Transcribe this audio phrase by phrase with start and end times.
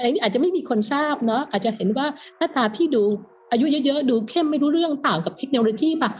[0.00, 2.06] อันนี้อาจจะไม่มีคนทราบเนาะอาจจะเห็นว่า
[2.38, 3.04] หน้าตาพี่ดู
[3.50, 6.10] อายุเยอะๆ ดูเข้มไม่รู้เรื่องต่างกับเทคโนโลยีป่ะ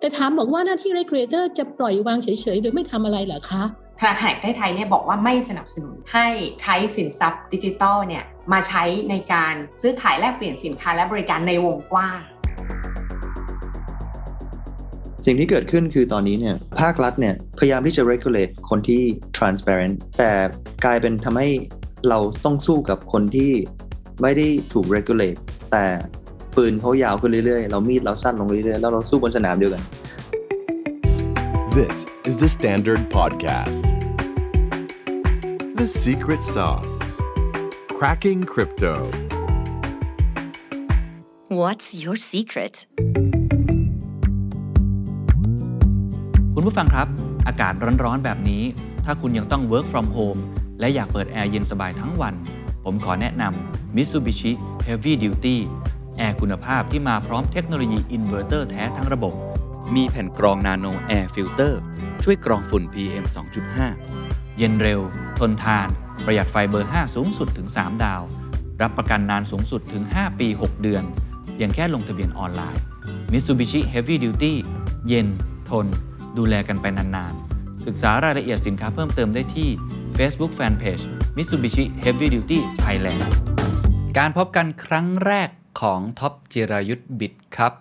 [0.00, 3.62] แต่ถามบอกว่าหน้าที่ regulator จะปล่อยวางเฉยๆ โดยไม่ทำอะไรเหรอคะ
[4.00, 6.26] ธนาคารแห่งประเทศไทยเนี่ยบอกว่าไม่สนับสนุนให้
[6.62, 12.20] ใช้สินทรัพย์ดิจิทัลเนี่ยมาใช้ในการซื้อขายแลกเปลี่ยนสินค้าและบริการในวงกว้าง
[15.26, 19.02] สิ่งที่เกิดขึ้นคือตอนนี้เนี่ยภาครัฐเนี่ยพยายามที่จะ regulate คนที่
[19.36, 20.30] transparent แต่
[20.84, 21.48] กลายเป็นทำให้
[22.10, 23.52] เราต้องสู้กับคนที่
[24.22, 25.38] ไม่ได้ถูก regulate
[25.72, 25.84] แต่
[26.56, 29.82] ปืนเขายาวขึ้นเรื่อยๆ เรามีดเราสั้นลงเรื่อยๆ แล้วเราสู้บนสนามเดียวกัน
[31.78, 31.96] This
[32.28, 33.82] is the Standard Podcast
[35.80, 36.94] The Secret Sauce
[37.96, 38.94] Cracking Crypto
[41.60, 42.74] What's your secret
[46.54, 47.08] คุณผู้ฟังครับ
[47.48, 47.72] อากาศ
[48.04, 48.62] ร้อนๆแบบนี้
[49.04, 50.40] ถ้าคุณยังต้อง work from home
[50.80, 52.34] และอยากเปิดแอร์เย็นสบายทั้งวัน
[52.84, 54.52] ผมขอแนะนำ Mitsubishi
[54.86, 55.56] Heavy Duty
[56.18, 59.34] แอร์คุณภาพที่มาพร้อมเทคโนโลยีอินเวอร์เตอร์แท้ทั้งระบบ
[59.94, 61.80] มีแผ่นกรอง Nano Air Filter
[62.24, 63.24] ช่วยกรองฝุ่น PM
[63.90, 65.00] 2.5 เย็นเร็ว
[65.38, 65.88] ทนทาน
[66.24, 68.22] ประหยัดไฟเบอร์ 5 สูงสุดถึง 3 ดาว
[68.82, 71.04] รับประกันนานสูงสุดถึง 5 ปี 6 เดือน
[71.54, 72.82] เพียงแค่ลงทะเบียนออนไลน์
[73.32, 74.52] Mitsubishi Heavy Duty
[75.08, 75.26] เย็น
[75.70, 75.86] ทน
[76.38, 79.70] ดูแลกันไปนานๆ ศึกษารายละเอียดสินค้าเพิ่มเติมได้ที่
[80.18, 81.04] Facebook Fanpage
[81.36, 83.22] Mitsubishi Heavy Duty Thailand
[84.18, 87.72] การพบกันครั้งแรกของท็อปจิรายุส Bitkub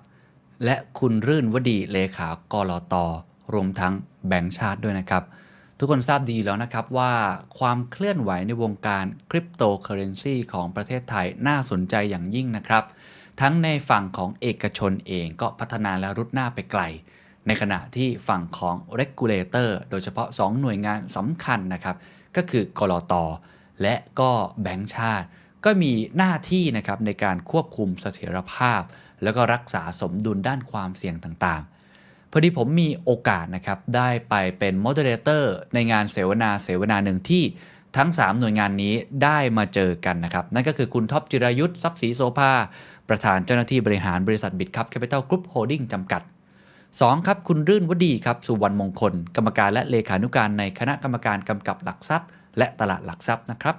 [0.66, 3.06] และคุณรื่นวดีเลขากรอตอ
[3.54, 3.94] รวมทั้ง
[4.28, 5.24] แบงก์ชาติด้วยนะครับ
[5.78, 7.14] ทุกคนทราบดีแล้วนะครับว่า
[7.60, 12.84] ความเคลื่อนไหวในวงการคริปโตเคอเรนซีของประเทศไทยน่าสนใจอย่างยิ่งนะครับ
[13.42, 16.82] ทั้งในฝั่งของเอกชนเองก็พัฒนาและรุดหน้าไปไกล
[17.48, 21.96] ในขณะที่ฝั่งของ Regulator โดยเฉพาะ 2 หน่วยงานสำคัญนะครับ
[22.38, 23.24] ก็คือกรอตอ
[23.82, 24.32] และก็
[24.62, 25.28] แบงค์ชาติ
[25.66, 28.82] ก็มีหน้าที่นะครับในการควบคุมเสถียรภาพ
[29.24, 37.44] แล้วก็รักษาสมดุลด้านความเสี่ยงต่างๆ พอดีผมมีโอกาสนะครับได้ไปเป็นมอดเรเตอร์ในงานเสวนาเสวนาหนึ่งที่
[37.98, 38.94] ทั้ง 3 หน่วยงานนี้
[39.24, 42.52] ได้มาเจอกันนะครับ นั่นก็คือคุณท็อปจิรายุทธ์ทรัพย์ศรีโสภา
[43.10, 46.22] ประธานเจ้าหน้าที่บริหารบริษัท Bitkub Capital Group Holdings จำกัด
[47.02, 47.28] 2.
[47.28, 53.76] ครับคุณรื่นวดีครับสุวรรณมงคล กรรมการและเลขานุการในคณะกรรมการกำกับหลักทรัพย์ และตลาดหลักทรัพย์นะครับ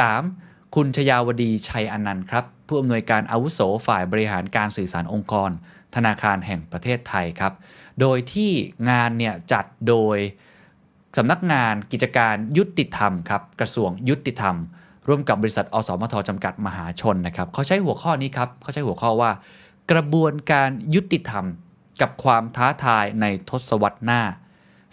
[0.00, 0.74] 3.
[0.74, 5.50] คุณชยาวดีชัยอนันต์ครับผู้อำนวยการอาวุโสฝ่ายบริหารการสื่อสารองค์กร
[5.94, 7.52] ธนาคารแห่งประเทศไทยครับ
[8.00, 8.50] โดยที่
[8.90, 10.16] งานเนี่ยจัดโดย
[11.16, 14.56] สำนักงานกิจการยุติธรรมครับกระทรวงยุติธรรม
[15.08, 19.30] ร่วมกับบริษัทอสมทจำกัดมหาชนนะครับเขาใช้หัวข้อนี้ครับเขาใช้หัวข้อว่า
[19.90, 21.46] กระบวนการยุติธรรม
[22.00, 24.22] กับความท้าทายในทศวรรษหน้า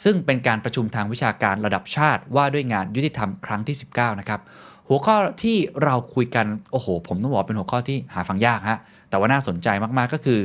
[0.03, 4.41] ซึ่งเป็นการประชุมทางวิชาการระดับชาติว่าด้วยงานยุติธรรมครั้งที่ 19 นะครับ
[4.87, 8.79] หัวข้อที่เราคุยกัน โอ้โห ผมต้องบอกเป็นหัวข้อที่หาฟังยากฮะ
[9.09, 10.39] แต่ว่าน่าสนใจมากๆก็คือ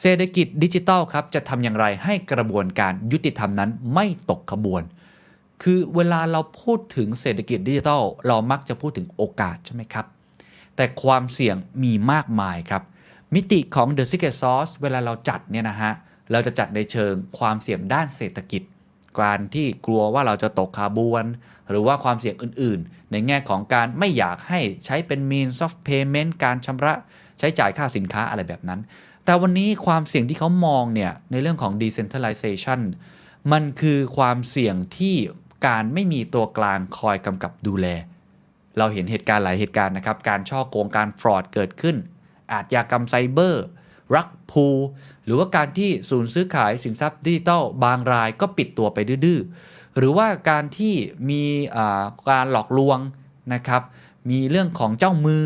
[0.00, 4.82] เศรษฐกิจดิจิทัลครับจะทำอย่างไรให้กระบวนการยุติธรรมนั้นไม่ตกขบวน
[5.62, 10.06] คือเวลาเราพูดถึงเศรษฐกิจดิจิทัลเรามักจะพูดถึงโอกาสใช่ไหมครับ
[10.76, 12.82] แต่ความเสี่ยงมีมากมายครับ
[13.34, 15.92] มิติของ The Secret Sauce เวลาเราจัดเนี่ยนะฮะ
[16.32, 18.62] เราจะจัดในเชิงความเสี่ยงด้านเศรษฐกิจ
[19.18, 21.24] การที่กลัวว่าเราจะตกคาบวน
[21.70, 26.94] หรือว่าความเสี่ยงอื่นๆ ในแง่ของการไม่อยากให้ใช้เป็น means of payment การชำระ
[27.38, 28.80] ใช้จ่ายค่าสินค้าอะไรแบบนั้น
[29.24, 32.80] แต่วันนี้ความเสี่ยงที่เขามองเนี่ยในเรื่องของ decentralization
[33.52, 35.16] มันคือความเสี่ยงที่
[35.66, 37.86] การไม่มีตัวกลางคอยกำกับดูแล
[38.78, 41.96] เราเห็นเหตุการณ์หลายเหตุการณ์นะครับ การช่อโกงการฟรอดเกิดขึ้น
[42.52, 43.64] อาชญากรรมไซเบอร์
[44.14, 44.66] รักพู
[45.24, 49.40] หรือว่าการที่ศูนย์ซื้อขายสินทรัพย์ดิจิทัลบางรายก็ปิดตัวไปดื้อ
[49.96, 50.94] หรือว่าการที่
[51.30, 51.42] มี
[52.28, 52.98] การหลอกลวง
[53.54, 53.82] นะครับ
[54.30, 55.44] มีเรื่องของเจ้ามือ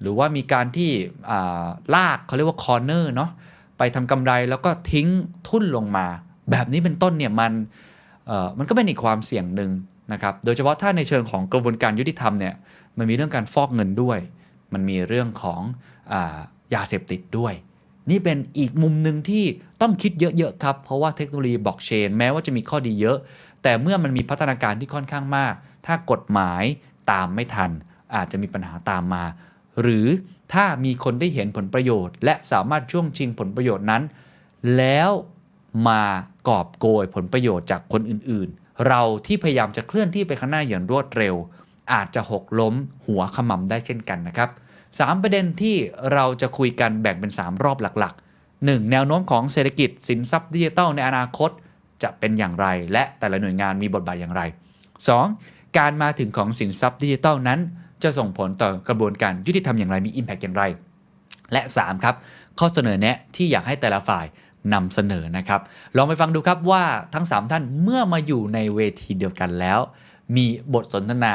[0.00, 0.90] หรือว่ามีการที่
[1.94, 3.30] ลากเขาเรียกว่าคอร์เนอร์เนาะ
[3.78, 5.08] ไปทำกำไรแล้วก็ทิ้ง
[5.48, 6.06] ทุ่นลงมา
[6.50, 7.52] แบบนี้เป็นต้นเนี่ยมัน
[8.58, 9.70] มันก็เป็นอีกความเสี่ยงหนึ่ง
[10.12, 12.54] นะครับ โดยเฉพาะถ้าในเชิงของกระบวนการยุติธรรมเนี่ย
[12.98, 14.18] มันมีเรื่องการฟอกเงินด้วย
[14.72, 15.60] มันมีเรื่องของ
[16.74, 17.54] ยาเสพติดด้วย
[18.10, 19.44] นี่เป็นอีกมุมหนึ่งที่
[19.80, 23.18] ต้องคิดเยอะๆครับ เพราะว่าเทคโนโลยีบล็อกเชนแม้ว่าจะมีข้อดีเยอะ
[23.62, 25.54] แต่เมื่อมันมีพัฒนาการที่ค่อนข้างมาก
[25.86, 26.62] ถ้ากฎหมาย
[27.10, 27.70] ตามไม่ทัน
[28.14, 29.24] อาจจะมีปัญหาตามมา
[29.80, 30.06] หรือ
[30.52, 34.02] ถ้ามีคนได้เห็นผลประโยชน์ และสามารถช่วงชิงผลประโยชน์นั้น
[34.76, 35.10] แล้ว
[35.88, 36.02] มา
[36.48, 41.34] กอบโกยผลประโยชน์จากคนอื่นๆ เราที่พยายามจะเคลื่อนที่ไปข้างหน้าอย่างรวดเร็ว
[41.92, 42.74] อาจจะหกล้ม
[43.06, 44.50] หัวขมำได้เช่นกันนะครับ
[44.98, 45.76] 3 ประเด็นที่
[46.12, 48.24] เราจะคุยกันแบ่งเป็น 3 รอบหลัก ๆ
[48.56, 48.90] 1.
[48.90, 51.50] แนวโน้มของเศรษฐกิจสินทรัพย์ดิจิทัลในอนาคต
[52.02, 54.42] จะเป็นอย่างไร และแต่ละหน่วยงานมีบทบาทอย่างไร
[55.10, 55.78] 2.
[55.78, 57.60] การมาถึงของสินทรัพย์ดิจิทัลนั้น
[58.02, 60.62] จะส่งผลต่อกระบวนการยุติธรรมอย่างไรมี Impact อย่างไร
[61.52, 62.14] และ 3 ครับ
[62.58, 64.26] ข้อเสนอแนะที่อยากให้แต่ละฝ่าย
[64.74, 65.60] นำเสนอนะครับ
[65.96, 66.84] ลองไปฟังดูครับว่า
[67.14, 69.78] ทั้ง 3 ท่านเมื่อมาอยู่ในเวทีเดียวกันแล้ว
[70.36, 71.34] มีบทสนทนา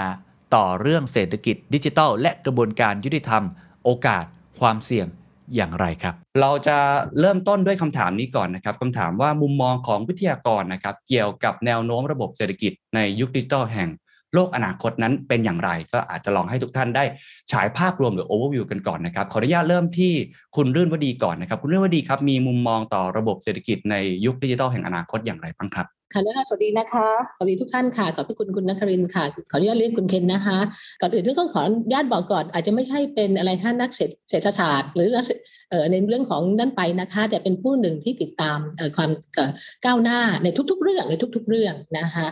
[0.55, 3.43] ต่อเรื่องเศรษฐกิจดิจิทัล และกระบวนการยุติธรรม
[3.83, 4.25] โอกาส
[4.59, 5.07] ความเสี่ยง
[5.55, 6.77] อย่างไรครับ เราจะ
[7.19, 13.89] เริ่มต้นด้วยคำถามนี้ก่อนนะครับคำถามว่ามุมมองของวิทยากรนะครับเกี่ยวกับแนวโน้มระบบเศรษฐกิจในยุคดิจิทัลแห่ง
[14.33, 17.03] โลกอนาคตนั้นเป็นอย่างไร ก็อาจจะลองให้ทุกท่านได้
[17.51, 20.13] ฉายภาพรวมหรือ overview กันก่อนนะครับขออนุญาตเริ่มที่
[20.55, 27.07] คุณรื่นวดีก่อนนะครับ คุณรื่นวดีครับมีมุมมองต่อระบบเศรษฐกิจในยุคดิจิทัลแห่งอนาคตอย่างไรบ้างครับ ค่ะนะคะสวัสดีนะคะ
[27.37, 30.57] สวัสดีทุกท่านค่ะขอบพระคุณคุณนักครินค่ะ ขออนุญาตเรียกคุณเคนนะคะ
[31.01, 33.91] ก่อนอื่นต้องขออนุญาตบอกก่อน อาจจะไม่ใช่เป็นอะไรท่านนัก
[34.29, 35.25] เศรษฐศาสตร์ หรือนัก
[35.71, 39.51] เออในเรื่องของนั่นไปนะคะ แต่เป็นผู้หนึ่งที่ติดตามเอ่อความเอ่อ
[39.85, 42.25] ก้าวหน้าในทุก ๆ เรื่องในทุก ๆ เรื่องนะคะ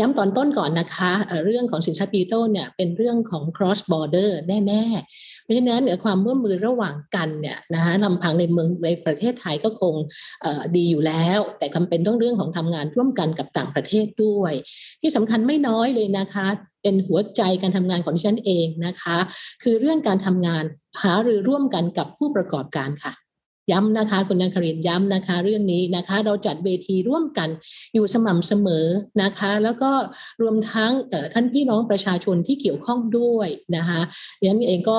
[0.00, 4.84] ย้ำตอนต้นก่อนนะคะเอ่อเรื่องของสินทรัพย์ดิจิทัลเนี่ยเป็นเรื่องของ cross border แน่
[5.18, 9.94] ๆ เพราะฉะนั้นเนี่ยความร่วมมือระหว่างกันเนี่ยนะคะลำพังในเมืองในประเทศไทยก็คง
[10.76, 14.52] ดีอยู่แล้ว แต่คำเป็นต้องเรื่องของทำงานร่วมกันกับต่างประเทศด้วย
[15.00, 16.46] ที่สำคัญไม่น้อยเลยนะคะ
[16.82, 19.16] เป็นหัวใจการทำงานของดิฉันเองนะคะ
[19.62, 20.64] คือเรื่องการทำงาน
[21.02, 23.12] หารือร่วมกันกับผู้ประกอบการค่ะ
[23.72, 27.48] ย้ำนะคะคุณนันครินย้ำนะคะ เรื่องนี้นะคะ เราจัดเวทีร่วมกัน
[27.94, 28.86] อยู่สม่ำเสมอ
[29.22, 29.90] นะคะ แล้วก็
[30.42, 30.92] รวมทั้ง
[31.32, 34.00] ท่านพี่น้องประชาชนที่เกี่ยวข้องด้วยนะคะ
[34.38, 34.98] ดิฉันเองก็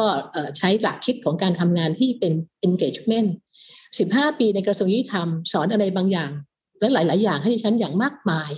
[0.57, 2.33] ใช้หลักคิดของการทำงานที่เป็น
[2.68, 3.30] engagement
[3.80, 6.31] 15 ปีในกระทรวงยุติธรรมสอนอะไรบางอย่าง
[6.80, 8.51] และหลาย ๆ อย่างให้ดิฉันอย่างมากมาย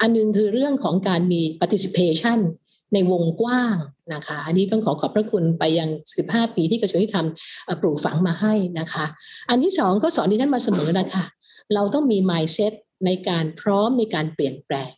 [0.00, 2.38] อันหนึงคือเรื่องของการมี participation
[2.92, 3.76] ในวงกว้าง
[4.14, 5.88] นะคะ อันนี้ต้องขอขอบพระคุณไปยัง
[6.22, 7.26] 15 ปีที่กระทรวงยุติธรรม
[7.80, 9.04] ปลูกฝังมาให้นะคะ
[9.50, 11.24] อันที่สองก็สอนดิฉันมาเสมอนะคะ
[11.74, 12.72] เราต้องมี mindset
[13.06, 14.92] ในการพร้อมในการเปลี่ยนแปลง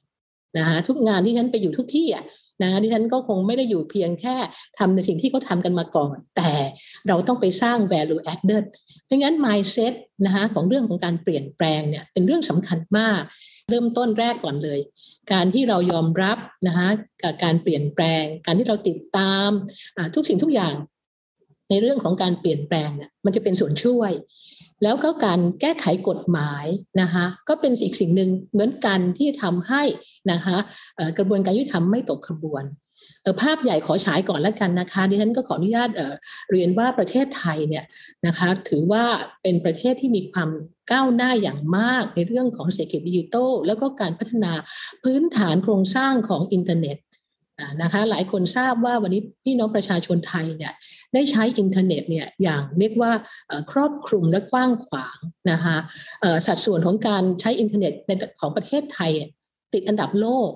[0.59, 2.25] นะคะทุกงานที่ฉันไปอยู่ทุกที่อะ
[2.63, 4.37] นะคะดิฉันก็คงไม่ได้อยู่เพียงแค่
[4.79, 6.53] ทำในสิ่งที่เขาทำกันมาก่อน แต่
[7.09, 8.65] เราต้องไปสร้าง value added
[9.05, 9.93] เพราะงั้น mindset
[10.25, 13.23] นะคะของเรื่องของการเปลี่ยนแปลงเนี่ยเป็นเรื่องสำคัญมาก
[13.71, 14.81] เริ่มต้นแรกก่อนเลย
[15.33, 16.89] การที่เรายอมรับนะคะ
[17.23, 19.49] กับการเปลี่ยนแปลง การที่เราติดตาม
[20.15, 20.75] ทุกสิ่งทุกอย่าง
[21.71, 24.13] ในเรื่องของการเปลี่ยนแปลงเนี่ยมันจะเป็นส่วนช่วย
[24.83, 26.67] แล้วก็การแก้ไขกฎหมาย
[27.01, 29.83] นะคะก็เป็นอีกสิ่งหนึ่งเหมือนกันที่ทำให้
[30.33, 30.57] นะคะ
[31.19, 32.65] กระบวนการยุติธรรมไม่ตกขบวน
[33.41, 37.85] ภาพใหญ่ขอฉายก่อนแล้วกันนะคะดิฉันก็ขออนุญาตเเรียนว่าประเทศไทยเนี่ย
[38.27, 39.05] นะคะถือว่า
[39.43, 40.49] เป็นประเทศที่มีความ
[40.93, 44.53] ก้าวหน้าอย่างมากในเรื่องของเศรษฐกิจดิจิทัลแล้วก็การพัฒนา
[45.05, 46.97] พื้นฐานโครงสร้างของอินเทอร์เน็ต
[47.83, 50.73] นะคะหลายคนทราบว่าวันนี้พี่น้องประชาชนไทยเนี่ย
[51.15, 53.13] ได้ใช้อินเทอร์เน็ตเนี่ยอย่างเรียกว่า
[53.73, 55.19] ครอบคลุมและกว้างขวาง
[55.51, 55.77] นะคะ
[56.47, 58.11] สัดส่วนของการใช้อินเทอร์เน็ตใน
[58.41, 59.11] ของประเทศไทย
[59.75, 60.51] ติดอันดับโลก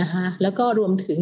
[0.00, 1.20] นะคะแล้วก็รวมถึง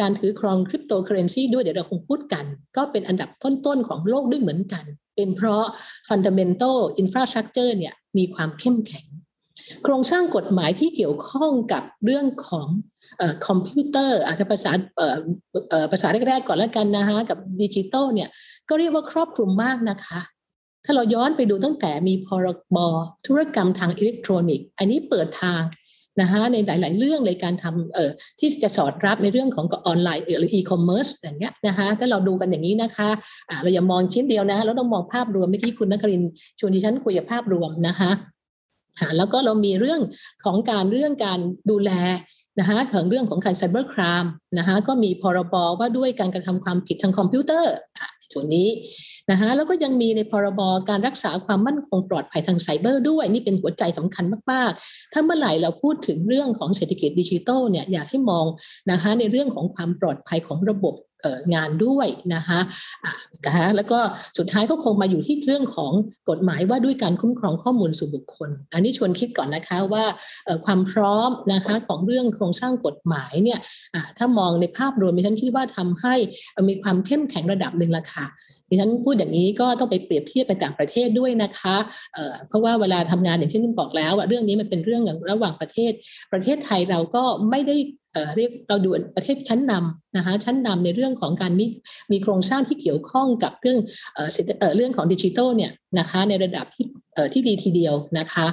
[0.00, 2.44] การถือครองคริปโตเคอเรนซีด้วยเดี๋ยวเราคงพูดกัน
[2.76, 5.64] ก็เป็นอันดับต้นๆของโลกด้วยเหมือนกัน เป็นเพราะ
[6.08, 9.06] fundamental infrastructure เนี่ยมีความเข้มแข็ง
[9.84, 12.68] โครงสร้างกฎหมายที่เกี่ยวข้องกับเรื่องของ
[13.46, 14.72] คอมพิวเตอร์อาจจะภาษา
[15.92, 18.28] ภาษาแรกๆก่อนแล้วกันนะคะกับดิจิตอลเนี่ย
[18.68, 20.20] ก็เรียกว่าครอบคลุมมากนะคะ
[20.84, 22.76] ถ้าเราย้อนไปดูตั้งแต่มีพรบ
[23.26, 25.60] ธุรกรรมทางอิเล็กทรอนิกส์ อันนี้เปิดทาง
[26.20, 28.10] นะคะในหลาย ๆ เรื่องในการทำเอ่อ
[28.40, 33.08] ที่จะสอดรับในเรื่องของออนไลน์หรืออีคอมเมิร์ซอย่างเงี้ยนะคะถ้าเราดูกันอย่างนี้นะคะ
[33.48, 36.22] อ่าเราอย่ามองชิ้นเดียวนะเราต้องมองภาพรวมเมื่อกี้คุณนครินทร์
[36.58, 38.10] ชวนดิฉันคุยกับภาพรวมนะคะ
[39.16, 40.00] แล้วก็เรามีเรื่อง
[40.44, 41.40] ของการเรื่องการ
[41.70, 41.90] ดูแล
[42.60, 44.24] นะคะของเรื่องของการไซเบอร์คราม
[44.58, 47.72] นะคะก็มีพรบว่าด้วยการกระทำความผิดทางคอมพิวเตอร์
[48.32, 48.68] ส่วนนี้
[49.30, 58.46] นะคะแล้วก็ยังมีในพรบการรักษาความมั่นคงปลอดภัยทางไซเบอร์ด้วยนี่เป็นหัวใจสำคัญมากๆ ถ้าเมื่อไหร่เราพูดถึงเรื่องของเศรษฐกิจดิจิทัลเนี่ยอยากให้มอง
[58.90, 60.94] นะคะในเรื่องของความปลอดภัยของระบบ
[61.54, 62.60] งานด้วยนะคะ
[63.46, 63.98] นะคะแล้วก็
[64.38, 65.92] สุดท้ายก็คงมาอยู่ที่เรื่องของ
[66.30, 70.04] กฎหมายว่าด้วยการคุ้มครองข้อมูลส่วนบุคคล อันนี้ชวนคิดก่อนนะคะว่า
[70.64, 73.58] ความพร้อมนะคะของเรื่องโครงสร้างกฎหมายเนี่ย
[74.18, 76.14] ถ้ามองในภาพรวมดิฉันคิดว่าทำให้
[76.68, 78.26] มีความเข้มแข็งระดับหนึ่งละค่ะ
[78.70, 81.76] ดิฉันพูดอย่างนี้ก็ต้องไปเปรียบเทียบไปต่างประเทศด้วยนะคะ
[82.14, 85.92] เเพราะว่าเวลาทำงานอย่างที่นุ่นบอกแล้วว่าเรื่องนี้มันเป็นเรื่องอย่างระหว่างประเทศ
[86.32, 87.76] ประเทศไทยเราก็ไม่ได้
[88.36, 91.66] เรียกเราดูประเทศชั้นนำนะคะชั้นนำในเรื่องของการมี
[92.12, 93.78] มีโครงสร้างที่เกี่ยวข้องกับเรื่อง
[94.14, 94.28] เอ่อ
[94.58, 98.46] เอ่อเรื่องของดิจิทัลเนี่ยนะคะในระดับที่เอ่อที่ดีทีเดียวนะคะ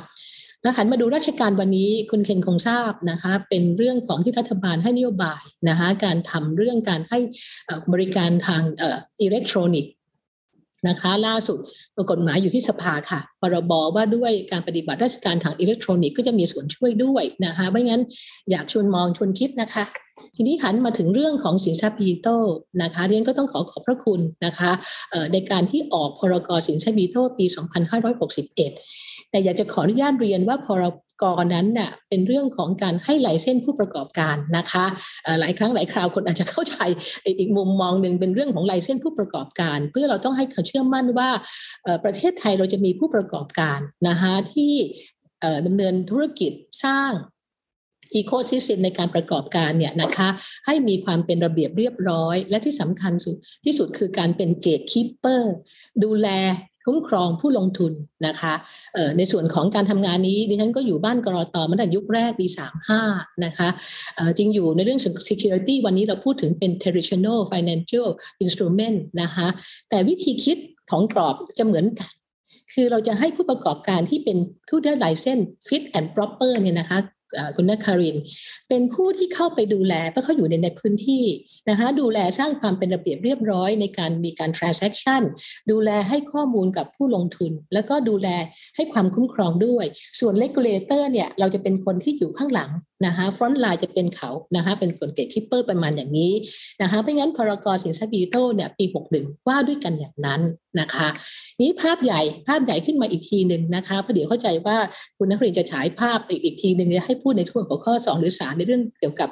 [0.64, 7.20] แล้วหันมาดูราชการวันนี้คุณเคนคงทราบนะคะเป็นเรื่องของที่รัฐบาลให้นโยบายนะคะการทำเรื่องการให้
[7.94, 8.64] บริการทาง
[9.22, 9.92] อิเล็กทรอนิกส์
[10.88, 11.58] นะคะ ล่าสุด
[12.12, 18.02] กฎหมายอยู่ที่สภาค่ะพรบว่าด้วยการปฏิบัติราชการทางอิเล็กทรอนิกส์ก็จะมีส่วนช่วยด้วยนะคะไม่งั้น
[18.52, 19.86] อยากชวนมองชวนคิดนะคะ
[20.36, 22.44] ทีนี้หันมาถึงเรื่องของสินทรัพย์ดิจิทัล
[22.82, 24.72] นะคะเรียนก็ต้องขอขอบพระคุณนะคะ
[25.34, 27.46] ในการที่ออกพรกสินทรัพย์ดิจิทัลปี
[28.30, 28.99] 2561
[29.32, 30.86] แต่อยากจะขออนุญาตเรียนว่าพร
[31.24, 34.86] กรนั้นเน่ยเป็นเรื่องของการให้ไลเส้นผู้ประกอบการนะคะ
[35.40, 36.76] หลายครั้งหลายคราวคนอาจจะเข้าใจ
[37.40, 41.30] อีกมุมมองหนึ่งเป็นเรื่องของไลเส้นผู้ประกอบการ เพื่อเราต้องให้เขาเชื่อมั่นว่า
[42.04, 44.74] ประเทศไทยเราจะมีผู้ประกอบการนะคะที่
[45.66, 46.52] ดำเนินธุรกิจ
[46.84, 47.12] สร้าง
[48.16, 50.28] ecosystem ในการประกอบการเนี่ยนะคะ
[50.66, 55.54] ให้มีความเป็นระเบียบเรียบร้อย และที่สำคัญสุดที่สุดคือการเป็น gatekeeper
[56.04, 56.28] ดูแล
[56.86, 57.92] คุ้มครองผู้ลงทุน
[58.28, 58.54] นะคะ
[59.18, 62.48] ในส่วนของการทำงานนี้ดิฉันก็อยู่บ้านกรอตอมาตั้งยุคแรกปี
[62.96, 63.68] 35 นะคะ
[64.38, 68.08] จริงอยู่ในเรื่อง security วันนี้เราพูดถึงเป็น traditional financial
[68.44, 69.48] instrument นะคะ
[69.90, 70.58] แต่วิธีคิด
[70.92, 72.12] ของกรอบจะเหมือนกัน
[72.74, 74.38] คือเราจะให้ผู้ประกอบการที่เป็น
[74.70, 77.00] ผู้ได้ license fit and proper เนี่ยนะคะ
[77.56, 78.18] คุณนครินทร์
[78.70, 81.26] เป็นผู้ที่เข้าไปดูแลเพราะเขาอยู่ในในพื้นที่
[81.70, 85.22] นะคะดูแลสร้างความเป็นระเบียบเรียบร้อยในการมีการ transaction
[85.72, 88.28] ดูแลให้ข้อมูลกับผู้ลงทุน แล้วก็ดูแล
[88.76, 89.86] ให้ความคุ้มครองด้วย
[90.20, 92.72] ส่วน regulator เนี่ยเราจะเป็นคนที่อยู่ข้างหลัง
[93.06, 96.32] นะคะ frontline จะเป็นเขานะคะเป็นกล gatekeeper ประมาณอย่างนี้
[96.82, 100.42] นะคะไม่งั้นพรกรสินทรัพย์ดิจิทัลเนี่ยปี 61 ว่าด้วยกันอย่างนั้น
[100.80, 101.08] นะคะ
[101.62, 104.78] นี้ภาพใหญ่ภาพใหญ่ขึ้นมาอีกทีหนึ่งนะคะเพราะเดี๋ยวเข้าใจว่า
[105.18, 109.30] คุณนักเรียนจะฉายภาพอีกอีกทีหนึ่งจะให้พูดในทั่วหัวข้อ 2 หรือ 3 ในเรื่องเกี่ยวกับ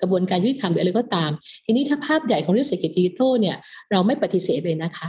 [0.00, 1.30] กระบวนการยุติธรรมหรืออะไรก็ตาม
[1.66, 3.56] ทีนี้ถ้าภาพใหญ่ของเรื่องเศรษฐกิจดิจิทัลเนี่ย
[3.90, 5.08] เราไม่ปฏิเสธเลยนะคะ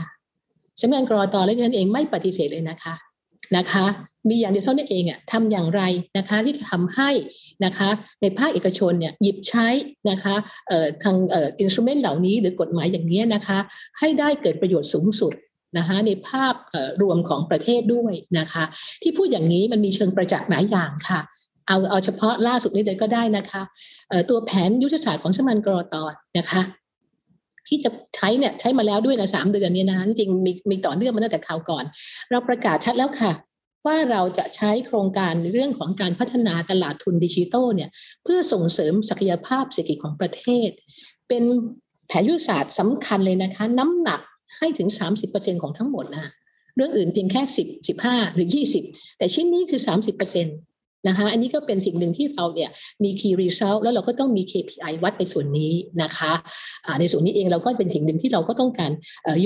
[0.80, 2.94] สำนักงานกรอตและฉันเองไม่ปฏิเสธเลยนะคะ
[3.56, 3.84] นะคะ
[4.28, 5.82] มีอย่างเดียวเท่านั้นเองอะทำอย่างไร
[6.18, 7.10] นะคะที่จะทำให้
[7.64, 7.88] นะคะ
[8.20, 9.68] ในภาคเอกชนเนี่ยหยิบใช้
[10.10, 10.34] นะคะ
[10.68, 13.58] เอ่อทางเอ่ออินสตูเมนต์เหล่านี้หรือกฎหมายอย่างนี้นะคะ
[13.98, 15.32] ให้ได้เกิดประโยชน์สูงสุด
[15.78, 16.54] นะคะในภาพ
[17.02, 18.64] รวมของประเทศด้วยนะคะ
[19.02, 21.20] ที่พูดอย่างนี้มันมีเชิงประจักษ์หลายอย่างค่ะ
[21.68, 23.62] เอาเอาเฉพาะล่าสุดนี้เลยก็ได้นะคะ
[24.28, 26.60] ตัวแผนยุทธศาสตร์ของสมันกรอตอนนะคะ
[27.70, 31.84] ที่จะใช้เนี่ยใช้มาแล้วด้วยนะสามเดือนเนี่ยนะจริงมีมีต่อเนื่องมาตั้งแต่คราวก่อน
[32.30, 33.32] เราประกาศชัดแล้วค่ะ
[33.86, 37.90] ว่าเราจะใช้โครงการในเรื่องของการพัฒนาตลาดทุนดิจิทัลเนี่ย
[38.24, 40.70] เพื่อส่งเสริมศักยภาพเศรษฐกิจของประเทศ
[41.28, 41.42] เป็น
[42.08, 44.20] แผนยุทธศาสตร์สำคัญเลยนะคะ น้ำหนัก
[44.58, 44.88] ให้ถึง
[45.26, 46.24] 30%ของทั้งหมดนะ
[46.76, 48.48] เรื่องอื่นเพียงแค่ 10 15 หรือ
[48.82, 49.80] 20 แต่ชิ้นนี้คือ
[50.26, 50.69] 30%
[51.08, 52.70] นะคะอันนี้ก็เป็นสิ่งหนึ่งที่เราเนี่ย
[53.04, 58.92] มี key result แล้วเราก็ต้องมี KPI วัดในส่วนนี้นะคะะในส่วนนี้เองเราก็เป็นสิ่งหนึ่งที่เราก็ต้องการ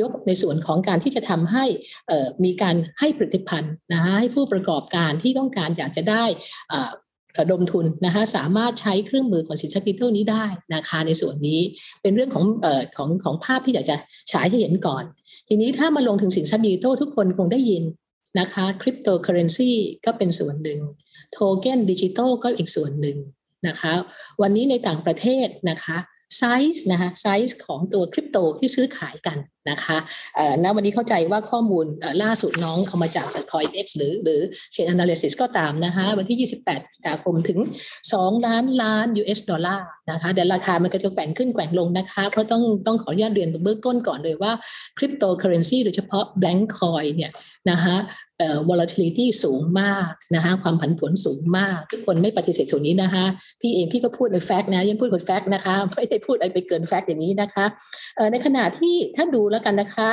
[0.00, 1.64] ยกในส่วนของการที่จะทำให้
[2.44, 6.24] มีการให้ผลิตภัณฑ์นะคะให้ผู้ประกอบการที่ต้องการอยากจะได้
[7.38, 10.44] ระดมทุนนะคะสามารถใช้เครื่องมือของสินทรัพย์ดิจิทัลนี้ได้
[10.74, 11.60] นะคะในส่วนนี้
[12.02, 13.96] เป็นเรื่องของออของของภาพที่อยากจะ
[14.32, 15.04] ฉายให้เห็นก่อน
[15.48, 17.82] ทีนี้ถ้ามาลงถึงสินทรัพย์ดิจิทัลทุกคนคงได้ยิน
[18.38, 19.72] นะคะคริปโตเคอเรนซี
[20.04, 20.80] ก็เป็นส่วนหนึ่ง
[21.32, 23.18] โทเคนดิจิทัลก็อีกส่วนหนึ่ง
[23.68, 23.92] นะคะ
[24.42, 25.96] วันนี้ในต่างประเทศนะคะ
[26.38, 26.42] ไซ
[26.74, 29.38] ส์นะคะไซส์ของตัวคริปโตที่ซื้อขายกัน
[29.70, 29.96] นะคะ
[30.64, 31.86] ณวันนี้เข้าใจว่าข้อมูล
[32.22, 34.40] ล่าสุดน้องเอามาจาก CoinX หรือหรือ
[34.74, 36.56] Chainalysis ก็ตามนะคะวันที่ 28สิ
[37.00, 37.58] งหาคมถึง
[38.02, 44.52] 2 ล้านล้าน US ดอลลาร์นะคะแต่ราคามันก็จะแกว่งขึ้นแกว่งลงนะคะ เพราะต้องต้องขออนุญาตเรียนเบื้องต้นก่อนเลยว่า
[44.98, 47.32] คริปโตเคอเรนซีโดยเฉพาะ blank coin เนี่ย
[47.70, 47.96] นะคะ
[48.38, 53.24] เอ่อ volatility สูงมากนะคะความผันผวนสูงมาก ทุกคนไม่ปฏิเสธส่วนนี้นะคะ
[53.60, 57.64] พี่เองพี่ก็พูดในแฟกต์นะยังพูดเป็นแฟกต์นะคะไม่ได้พูดอะไรไปเกินแฟกต์อย่างนี้นะคะ
[58.16, 60.08] เอ่อในขณะที่ถ้าดูแล้วกันนะคะ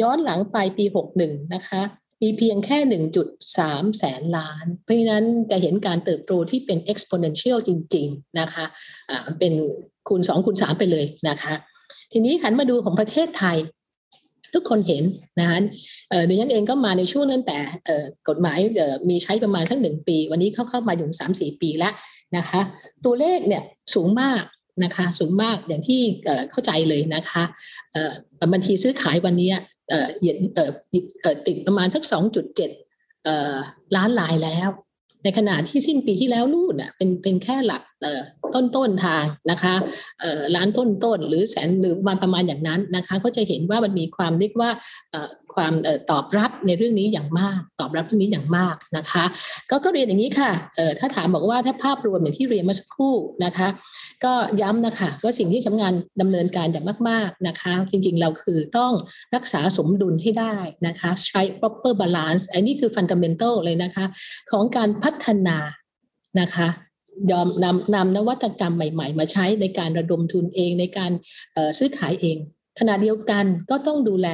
[0.00, 0.84] ย้อนหลังไปปี
[1.18, 1.82] 61 นะคะ
[2.22, 2.78] มีเพียงแค่
[3.42, 9.52] 1.3 แสนล้าน เพราะฉะนั้นจะเห็นการเติบโตที่เป็น exponential จริง ๆ นะคะะเป็น
[10.08, 11.54] คูณ 2 คูณ 3 ไปเลยนะคะ
[12.12, 13.58] ทีนี้หันมาดูของประเทศไทย
[14.54, 15.04] ทุกคนเห็น
[15.40, 15.58] นะคะ
[16.26, 17.58] เดี๋ยวฉันเองก็มาในช่วงนั้นแต่
[18.28, 18.58] กฎหมาย
[19.08, 21.92] มีใช้ประมาณสักหนึ่งปี วันนี้เข้าเข้ามาถึงสามสี่ปีแล้ว
[22.36, 22.60] นะคะ
[23.04, 23.62] ตัวเลขเนี่ย
[23.94, 24.42] สูงมาก
[24.82, 26.00] นะคะสูงมากอย่างที่
[26.50, 27.42] เข้าใจเลยนะคะ
[28.52, 29.50] บัญชีซื้อขายวันนี้
[31.46, 32.02] ติดประมาณสัก
[32.80, 34.70] 2.7 ล้านลายแล้ว
[35.24, 37.82] ในขณะที่สิ้นปีที่แล้วนู่นเป็นเป็นแค่หลัก
[38.54, 39.74] ต้นต้นทางนะคะ
[40.56, 44.70] ล้านต้นต้นหรือแสนหรือมาประมาณอย่างนั้นนะคะก็จะเห็นว่ามันมีความเรียกว่า
[45.54, 45.72] ความ
[46.10, 49.24] ตอบรับในเรื่องนี้อย่างมาก ตอบรับเรื่องนี้อย่างมากนะคะ
[49.70, 50.50] ก็ก็เรียนอย่างนี้ค่ะ
[50.98, 53.68] ถ้าถามบอกว่าถ้าภาพรวมอย่างที่เรียนมาสักครู่นะคะ
[54.24, 58.92] ก็ย้ำนะคะว่าสิ่งที่สำคัญดำเนินการอย่างมาก ๆนะคะ จริงๆเราคือต้อง
[59.34, 60.54] รักษาสมดุลให้ได้
[60.86, 64.04] นะคะ strike proper balance อันนี้คือ fundamental เลยนะคะ
[64.50, 65.58] ของการพัฒนา
[66.40, 66.68] นะคะ
[67.30, 71.12] ยอมนำนำนวัตกรรมใหม่ ๆ มาใช้ในการระดมทุนเองในการ
[71.78, 72.36] ซื้อขายเอง
[72.78, 74.28] ขณะเดียวกันก็ต้องดูแล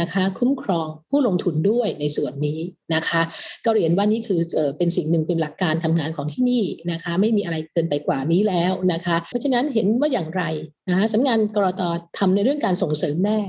[0.00, 2.60] นะคะ คุ้มครองผู้ลงทุนด้วยในส่วนนี้
[2.94, 3.20] นะคะ
[3.64, 10.42] ก็เรียนว่านี่คือเอ่อเป็นสิ่งหนึ่งเป็นหลักการทำงานของที่นี่นะคะ ไม่มีอะไรเกินไปกว่านี้แล้วนะคะ เพราะฉะนั้นเห็นว่าอย่างไร
[10.88, 11.82] นะคะสำนักงานกรต
[12.18, 13.40] ทำในเรื่องการส่งเสริมแน่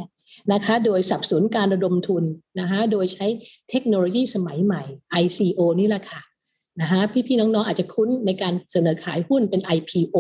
[0.53, 2.23] นะคะ โดยสับสนการระดมทุน
[2.59, 3.27] นะคะ โดยใช้
[3.69, 4.83] เทคโนโลยีสมัยใหม่
[5.23, 6.21] ICO นี่แหละค่ะ
[6.81, 10.17] นะคะพี่ๆน้องๆอาจจะคุ้นในการเสนอขายหุ้นเป็น IPO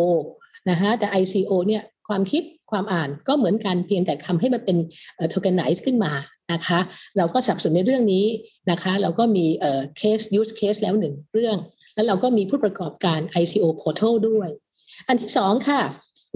[0.69, 2.43] นะคะแต่ ICO เนี่ยความคิด
[2.75, 4.77] ความอ่านก็เหมือนกันเพียงแต่ทำให้มันเป็น
[5.15, 6.13] เอ่อ tokenize ขึ้นมา
[6.53, 6.79] นะคะ
[7.17, 8.25] เราก็สับสนในเรื่องนี้
[8.71, 11.57] นะคะเราก็มีเอ่อ case use case แล้วหนึ่งเรื่อง
[11.95, 14.49] แล้วเราก็มีผู้ประกอบการ ICO portal ด้วย
[15.07, 15.81] อันที่สองค่ะ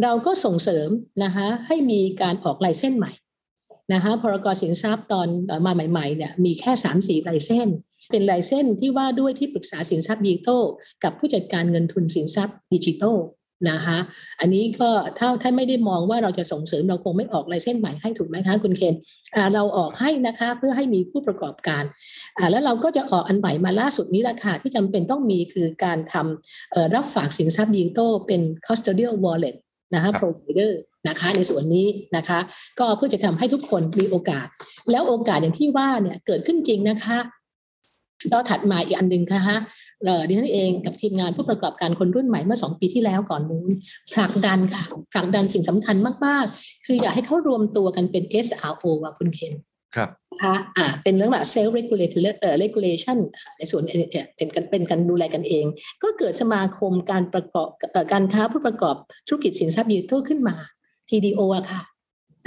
[0.04, 0.90] เราก็ส่งเสริม
[1.24, 3.12] นะคะให้มีการออกลายเส้นใหม่
[3.94, 5.28] นะคะพรกสินทรัพย์ตอน
[5.66, 7.70] มาใหม่ๆเนี่ยมีแค่3ามสี่ลายเส้น
[8.12, 10.64] เป็นลายเส้นที่ว่าด้วยที่ปรึกษาสินทรัพย์ดิจิทัล
[11.04, 13.16] กับผู้จัดการเงินทุนสินทรัพย์ดิจิทัล
[13.70, 13.98] นะคะ
[14.40, 18.96] อันนี้ก็ถ้าถ้าไม่ได้มองว่าเราจะส่งเสริมเราคงไม่ออกลายเส้นใหม่ให้ถูกไหมคะคุณเคน
[19.36, 21.84] อ่าเราออกให้นะคะเพื่อให้มีผู้ประกอบการ
[22.38, 29.56] อ่าแล้วเราก็จะออกอันใหม่มาล่าสุดนี้แหละค่ะที่จำเป็นต้องมีคือการทำเอ่อรับฝากสินทรัพย์ดิจิทัลเป็น custodial wallet
[29.94, 30.72] นะคะ provider
[31.08, 32.40] นะคะในส่วนนี้นะคะ
[32.80, 34.48] ก็เพื่อจะทำให้ทุกคนมีโอกาส
[34.92, 37.20] แล้วโอกาสอย่างที่ว่าเนี่ยเกิดขึ้นจริงนะคะ
[38.34, 39.89] ต่อถัดมาอีกอันหนึ่งค่ะฮะเอ่อ
[40.28, 43.70] ดิฉันเองกับทีมงานผู้ประกอบการคนรุ่นใหม่เมื่อสองปีที่แล้วก่อนนู้น
[44.14, 49.54] ผลักดันค่ะผลักดันสิ่งสำคัญมาก ๆ คืออยากให้เขารวมตัวกันเป็น SRO ว่ะคุณเคน
[49.96, 53.18] ครับนะคะอ่าเป็นเรื่องแบบ self regulation เอ่อ regulation
[53.58, 55.66] ในส่วนเอ่อเป็นกันเป็นการดูแลกันเอง
[56.04, 58.96] ก็เกิดสมาคมการประกอบเอ่อการค้าผู้ประกอบ
[59.28, 60.56] ธุรกิจสินทรัพย์ดิจิทัลขึ้นมา
[61.10, 61.82] TDO อะค่ะ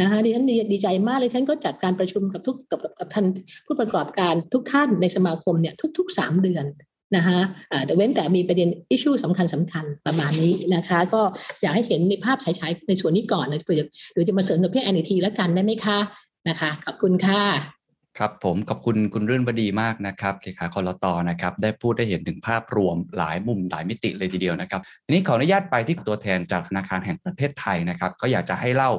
[0.00, 3.26] นะคะดิฉันดีดีใจมากเลยฉันก็จัดการประชุมกับทุกกับกับท่าน
[3.66, 6.64] ผู้ประกอบการทุกท่านในสมาคมเนี่ยทุกๆ3เดือน
[7.16, 7.38] นะคะ
[7.86, 11.22] แต่เว้นแต่มีประเด็นอิชชูสำคัญสำคัญประมาณนี้นะคะ ก็
[11.62, 15.98] อยากให้เห็นในภาพฉายๆในส่วนนี้ก่อนนะเผื่อจะหรือจะมาเสริมกับพี่แอนอีทีแล้วกันได้ไหมคะ
[16.48, 17.42] นะคะขอบคุณค่ะ
[18.18, 28.90] ครับผมขอบคุณคุณรื่นบดีมากนะครับเลขาคอรตนะครับได้พูดได้เห็นถึงภาพรวมหลายมุมหลายมิติเลยทีเดียวนะครับทีนี้ขออนุญาตไปที่ตัวแทนจากธนาคารแห่งประเทศไทยนะครับก็อยากจะให้เล่า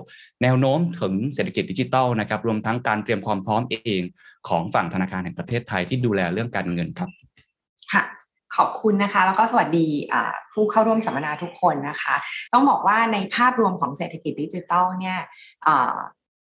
[0.44, 4.02] แนวโน้มถึงเศรษฐกิจดิจิทัลนะครับรวมทั้งการเตรียมความพร้อมเอง
[4.50, 7.10] ของฝั่งธนาคารแห่งประเทศไทยที่ดูแลเรื่องการเงินครับ
[7.94, 8.04] ค่ะ
[8.56, 9.88] ขอบคุณนะคะ แล้วก็สวัสดี
[10.54, 12.16] ผู้เข้าร่วมสัมมนาทุกคนนะคะ
[12.54, 15.20] ต้องบอกว่าในภาพรวมของเศรษฐกิจดิจิทัลเนี่ย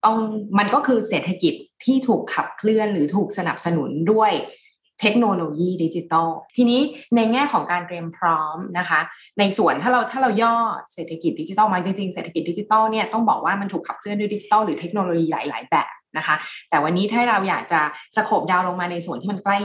[0.06, 0.18] ต้อง
[0.60, 1.54] มันก็คือเศรษฐกิจ
[1.86, 4.32] ที่ถูกขับเคลื่อนหรือถูกสนับสนุนด้วย
[5.02, 6.82] เทคโนโลยีดิจิทัลทีนี้
[7.16, 9.00] ในแง่ของการเตรียมพร้อมนะคะ
[9.40, 10.56] ในส่วนถ้าเราถ้าเราย่อ
[10.94, 16.36] เศรษฐกิจดิจิทัลมาจริงๆเศรษฐกิจดิจิทัลเนี่ยต้องบอกว่ามันถูกขับเคลื่อนด้วยดิจิทัลหรือเทคโนโลยีหลาย ๆ แบบ นะคะ
[16.70, 17.82] แต่วันนี้ถ้าเราอยากจะ
[18.16, 19.58] สโคบดาวลงมาในส่วนที่มันใกล้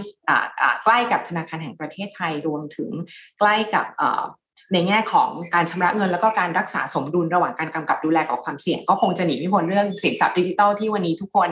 [0.85, 2.91] ใกล้กับธนาคารแห่งประเทศไทยรวมถึง
[3.39, 3.87] ใกล้กับ
[4.73, 11.51] ในแง่ของการชำระเงินแล้วก็การรักษาสมดุลระหว่างการกำกับดูแลกับความเสี่ยง ก็คงจะหนีไม่พ้นเรื่องสินทรัพย์ดิจิทัลที่วันนี้ทุกคน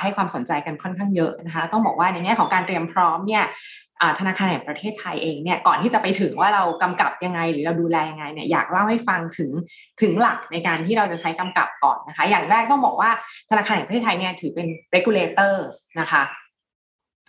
[0.00, 3.44] ให้ความสนใจกันค่อนข้างเยอะนะคะ ต้องบอกว่าในแง่ของการเตรียมพร้อมเนี่ย
[4.20, 9.50] ธนาคารแห่งประเทศไทยเองเนี่ยก่อนที่จะไปถึงว่าเรากำกับยังไง หรือเราดูแลยังไงเนี่ยอยากเล่าให้ฟังถึง
[10.02, 13.10] ถึงหลักในการที่เราจะใช้กำกับก่อนนะคะ อย่างแรกต้องบอกว่า
[13.50, 16.22] ธนาคารแห่งประเทศไทยเนี่ยถือเป็น regulators นะคะ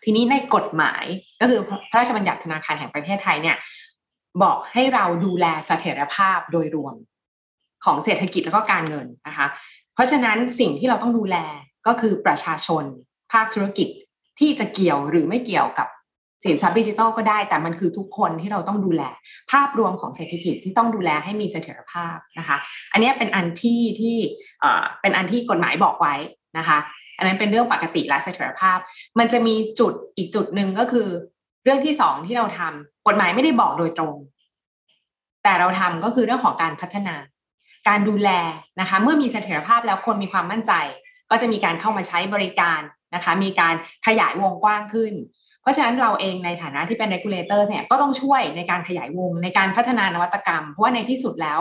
[0.03, 1.03] ทีนี้ในกฎหมาย
[1.41, 3.57] ก็คือพระราชบัญญัติธนาคารแห่งประเทศไทยเนี่ย
[4.43, 6.95] บอกให้เราดูแลเสถียรภาพโดยรวม
[7.85, 9.47] ของเศรษฐกิจแล้วก็การเงินนะคะ
[9.93, 11.37] เพราะฉะนั้นสิ่งที่เราต้องดูแล
[11.87, 12.83] ก็คือประชาชน
[13.31, 13.87] ภาคธุรกิจ
[14.39, 15.87] ที่จะเกี่ยวหรือไม่เกี่ยวกับ
[16.43, 19.03] สินทรัพย์ดิจิทัลก็ได้แต่มันคือทุกคนที่เราต้องดูแล
[19.51, 22.57] ภาพรวมของเศรษฐกิจที่ต้องดูแลให้มีเสถียรภาพนะคะ
[22.93, 24.15] อันนี้เป็นอันที่ที่
[25.01, 26.15] เป็นอันที่กฎหมายบอกไว้
[26.57, 26.77] นะคะ
[27.17, 28.77] อันนั้นเป็นเรื่องปกติและเสถียรภาพ
[29.19, 31.07] มันจะมีจุดอีกจุดหนึ่งก็คือ
[31.63, 34.15] เรื่องที่สองที่เราทำกฎหมายไม่ได้บอกโดยตรง
[35.43, 37.15] แต่เราทำก็คือเรื่องของการพัฒนา
[37.87, 38.29] การดูแล
[38.79, 40.73] นะคะ เมื่อมีเสถียรภาพแล้วคนมีความมั่นใจ
[41.29, 42.81] ก็จะมีการเข้ามาใช้บริการ
[43.15, 43.75] นะคะ มีการ
[44.07, 45.13] ขยายวงกว้างขึ้น
[45.67, 51.59] ราะฉะนั้นเราเองในฐานะที่เป็น regulator เนี่ยก็ต้องช่วยในการขยายวงในการพัฒนานวัตกรรม เพราะว่าในที่สุดแล้ว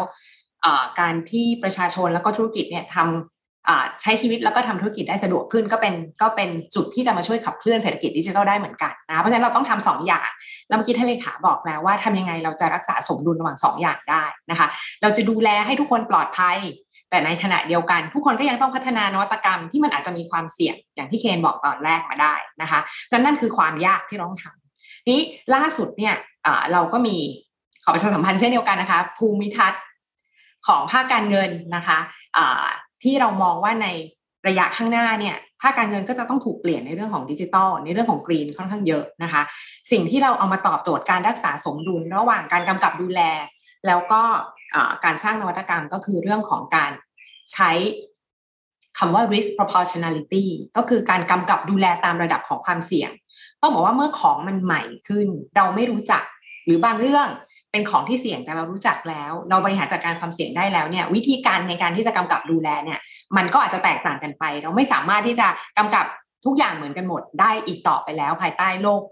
[1.00, 10.28] การที่ประชาชนแล้วก็ธุรกิจเนี่ยทำใช้ชีวิตแล้วก็ทำธุรกิจได้สะดวกขึ้นก็เป็นก็เป็นจุดที่จะมาช่วยขับเคลื่อนเศรษฐกิจดิจิทัลได้เหมือนกันนะเพราะฉะนั้นเราต้องทำสองอย่าง
[10.68, 14.68] แล้วเมื่อกี้ท่านเลขาบอกแล้วว่าทำยังไงเราจะรักษาสมดุลระหว่างสองอย่างได้นะคะ
[15.02, 16.56] เราจะดูแลให้ทุกคนปลอดภัย
[17.10, 25.20] แต่ในขณะเดียวกัน ทุกคนก็ยังต้องพัฒนานวัตกรรมที่มันอาจจะมีความเสี่ยงอย่างที่เคนบอกตอนแรกมาได้นะคะฉะนั้นนั่นคือความยากที่เราต้องทำนี้
[25.54, 26.14] ล่าสุดเนี่ย
[26.72, 27.16] เราก็มี
[27.84, 29.82] ขอประชาสัมพันธ์เช่นเดียวกันนะคะ ภูมิทัศน์
[30.66, 31.98] ของภาคการเงินนะคะ
[33.02, 33.86] ที่เรามองว่าใน
[34.48, 39.42] ระยะข้างหน้าเนี่ยภาคการเงินก็จะต้องถูกเปลี่ยนในเรื่องของดิจิทัลในเรื่องของกรีนค่อนข้างเยอะนะคะ
[39.90, 43.20] สิ่งที่เราเอามาตอบโจทย์การรักษาสมดุล ระหว่างการกำกับดูแล
[43.86, 44.22] แล้วก็
[45.04, 46.90] การสร้างนวัตกรรมก็คือเรื่องของการ
[47.52, 47.70] ใช้
[48.98, 53.10] คำว่า risk proportionality ก็คือการกำกับดูแลตามระดับของความเสี่ยง
[53.60, 56.22] ต้องบอกว่าเมื่อของมันใหม่ขึ้น เราไม่รู้จัก
[56.66, 57.28] หรือบางเรื่อง
[57.72, 62.98] เป็นของที่เสี่ยงแต่เรารู้จักแล้ว เราบริหารจัดการความเสี่ยงได้แล้วเนี่ย วิธีการในการที่จะกำกับดูแลเนี่ย
[63.36, 65.48] มันก็อาจจะแตกต่างกันไป เราไม่สามารถที่จะ
[65.78, 66.06] กำกับ
[66.44, 69.02] ทุกอย่างเหมือนกันหมดได้อีกต่อไปแล้ว ภายใต้โลก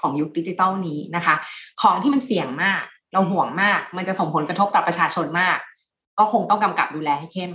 [0.00, 1.34] ของยุคดิจิตอลนี้นะคะ
[1.82, 5.58] ของที่มันเสี่ยงมาก เราห่วงมาก มันจะส่งผลกระทบต่อประชาชนมาก
[6.18, 7.52] ก็คงต้องกำกับดูแลให้เข้ม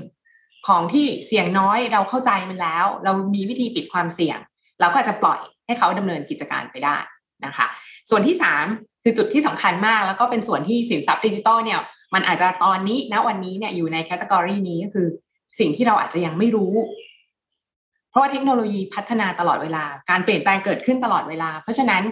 [0.67, 4.37] ของที่เสี่ยงน้อยเราเข้าใจมันแล้ว เรามีวิธีปิดความเสี่ยง
[4.79, 6.97] เราก็อาจจะปล่อยให้เขาดำเนินกิจการไปได้
[7.45, 7.67] นะคะ
[8.09, 8.65] ส่วนที่สาม
[9.03, 11.79] คือจุดที่สำคัญมาก แล้วก็เป็นส่วนที่สินทรัพย์ดิจิตอลเนี่ย
[12.13, 15.07] มันอาจจะตอนนี้ณวันนี้เนี่ยอยู่ใน category นี้ก็คือ
[15.59, 16.73] สิ่งที่เราอาจจะยังไม่รู้
[18.09, 22.03] เพราะว่าเทคโนโลยีพัฒนาตลอดเวลา การเปลี่ยนแปลงเกิดขึ้นตลอดเวลา เพราะฉะนั้น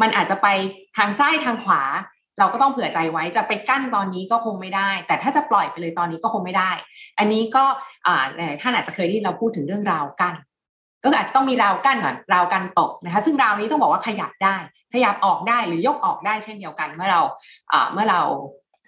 [0.00, 0.48] มันอาจจะไป
[0.96, 1.82] ทางซ้ายทางขวา
[2.38, 6.70] เราก็ต้องเผื่อใจไว้จะไปกั้นตอนนี้ก็คงไม่ได้ แต่ถ้าจะปล่อยไปเลยตอนนี้ก็คงไม่ได้
[7.18, 7.64] อันนี้ก็
[8.06, 8.24] อ่า
[8.60, 10.34] ท่านอาจจะเคยได้เราพูดถึงเรื่องราวกั้น
[11.02, 14.56] ก็อาจจะต้องมีราวกั้นก่อนราวกันตกนะคะ ซึ่งราวนี้ต้องบอกว่าขยับได้
[14.94, 17.20] ขยับออกได้หรือยกออกได้เช่นเดียวกันเมื่อเรา
[17.92, 18.20] เมื่อเรา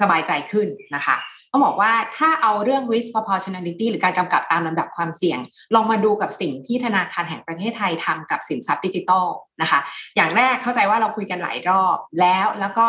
[0.01, 1.17] สบายใจขึ้นนะคะ
[1.57, 5.39] ต้องบอกว่าถ้าเอาเรื่อง risk proportionality หรือการกำกับตามลำดับความเสี่ยง
[5.75, 9.27] ลองมาดูกับสิ่งที่ธนาคารแห่งประเทศไทยทำกับสินทรัพย์ดิจิทัล
[9.61, 9.81] นะคะ
[10.17, 12.87] อย่างแรกเข้าใจว่าเราคุยกันหลายรอบแล้วแล้วก็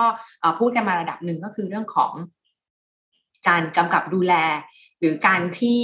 [0.60, 2.12] พูดกันมาระดับหนึ่งก็คือเรื่องของ
[3.48, 4.34] การกำกับดูแล
[5.00, 5.82] หรือการที่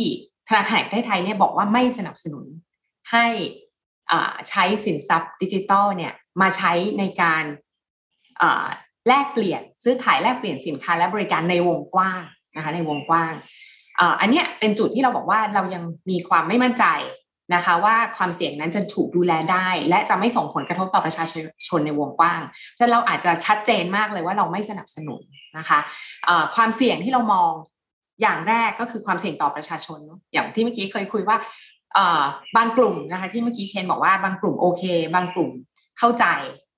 [0.49, 2.45] ธนาคารแห่งประเทศไทยเนี่ยบอกว่าไม่สนับสนุน
[3.11, 3.25] ให้
[4.49, 7.43] ใช้สินทรัพย์ดิจิทัลเนี่ยมาใช้ในการ
[9.07, 12.23] แลกเปลี่ยนซื้อขายแลกเปลี่ยนสินค้าและบริการในวงกว้าง
[12.55, 13.33] นะคะในวงกว้าง
[14.19, 16.85] อันนี้เป็นจุดที่เราบอกว่าเรายังมีความไม่มั่นใจ
[17.55, 21.25] นะคะว่าความเสี่ยงนั้นจะถูกดูแลได้ และจะไม่ส่งผลกระทบต่อประชา
[21.67, 22.41] ชนในวงกว้าง
[22.77, 25.21] ฉะนั้นเราอาจจะชัดเจนมากเลยว่าเราไม่สนับสนุน
[25.57, 27.51] นะคะะความเสี่ยงที่เรามอง
[28.21, 29.99] อย่างแรกก็คือความเสี่ยงต่อประชาชน
[30.33, 31.37] อย่างที่เมื่อกี้เคยคุยว่า
[32.57, 34.83] บางกลุ่มนะคะที่เมื่อกี้เคนบอกว่าบางกลุ่มโอเค
[35.15, 35.51] บางกลุ่ม
[35.99, 36.25] เข้าใจ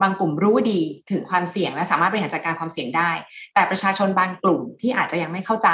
[0.01, 0.81] บางกลุ่มรู้ดี
[1.11, 3.11] ถึงความเสี่ยงและสามารถบริหารจัดการความเสี่ยงได้
[3.53, 5.69] แต่ประชาชนบางกลุ่มที่อาจจะยังไม่เข้าใจ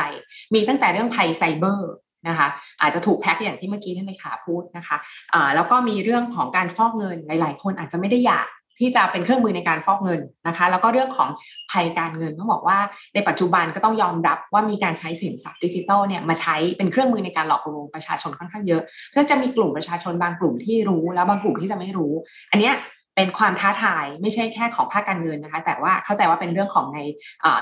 [0.53, 1.91] มีตั้งแต่เรื่องภัยไซเบอร์
[2.27, 2.47] นะคะ
[2.81, 8.47] อาจจะถูกแพ็กอย่างที่เมื่อกี้ท่านเลขาพูดนะคะะแล้วก็มีเรื่องของการฟอกเงินหลาย ๆ คนอาจจะไม่ได้อยาก
[8.79, 11.29] ที่จะเป็นเครื่องมือในการฟอกเงินนะคะ แล้วก็เรื่องของ
[11.71, 12.77] ภัยการเงินต้องบอกว่า
[13.13, 18.81] ในปัจจุบันก็ต้องยอมรับว่ามีการใช้สินทรัพย์ดิจิทัลเนี่ยมาใช้เป็นเครื่องมือในการหลอกลวงประชาชนค่อนข้างเยอะ
[19.15, 22.13] ก็จะมีกลุ่มประชาชนบางกลุ่มที่รู้แล้วบางกลุ่มที่จะไม่รู้
[22.51, 22.71] อันเนี้
[23.15, 26.99] เป็นความท้าทายไม่ใช่แค่ของภาคการเงินนะคะ แต่ว่าเข้าใจว่าเป็นเรื่องของใน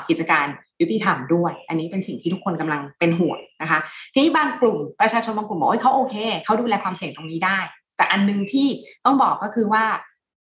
[0.09, 0.45] กิจการ
[0.81, 3.79] ยุติธรรมด้วย อันนี้เป็นสิ่งที่ทุกคนกำลังเป็นห่วงนะคะ
[4.13, 7.59] ทีนี้บางกลุ่มประชาชนบางกลุ่มบอกว่าเขาโอเคเขาดูแลความเสี่ยงตรงนี้ได้
[7.97, 8.67] แต่อันนึงที่
[9.05, 9.83] ต้องบอกก็คือว่า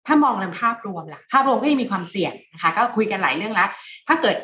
[0.07, 3.69] ถ้ามองในภาพรวมล่ะภาพรวมก็ยังมีความเสี่ยงนะคะก็คุยกันหลายเรื่องแล้ว
[4.07, 4.35] ถ้าเกิด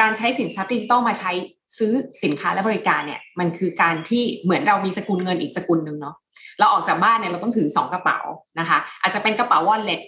[0.00, 1.32] การใช้สินทรัพย์ดิจิทัลมาใช้
[1.78, 1.92] ซื้อ
[2.24, 6.16] สินค้าและบริการเนี่ยมันคือการที่เหมือนเรามีสกุลเงินอีกสกุลหนึ่งเนาะ
[6.58, 8.20] เราออกจากบ้านเนี่ยเราต้องถือสองกระเป๋า
[8.58, 10.00] นะคะ อาจจะเป็นกระเป๋าวอลเล็ต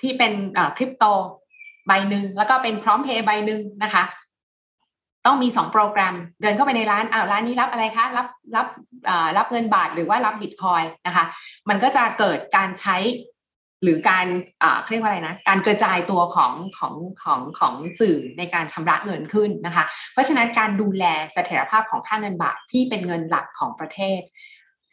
[0.00, 0.32] ที่เป็น
[0.76, 1.04] คริปโต
[1.86, 4.02] ใบหนึ่งแล้วก็เป็นพร้อมเพย์ใบหนึ่งนะคะ
[5.26, 8.66] ต้องมีสองโปรแกรม เดินเข้าไปในร้านอ้าวร้านนี้รับอะไรคะ รับรับ
[9.36, 11.24] รับเงินบาทหรือว่ารับบิตคอยนะคะ
[11.68, 12.96] มันก็จะเกิดการใช้
[13.82, 14.26] หรือการ
[14.90, 24.20] เรียกว่าอะไรนะ การกระจายตัวของของของของสื่อในการชำระเงินขึ้นนะคะ เพราะฉะนั้นการดูแลเสถียรภาพของค่าเงินบาทที่เป็นเงินหลักของประเทศ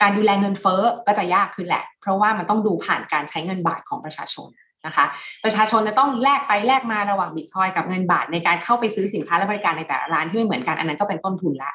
[0.01, 4.49] การดูแลเงินเฟ้อก็จะยากขึ้นแหละ เพราะว่ามันต้องดูผ่านการใช้เงินบาทของประชาชน
[4.85, 5.05] นะคะ
[5.43, 11.71] ประชาชนจะต้องแลกไปแลกมาระหว่างบิตคอยกับเงินบาทในการเข้าไปซื้อสินค้าและบริการในแต่ละร้านที่ไม่เหมือนกันอันนั้นก็เป็นต้นทุนละ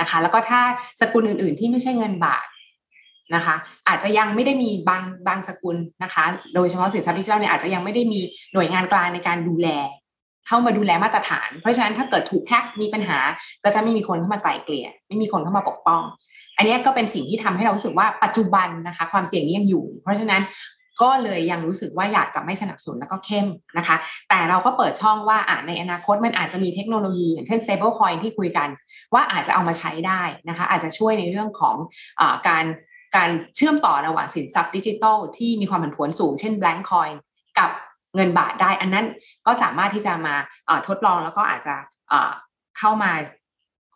[0.00, 0.60] นะคะ แล้วก็ถ้า
[1.00, 2.46] สกุลอื่น ๆ ที่ไม่ใช่เงินบาท
[3.34, 3.56] นะคะ
[3.88, 8.20] อาจจะยังไม่ได้มีบางบางสกุลนะคะ โดยเฉพาะสินทรัพย์ดิจิทัลเนี่ยอาจจะยังไม่ได้มี
[8.52, 9.68] หน่วยงานกลางในการดูแล
[10.46, 13.18] เข้ามาดูแลมาตรฐาน เพราะฉะนั้นถ้าเกิดถูกแฮกมีปัญหา
[13.64, 16.02] ก็จะไม่มีคนเข้ามาไกล่เกลี่ยไม่มีคนเข้ามาปกป้อง
[16.60, 20.42] อันนี้ก็เป็นสิ่งที่ทำให้เรารู้สึกว่าปัจจุบันนะคะ ความเสี่ยงนี้ยังอยู่ เพราะฉะนั้น
[21.02, 23.46] ก็เลยยังรู้สึกว่าอยากจะไม่สนับสนุนแล้วก็เข้ม
[23.78, 23.96] นะคะ
[24.28, 28.68] แต่เราก็เปิดช่องว่าอ่าในอนาคตมันอาจจะมีเทคโนโลยี อย่างเช่น stable coin ที่คุยกัน
[29.14, 31.76] ว่าอาจจะเอามาใช้ได้นะคะ อาจจะช่วยในเรื่องของ
[32.20, 32.64] อการ
[33.16, 37.14] การเชื่อมต่อระหว่างสินทรัพย์ดิจิทัลที่มีความผันผวนสูง เช่น blank coin
[37.58, 37.70] กับ
[38.14, 39.06] เงินบาทได้ อันนั้น
[39.46, 40.34] ก็สามารถที่จะมา
[40.88, 41.74] ทดลองแล้วก็อาจจะ
[42.78, 43.10] เข้ามา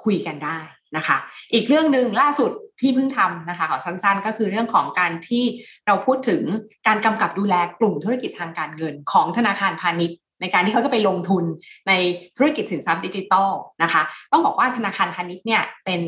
[0.04, 0.58] คุยกันได้
[0.96, 1.16] นะคะ
[1.52, 5.44] อีกเรื่องหนึ่งล่าสุดที่เพิ่งทำนะคะขอสั้นๆ ก็คือเรื่องของการที่
[5.86, 6.42] เราพูดถึง
[6.86, 11.44] การกำกับดูแลกลุ่มธุรกิจทางการเงินของธนาคารพาณิชย์ในการที่เขาจะไปลงทุน
[11.88, 11.92] ใน
[12.36, 13.50] ธุรกิจสินทรัพย์ดิจิทัล
[13.82, 16.00] นะคะ ต้องบอกว่าธนาคารพาณิชย์เนี่ยเป็น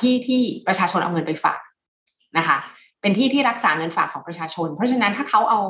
[0.00, 1.60] ที่ที่ประชาชนเอาเงินไปฝาก
[2.38, 2.58] นะคะ
[3.02, 5.60] เป็นที่ที่รักษาเงินฝากของประชาชน เพราะฉะนั้นถ้าเขาเอา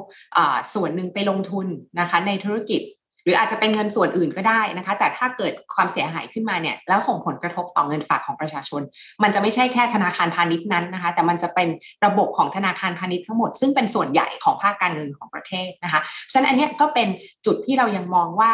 [0.75, 1.67] ส่วนหนึ่งไปลงทุน
[2.01, 2.81] นะคะในธุรกิจ
[3.29, 8.83] รืออาจจะเป็นเงินส่วนอื่นก็ได้นะคะ แต่ถ้าเกิดความเสียหายขึ้นมาเนี่ยแล้วส่งผลกระทบต่อเงินฝากของประชาชน
[9.23, 11.69] มันจะไม่ใช่แค่ธนาคารพาณิชย์นั้นนะคะ แต่มันจะเป็น
[12.05, 16.01] ระบบของธนาคารพาณิชย์ทั้งหมด ซึ่งเป็นส่วนใหญ่ของภาคการเงินของประเทศนะคะ
[16.33, 17.09] ฉะนั้นอันนี้ก็เป็น
[17.47, 18.51] จุดที่เรายังมองว่า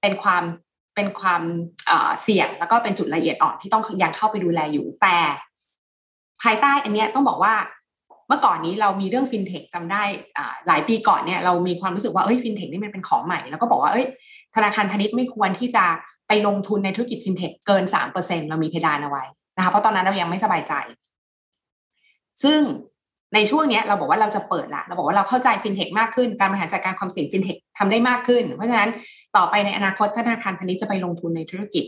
[0.00, 0.44] เป็นความ
[0.94, 1.42] เป็นความ
[2.22, 5.16] เสี่ยงแล้วก็เป็นจุดละเอียดอ่อนที่ต้องยังเข้าไปดูแลอยู่แต่
[6.42, 7.54] ภายใต้อันนี้ต้องบอกว่า
[8.28, 10.02] เมื่อก่อนนี้เรามีเรื่องฟินเทคจำได้
[10.68, 14.06] หลายปีก่อนเนี่ยเรามีความรู้สึกว่าเอ้ยฟินเทคนี่มันเป็นของใหม่ แล้วก็บอกว่าเอ้ย
[14.54, 15.84] ธนาคารพาณิชย์ไม่ควรที่จะ
[16.28, 19.24] ไปลงทุนในธุรกิจฟินเทคเกินสามเปอร์เซ็นเรามีเพดานเอาไว้
[19.56, 20.74] นะคะเพราะตอนนั้นเรายังไม่สบายใจ
[22.42, 22.60] ซึ่ง
[23.34, 28.90] ในช่วงนี้เราบอกว่าเราจะเปิดละเราบอกว่าเราเข้าใจฟินเทคมากขึ้น การบริหารจัดการความเสี่ยงฟินเทคทำได้มากขึ้น เพราะฉะนั้น
[29.36, 31.84] ต่อไปในอนาคตธนาคารพาณิชย์จะไปลงทุนในธุรกิจ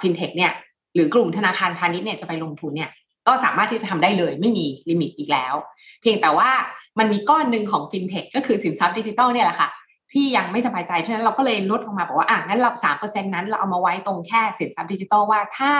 [0.00, 0.52] ฟินเทคเนี่ย
[0.94, 2.90] หรือกลุ่มธนาคารพาณิชย์เนี่ยจะไปลงทุนเนี่ย
[3.28, 5.54] ก็สามารถที่จะทำได้เลยไม่มี limit อีกแล้ว
[6.00, 6.50] เพียงแต่ว่า
[6.98, 9.68] มันมีก้อนหนึ่งของฟินเทคก็คือสินทรัพย์ดิจิตอลเนี่ยแหละค่ะ
[10.12, 15.70] ที่ยังไม่สบายใจ เพราะฉะนั้นเราก็เลยลดลงมาบอกว่าอะงั้นเราสามเปอร์เซ็นต์นั้นเราเอามาไว้ตรงแค่สินทรัพย์ดิจิตอลว่าถ้า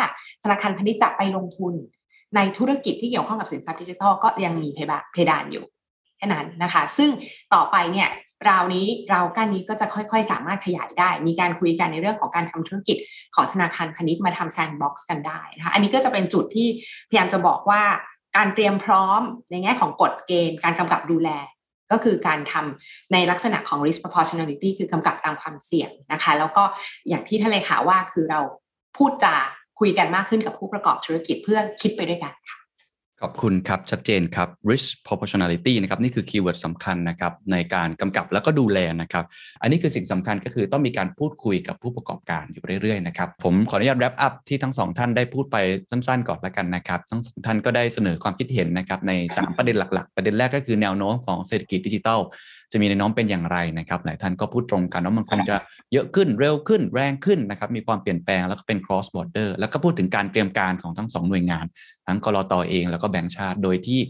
[0.42, 1.74] ธนาคารพาณิชย์จะไปลงทุน
[2.36, 5.64] ในธุรกิจที่เกี่ยวข้องกับสินทรัพย์ดิจิทัลก็ยังมีเพดานอยู่
[6.16, 7.10] แค่นั้นนะคะ ซึ่ง
[7.54, 8.08] ต่อไปเนี่ย
[8.48, 12.96] คราวนี้เราก้านนี้ก็จะค่อยๆ สามารถขยายได้ มีการคุยกันในเรื่องของการทำธุรกิจ
[13.34, 16.66] ของธนาคารพาณิชย์มาทำ sandbox กันได้นะคะอันนี้ก็จะเป็นจุดที่
[17.08, 17.82] พยายามจะบอกว่า
[18.36, 19.20] การเตรียมพร้อม
[19.50, 21.30] ในแง่ของกฎเกณฑ์ การกำกับดูแล
[21.92, 26.64] ก็คือการทำในลักษณะของ risk proportionality คือกำกับตามความเสี่ยงนะคะ แล้วก็
[27.08, 28.40] อย่างที่ท่านเลขาว่าคือเรา
[28.96, 29.36] พูดจา
[29.80, 32.58] คุยกันมากขึ้นกับผู้ประกอบธุรกิจเพื่อคิดไปด้วยกันค่ะ
[33.22, 39.24] ขอบคุณครับ ชัดเจนครับ risk proportionality นะครับนี่คือคีย์เวิร์ดสำคัญนะครับในการกำกับแล้วก็ดูแลนะครับ
[39.62, 45.56] อันนี้คือสิ่งสำคัญก็คือต้องมีการพูดคุยกับผู้ประกอบการอยู่เรื่อยๆนะครับ ผมขออนุญาต wrap up ที่ทั้งสองท่านได้พูดไป
[45.90, 52.20] สั้นๆก่อนละกันนะครับ ทั้งสองท่านก็ได้เสนอความคิดเห็นนะครับใน 3 ประเด็นหลัก ๆ ประเด็นแรกก็คือแนวโน้มของเศรษฐกิจดิจิทัล
[52.72, 55.56] จะมีแนวโน้มเป็นอย่างไรนะครับหลายท่านก็พูดตรงกันว่ามันคงจะ
[55.92, 61.64] เยอะขึ้นเร็วขึ้นแรงขึ้นนะครับมีความเปลี่ยนแปลงแล้วก็เป็น cross border แล้วก็พูดถึงการเตรียมการของทั้งสองหน่วยงาน
[62.06, 64.00] ทั้งกรอตอเองแล้วก็แบงก์ชาติ โดยที่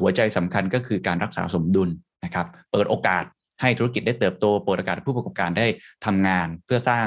[0.00, 1.90] หัวใจสำคัญก็คือการรักษาสมดุล
[2.24, 3.24] นะครับเปิดโอกาส
[3.64, 5.66] ให้ธุรกิจได้เติบโตเปิดโอกาสผู้ประกอบการได้
[6.06, 7.06] ทำงานเพื่อสร้าง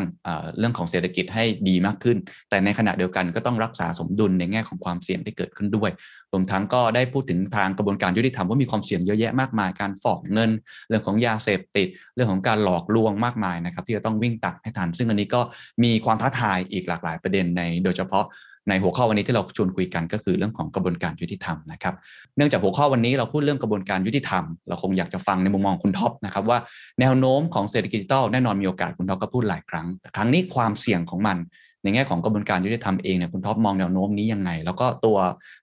[0.58, 2.17] เรื่องของเศรษฐกิจให้ดีมากขึ้น
[2.50, 5.91] แต่ในขณะเดียวกันก็ต้องรักษาสมดุลในแง่ของความเสี่ยงที่เกิดขึ้นด้วย
[6.32, 10.52] รวมทั้งก็ได้พูดถึงทางกระบวนการยุติธรรมว่ามีความเสี่ยงเยอะแยะมากมาย การฟอกเงิน
[10.88, 15.41] เรื่องของยาเสพติด เรื่องของการหลอกลวงมากมายนะครับที่จะต้องวิ่งตักให้ทัน ซึ่งอันนี้ก็
[15.84, 18.26] มีความท้าทายอีกหลากหลายประเด็นในโดยเฉพาะ
[18.69, 21.93] ในหัวข้อวันนี้ที่เราชวนคุยกันก็คือเรื่องของกระบวนการยุติธรรมนะครับ
[22.38, 26.58] เนื่องจากหัวข้อวันนี้เราพูดเรื่องกระบวนการยุติธรรม เราคงอยากจะฟังในมุมมองคุณท็อปนะครับว่า
[26.99, 31.38] แนวโน้มของเศรษฐกิจดิจิทัลแน่นอนมีโอกาสคุณท็อปก็พูดหลายครั้ง แต่ครั้งนี้ความเสี่ยงของมัน
[31.84, 35.17] ในแง่ของกระบวนการยุติธรรมเองเนี่ยคุณท็อปมองแนวโน้มนี้ยังไง แล้วก็ตัว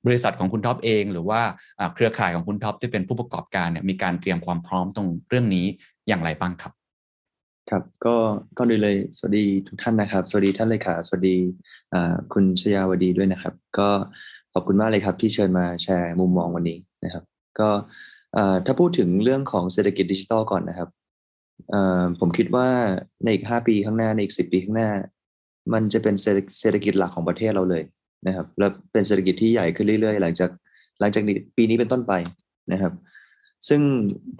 [0.06, 1.40] บริษัทของคุณท็อปเอง หรือว่า
[1.94, 5.66] เครือข่ายของคุณท็อปที่เป็นผู้ประกอบการเนี่ยมีการเตรียมความพร้อมตรงเรื่องนี้
[6.08, 6.72] อย่างไรบ้างครับ
[7.70, 8.16] ครับก็
[8.58, 11.36] ก็ดีเลยสวัสดีทุกท่านนะครับ สวัสดีท่านเลขาสวัสดี
[12.32, 13.88] คุณชยาวดีด้วยนะครับ ก็
[14.52, 17.24] ขอบคุณมากเลยครับที่เชิญมาแชร์มุมมองวันนี้นะครับ
[17.58, 17.68] ก็
[18.66, 20.88] ถ้าพูดถึงเรื่องของเศรษฐกิจดิจิทัลก่อนนะครับ
[22.20, 22.68] ผมคิดว่า
[23.24, 24.90] ในอีกห้าปีข้างหน้าในอีกสิบปีข้างหน้า
[25.72, 27.82] มันจะเป็นเศรษฐกิจหลักของประเทศเราเลย
[28.26, 30.50] นะครับ และเป็นเศรษฐกิจที่ใหญ่ขึ้นเรื่อยๆ หลังจาก
[31.00, 31.22] หลังจาก
[31.56, 32.12] ปีนี้เป็นต้นไป
[32.72, 32.92] นะครับ
[33.68, 33.80] ซึ่ง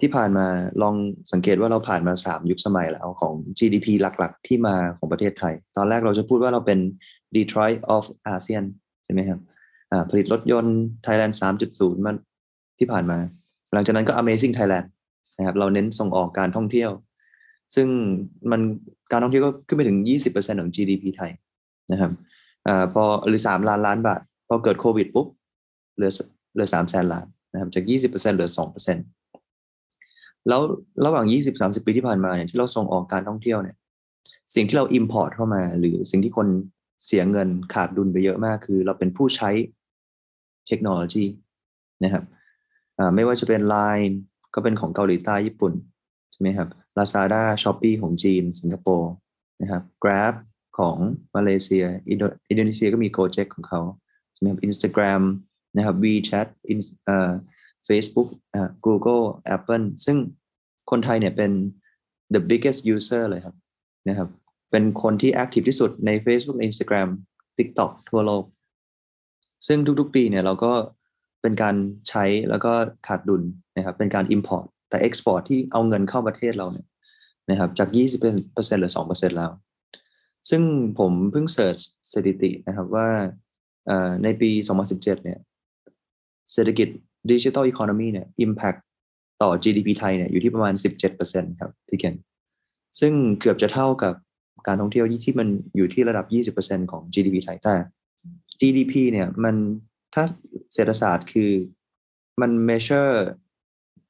[0.01, 0.47] ที่ผ่านมา
[0.81, 0.95] ลอง
[1.31, 6.79] สังเกตว่าเราผ่านมา 3 ยุคสมัยแล้วของ GDP หลักๆ ที่มาของประเทศไทย ตอนแรกเราจะพูดว่าเราเป็น
[7.35, 8.65] Detroit of ASEAN
[9.03, 9.39] ใช่ไหมครับ
[10.09, 11.33] ผลิตรถยนต์ Thailand
[11.69, 12.17] 3.0 มัน
[12.79, 13.17] ที่ผ่านมา
[13.73, 14.87] หลังจากนั้นก็ Amazing Thailand
[15.37, 16.91] นะครับเราเน้นส่งออกการท่องเที่ยว
[17.75, 17.87] ซึ่ง
[18.51, 18.61] มัน
[19.11, 19.97] การท่องเที่ยวก็ขึ้นไปถึง
[20.29, 21.31] 20%ของ GDP ไทย
[21.91, 22.11] นะครับ
[22.67, 25.27] อพอหรือ 3 ล้านล้านบาท พอเกิดโควิดปุ๊บ
[25.95, 26.11] เหลือ
[26.53, 29.14] เหลือ3แสนล้านนะครับจาก 20%เหลือ 2%
[30.49, 30.61] แล้ว
[31.05, 33.75] ระหว่าง 20-30 ปีที่ผ่านมาเนี่ยที่เราส่งออกการท่องเที่ยวเนี่ย
[34.55, 36.47] สิ่งที่เรา import เข้ามา หรือสิ่งที่คน
[37.05, 39.49] เสียเงินขาดดุลไปเยอะมาก คือเราเป็นผู้ใช้
[40.67, 41.25] เทคโนโลยี
[42.03, 42.23] นะครับ
[43.15, 44.13] ไม่ว่าจะเป็น Line
[44.53, 45.73] ก็เป็นของเกาหลีใต้ญี่ปุ่น
[46.31, 49.11] ใช่ไหมครับ Lazada Shopee ของจีน สิงคโปร์
[49.61, 50.33] นะครับ Grab
[50.77, 50.97] ของ
[51.35, 52.15] มาเลเซีย อิ
[52.55, 53.81] นโดนีเซียก็มี Gojek ของเขา
[54.33, 55.23] ใช่ไหมครับ Instagram
[55.75, 56.47] นะครับ WeChat
[57.05, 57.31] เอ่อ
[57.87, 59.23] Facebook อ่า Google
[59.55, 60.17] Apple ซึ่ง
[60.91, 61.51] คนไทยเนี่ยเป็น
[62.33, 63.55] the biggest user เลยครับ
[64.09, 64.29] นะครับ
[64.71, 67.09] เป็นคนที่ active ที่สุดใน Facebook Instagram
[67.57, 68.43] TikTok ทั่วโลก
[69.67, 70.73] ซึ่งทุกๆ ปีเนี่ยเราก็
[71.41, 71.75] เป็นการ
[72.09, 72.71] ใช้แล้วก็
[73.07, 73.43] ขาดดุล
[73.77, 76.85] นะครับ เป็นการ import แต่ export ที่เอาเงินเข้าประเทศเราเนี่ย
[77.49, 79.51] นะครับ จาก 20%เหลือ 2%แล้ว
[80.49, 80.61] ซึ่ง
[80.99, 81.77] ผมเพิ่งเสิร์ช
[82.13, 83.09] สถิตินะครับว่า
[84.23, 84.49] ในปี
[84.87, 85.39] 2017 เนี่ย
[86.51, 86.89] เศรษฐกิจ
[87.31, 88.79] ดิจิทัลอีโคโนมีเนี่ย impact
[89.41, 90.73] ต่อ GDP ไทยเนี่ยอยู่ที่ประมาณ
[91.17, 92.15] 17%ครับพี่เกน
[92.99, 94.13] ซึ่งเกือบจะเท่ากับ
[94.67, 96.25] การท่องเที่ยวที่มันอยู่ที่ระดับ
[96.57, 97.75] 20%ของ GDP ไทยแต่
[98.61, 99.55] GDP เนี่ยมัน
[100.13, 100.23] ถ้า
[100.73, 101.51] เศรษฐศาสตร์คือ
[102.41, 103.13] มัน measure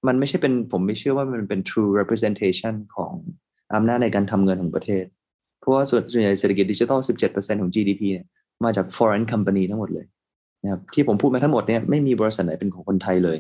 [0.08, 3.14] มันไม่ใช่เป็นผมไม่เชื่อว่ามันเป็น true representation ของ
[3.76, 5.06] อำนาจในการทำเงินของประเทศ
[5.60, 7.00] เพราะว่าส่วนส่วนใหญ่เศรษฐกิจดิจิทัล
[7.32, 8.28] 17%ของ GDP เนี่ย
[8.64, 10.06] มาจาก foreign company ทั้งหมดเลย
[10.66, 13.38] นะครับที่ผมพูดมาทั้งหมดเนี่ยไม่มีบริษัทไหนเป็นของคนไทยเลย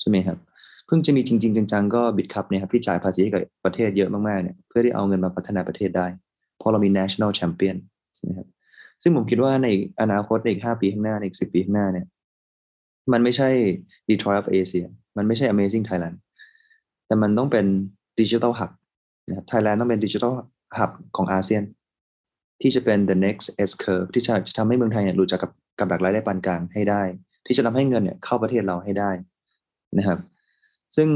[0.00, 0.38] ใช่ไหมครับ
[0.86, 6.06] เพิ่งจะมีจริง ๆ จังๆก็บิตคัพเนี่ยครับที่จ่ายภาษีให้กับประเทศเยอะมากๆเนี่ยเพื่อที่เอาเงินมาพัฒนาประเทศได้
[6.58, 7.76] เพราะเรามี national champion
[8.14, 8.48] ใช่ไหมครับ
[9.02, 9.68] ซึ่งผมคิดว่าใน
[10.00, 12.06] อนาคตในอีก5ปีข้างหน้าในอีก10ปีข้างหน้าเนี่ย
[13.12, 13.48] มันไม่ใช่
[14.08, 16.16] Detroit of Asia มันไม่ใช่ Amazing Thailand
[17.06, 17.66] แต่มันต้องเป็น
[18.20, 18.70] Digital Hub
[19.28, 20.32] นะครับ Thailand ต้องเป็น Digital
[20.78, 21.62] Hub ของอาเซียน
[22.60, 27.02] ที่จะเป็น the next S curve ที่จะทำให้เมืองไทยเนี่ยรู้จักกับ กับดักรายได้ปานกลางให้ได้
[27.46, 29.10] ที่จะทำให้เงินเนี่ยเข้าประเทศเราให้ได้
[29.98, 30.18] นะครับ
[30.96, 31.08] ซึ่ง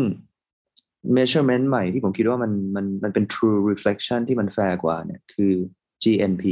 [1.16, 5.52] measurement ใหม่ที่ผมคิดว่ามันมันมันเป็น true reflection ที่มันแฟร์กว่าเนี่ยคือ
[6.02, 6.44] GNP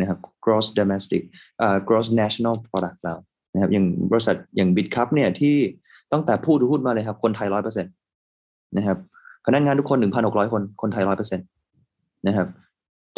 [0.00, 1.22] นะครับ gross domestic
[1.60, 3.14] อ่ gross national product เรา
[3.54, 5.54] นะครับอย่างบริษัทอย่าง BitCup เนี่ยที่
[6.12, 7.92] ตั้งแต่พูดพูดมาเลยครับ คนไทยร้อยเปอร์เซ็นต์
[8.76, 8.98] นะครับ
[9.46, 11.46] พนักงานทุกคนหนึ่งพันหกร้อยคนคนไทยร้อยเปอร์เซ็นต์
[12.26, 12.48] นะครับ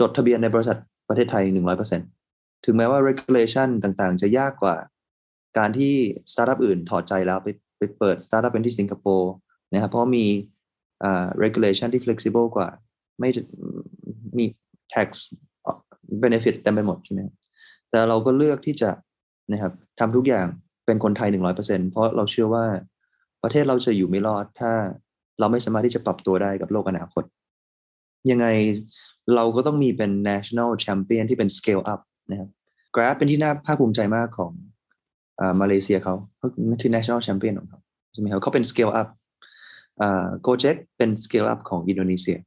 [0.00, 2.08] จดทะเบียนในบริษัทประเทศไทยหนึ่งร้อยเปอร์เซ็นต์
[2.64, 4.76] ถึงแม้ว่า regulation ต่างๆ จะยากกว่า
[5.58, 5.94] การที่
[6.32, 9.32] สตาร์ทอัพอื่นถอดใจแล้วไปไปเปิดสตาร์ทอัพเป็นที่สิงคโปร์
[9.72, 10.26] นะครับเพราะมี
[11.04, 12.68] อ่า regulation ที่ flexible กว่า
[13.20, 13.42] ไม่จะ
[14.38, 14.44] มี
[14.94, 15.08] tax
[16.22, 17.20] benefit เต็มไปหมดใช่ไหม
[17.90, 18.90] แต่เราก็เลือกที่จะ
[19.52, 20.46] นะครับทำทุกอย่าง
[20.86, 22.66] เป็นคนไทยหนึ่งร้อยเปอร์เซ็นเพราะเราเชื่อว่า
[23.42, 24.72] ประเทศเราจะอยู่ไม่รอด ถ้า
[25.40, 27.24] เราไม่สามารถที่จะปรับตัวได้กับโลกอนาคต
[28.30, 28.46] ยังไง
[29.34, 32.48] เราก็ต้องมีเป็น national champion ที่เป็น scale up นะครับ
[32.94, 34.52] Grab เป็นที่น่าภาคภูมิใจมากของ
[35.40, 36.14] อ่ามาเลเซียเขา
[36.68, 37.80] นั่นคือ national champion ของเขา
[38.12, 39.08] ใช่ไหมครับเขาเป็น scale up
[40.02, 42.38] อ่า Gojek เป็น scale up ของอินโดนีเซีย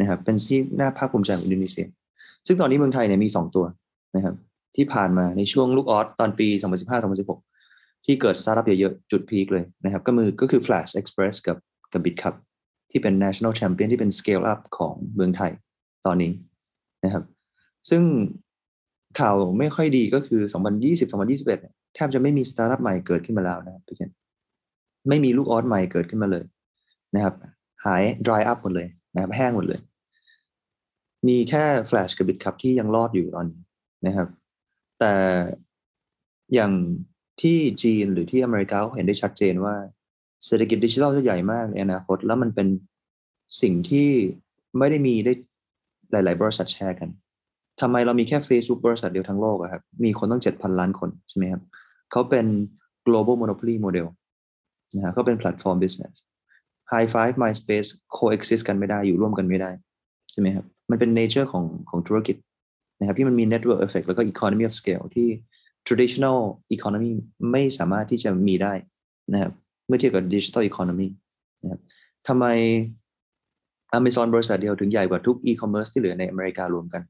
[0.00, 1.86] นะครับเป็นที่น่าภาคภูมิใจของอินโดนีเซีย
[2.46, 3.66] ซึ่งตอนนี้เมืองไทยเนี่ยมี 2 ตัว
[4.16, 4.34] นะครับ
[4.76, 6.48] ที่ผ่านมาในช่วงลูกออสตอนปี
[7.26, 11.58] 2015-2016 ที่เกิดสตาร์ทอัพเยอะๆ จุด peak เลยนะครับก็มือก็คือ Flash Express กับ
[11.92, 12.34] กับ BitCup
[12.90, 15.52] ที่เป็น national champion ที่เป็น scale up ของเมืองไทย
[16.06, 16.30] ตอนนี้
[17.04, 17.24] นะครับ
[17.90, 18.02] ซึ่ง
[19.18, 20.40] ข่าวไม่ค่อยดีก็คือ
[20.98, 24.10] 2020-2021แทบจะไม่มีสตาร์ทอัพใหม่เกิดขึ้นมาแล้วนะครับพี่เคน
[25.08, 26.44] ไม่มีลูกออสใหม่เกิดขึ้นมาเลย
[27.14, 27.34] นะครับ
[27.84, 29.80] หาย dry up หมดเลยนะครับแห้งหมดเลย
[31.28, 33.60] มีแค่ Flash กับ BitCup ที่ยังรอดอยู่ตอนนี้
[34.06, 34.28] นะครับ
[35.00, 35.14] แต่
[36.54, 36.72] อย่าง
[37.40, 39.74] ที่จีนหรือที่อเมริกาเขาเห็นได้ชัดเจนว่า
[40.46, 42.68] เศรษฐกิจดิจิทัลจะใหญ่มากในอนาคต แล้วมันเป็น
[43.62, 44.08] สิ่งที่
[44.78, 45.32] ไม่ได้มีได้
[46.12, 47.08] หลาย ๆ บริษัทแชร์กัน
[47.80, 51.62] ทำไมเรามีแค่ Facebook บริษัทเดียวทั้งโลกอะครับ มีคนต้อง7,000ล้านคนใช่ไหมครับ
[52.10, 52.46] เขาเป็น
[53.06, 54.06] global monopoly model
[54.94, 56.14] นะฮะเขาเป็น platform business
[56.92, 59.70] High Five MySpace coexist กันไม่ได้อยู่ร่วมกันไม่ได้
[60.32, 62.36] ใช่ไหมครับมันเป็น nature ของของธุรกิจ
[62.98, 65.28] นะครับที่มันมี network effect แล้วก็ economy of scale ที่
[65.86, 66.38] traditional
[66.76, 67.12] economy
[67.52, 68.72] ไม่สามารถที่จะมีได้
[69.32, 69.52] นะครับ
[69.86, 71.08] เมื่อเทียบกับ digital economy
[71.62, 71.80] นะครับ
[72.28, 72.46] ทำไม
[73.98, 77.02] Amazon บริษัทเดียวถึงใหญ่กว่าทุก e-commerce ที่เหลือในอเมริการวมกัน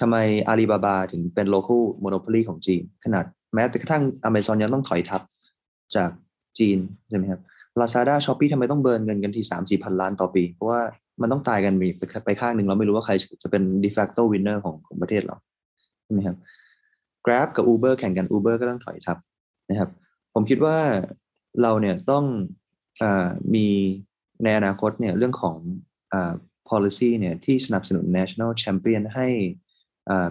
[0.00, 0.16] ทำไม
[0.50, 5.22] Alibaba ถึงเป็น local monopoly ของจีน ขนาดแม้แต่กระทั่ง Amazon ยังต้องถอยทับ
[5.96, 6.10] จาก
[6.58, 6.78] จีน
[7.08, 7.40] ใช่ไหมครับ
[7.80, 10.80] Lazada Shopee ทำไมต้องเบิร์นเงินกันที่สามสี่พันล้านต่อปี เพราะว่า
[11.20, 15.36] มันต้องตายกันมีไปไปข้างหนึ่งเราไม่รู้ว่าใครจะเป็น de facto winner ของของประเทศเรา
[16.04, 16.36] ใช่ไหมครับ
[17.26, 19.18] Grab กับ Uber แข่งกัน Uber ก็ต้องถอยทับ
[19.70, 19.90] นะครับ
[20.34, 20.78] ผมคิดว่า
[21.62, 22.24] เราเนี่ยต้อง
[23.02, 23.04] อ
[23.54, 23.66] มี
[24.44, 25.56] ในอนาคตเนี่ยเรื่องของ
[26.12, 26.14] อ
[26.70, 29.28] policy เนี่ยที่สนับสนุน national champion ให้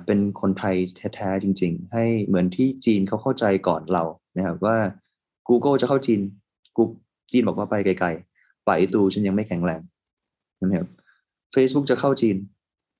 [0.05, 0.75] เป็นคนไทย
[1.15, 4.03] แท้ๆจริง ๆ ให้เหมือนที่จีนเขาเข้าใจก่อนเรา
[4.37, 4.77] นะครับว่า
[5.47, 6.21] Google จะเข้าจีน
[6.77, 6.83] กู
[7.31, 9.81] จีนบอกว่าไปไกลๆ ไปตูฉันยังไม่แข็งแรง
[10.57, 10.89] ใช่ไหมครับ
[11.55, 12.35] Facebook จะเข้าจีน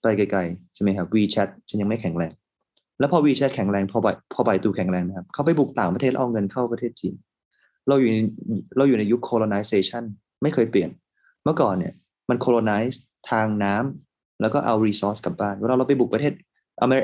[0.01, 2.33] ไปไกลๆใช่ไหมครับ WeChat ฉันยังไม่แข็งแรง
[2.99, 7.15] แล้วพอ WeChat แข็งแรงพอไปพอไปตูแข็งแรงนะครับเขาไปบุกต่างประเทศเอาเงินเข้าประเทศจีน
[7.87, 8.17] เราอยู่ใน
[8.77, 10.03] เราอยู่ในยุค colonization
[10.41, 10.89] ไม่เคยเปลี่ยน
[11.43, 11.93] เมื่อก่อนเนี่ย
[12.29, 12.97] มัน colonize
[13.31, 16.33] ทางน้ำแล้วก็เอา resource กลับบ้านเวลาเราไปบุกประเทศ
[16.81, 17.03] อเมริก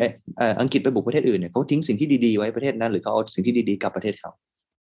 [0.62, 4.32] อังกฤษไปบุกประเทศอื่นเนี่ยเขาทิ้งสิ่งที่ดีๆไว้ประเทศนั้นหรือเขาเอาสิ่งที่ดีๆกลับประเทศเขา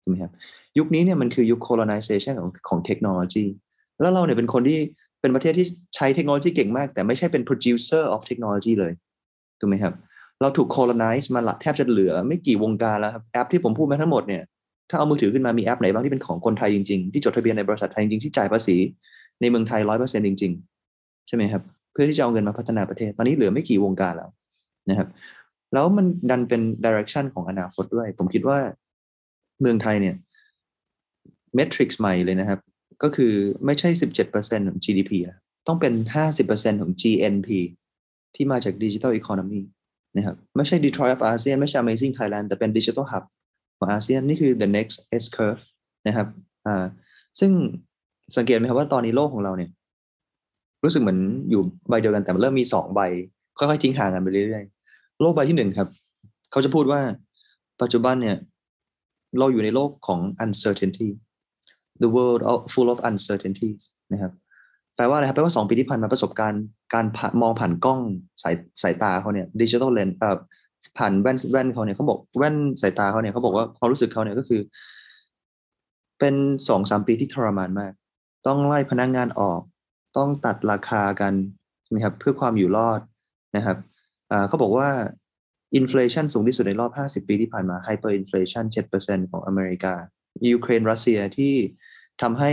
[0.01, 0.33] ใช่ไหมครับ
[0.79, 3.45] ยุคนี้เนี่ยมันคือยุค colonization ของของเทคโนโลยี
[4.01, 4.79] แล้วเราเนี่ยเป็นคนที่
[5.21, 8.93] เป็นประเทศที่ใช้เทคโนโลยีเก่งมาก แต่ไม่ใช่เป็น producer of technology เลย
[9.61, 9.95] ถูกไหมครับ
[10.41, 14.43] เราถูก colonize มาหละแทบจะเหลือไม่กี่วงการแล้วครับแอปที่ผมพูดมาทั้งหมดเนี่ย
[14.91, 18.77] ถ้าเอามือถือขึ้นมามีแอปไหนบ้างที่เป็นของคนไทยจริงๆ ที่จดทะเบียนในบริษัทไทยจริงๆที่จ่ายภาษี
[19.41, 20.53] ในเมืองไทยร้อยเปอร์เซ็นต์จริง
[20.91, 24.31] ๆ ใช่ไหมครับ เพื่อที่จะเอาเงินมาพัฒนาประเทศ ตอนนี้เหลือไม่กี่วงการแล้ว
[24.91, 25.09] นะครับ
[25.73, 28.59] แล้วมันดันเป็นดิเรกชันของอนาคตด้วย ผมคิดว่า
[29.61, 30.15] เมืองไทยเนี่ย
[31.55, 32.61] เมทริกซ์ใหม่เลยนะครับ
[33.03, 33.33] ก็คือ
[33.67, 33.89] ไม่ใช่
[34.29, 35.13] 17%ของ GDP
[35.67, 35.93] ต้องเป็น
[36.37, 37.49] 50%ของ GNP
[38.35, 39.63] ที่มาจาก Digital Economy
[40.17, 43.25] นะครับไม่ใช่ Detroit of ASEAN ไม่ใช่ Amazing Thailand แต่เป็น Digital Hub
[43.79, 45.63] ของอาเซียนนี่คือ the next S curve
[46.07, 46.27] นะครับ
[46.67, 46.85] อ่า
[47.41, 47.53] ซึ่ง
[48.37, 49.71] สังเกตไหมครับว่าตอนนี้โลกของเราเนี่ย
[50.85, 51.19] รู้สึกเหมือน
[51.51, 53.01] อยู่ใบเดียวกันแต่มันเริ่มมีสองใบ
[53.59, 54.78] ค่อยๆทิ้งห่างกันไปเรื่อยๆ
[55.21, 55.89] โลกใบที่หนึ่งครับ
[56.51, 57.01] เขาจะพูดว่า
[57.81, 58.37] ปัจจุบันเนี่ย
[59.39, 61.09] เราอยู่ในโลกของ uncertainty
[62.03, 62.41] the world
[62.73, 63.81] full of uncertainties
[64.13, 64.33] นะครับ
[64.97, 66.63] แปลว่าอะไรครับ แปลว่าสองปีที่ผ่านมาประสบการณ์
[66.95, 67.05] การ
[67.43, 68.01] มองผ่านกล้อง
[68.43, 70.17] สายสายตาเขาเนี่ยดิจิทัลเลนส์
[70.99, 74.61] ผ่านแว่นแว่นเขาเนี่ยเขาบอกแว่นสายตาเขาเนี่ยเขาบอกว่าความรู้สึกเขาเนี่ยก็คือ
[76.19, 76.35] เป็น
[76.69, 77.93] สองสามปีที่ทรมานมาก
[78.47, 79.61] ต้องไล่พนักงานออก
[80.17, 81.33] ต้องตัดราคากัน
[81.83, 83.01] ใช่ไหมครับเพื่อความอยู่รอด
[83.57, 83.77] นะครับ
[84.49, 84.89] เขาบอกว่า
[85.77, 86.93] inflation สูงที่สุดในรอบ
[87.25, 88.65] 50 ปีที่ผ่านมา hyperinflation
[88.99, 89.95] 7%ของอเมริกา
[90.53, 91.55] ยูเครนรัสเซียที่
[92.23, 92.53] ทำให้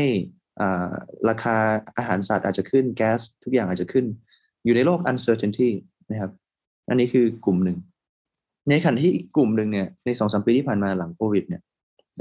[1.30, 1.57] ราคา
[1.97, 4.05] อาหารสัตว์อาจจะขึ้นแก๊สทุกอย่างอาจจะขึ้น
[4.65, 5.69] อยู่ในโลก uncertainty
[6.11, 6.32] นะครับ
[6.89, 7.78] อันนี้คือกลุ่มหนึ่ง
[8.69, 11.61] ในขณะที่อีกกลุ่มหนึ่งเนี่ยในสองสามปีที่ผ่านมาหลังโควิดเนี่ย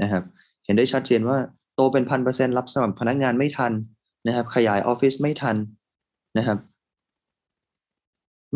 [0.01, 0.23] นะครับ
[0.65, 1.37] เห็นได้ชัดเจนว่า
[1.75, 3.71] โตเป็นพันเปอร์เซ็นต์รับสมัครพนักงานไม่ทัน
[4.27, 5.55] นะครับ ขยายออฟฟิศไม่ทัน
[6.37, 6.57] นะครับ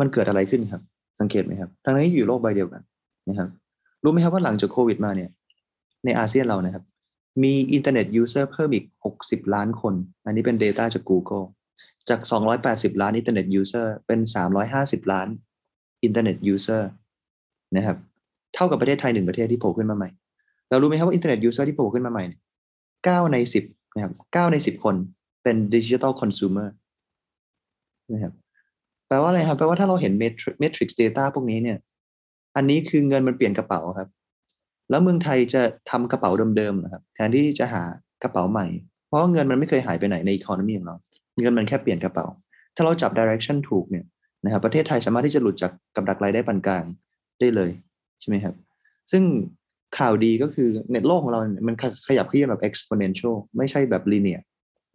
[0.00, 0.82] มันเกิดอะไรขึ้นครับ
[1.20, 2.82] สังเกตไหมครับทั้งนี้อยู่โลกใบเดียวกัน
[3.28, 3.48] นะครับ
[4.04, 5.30] รู้ไหมครับว่าหลังจากโควิดมาเนี่ย
[6.04, 6.84] ในอาเซียนเรานะครับ
[7.42, 8.84] มี internet user เพิ่มอีก
[9.20, 9.94] 60 ล้านคน
[10.26, 11.44] อันนี้เป็น Data จาก Google
[12.08, 12.20] จาก
[12.60, 14.20] 280 ล้าน internet user เป็น
[14.66, 15.28] 350 ล้าน
[16.04, 16.88] internet user
[17.76, 17.96] นะครับ
[18.54, 20.08] เท่ากับประเทศไทยหนึ่งประเทศที่โผล่ขึ้นมาใหม่
[20.70, 22.24] เรารู้ไหมครับว่า internet user ที่โผล่ขึ้นมาใหม่
[23.04, 23.64] เก้าในสิบ
[23.94, 24.94] นะครับเก้าในสิบคน
[25.42, 26.68] เป็นดิจิทัลคอน sumer
[28.12, 28.32] นะครับ
[29.10, 31.78] แปลว่าอะไรครับแปลว่าถ้าเราเห็น metrics data พวกนี้เนี่ย
[32.56, 34.08] อันนี้คือเงินมันเปลี่ยนกระเป๋าครับ
[34.90, 37.82] แล้วเมืองไทยจะทำกระเป๋าเดิมๆนะครับแทนที่จะหา
[38.22, 38.66] กระเป๋าใหม่
[39.06, 40.96] เพราะเงินมันไม่เคยหายไปไหนใน economy ของเรา
[41.40, 42.26] เงินมันแค่เปลี่ยนกระเป๋า
[42.74, 44.04] ถ้าเราจับดิเรกชันถูกเนี่ย
[44.44, 46.84] นะครับประเทศไทยสามารถที่จะหลุดจากกับดักรายได้ปานกลาง
[47.40, 47.70] ได้เลย
[48.20, 48.54] ใช่ไหมครับ
[49.10, 49.22] ซึ่ง
[49.98, 51.74] ข่าวดีก็คือเน็ตโลกของเรามัน
[52.06, 54.42] ขยับขึ้นแบบ exponential ไม่ใช่แบบ linear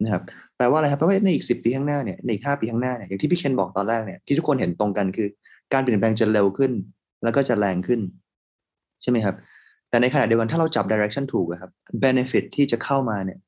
[0.02, 0.22] นะครับ
[0.56, 5.28] แปลว่าอะไรครับแปลว่าในอีกสิปีข้างหน้าเนี่ยในอีกห้าปีข้างหน้าเนี่ยอย่างที่พี่เคนบอกตอนแรกเนี่ยที่ทุกคนเห็นตรงกันคือ
[5.72, 6.72] การเปลี่ยนแปลงจะเร็วขึ้น
[7.24, 8.00] แล้วก็จะแรงขึ้น
[9.02, 9.34] ใช่ไหมครับ
[9.90, 11.70] แต่ในขณะเดียวกันถ้าเราจับ direction ถูกครับ
[12.04, 13.38] benefit ที่จะเข้ามาเนี่ย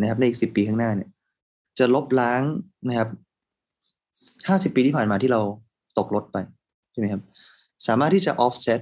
[0.00, 1.08] นะครับในอีกสิปีข้างหน้าเนี่ย
[1.78, 2.42] จะลบล้าง
[2.88, 3.08] นะครับ
[4.48, 5.40] ห้าสิบปีที่ผ่านมาที่เรา
[5.98, 6.36] ตกลดไป
[6.92, 7.22] ใช่ไหมครับ
[7.86, 8.80] สามารถที่จะ offset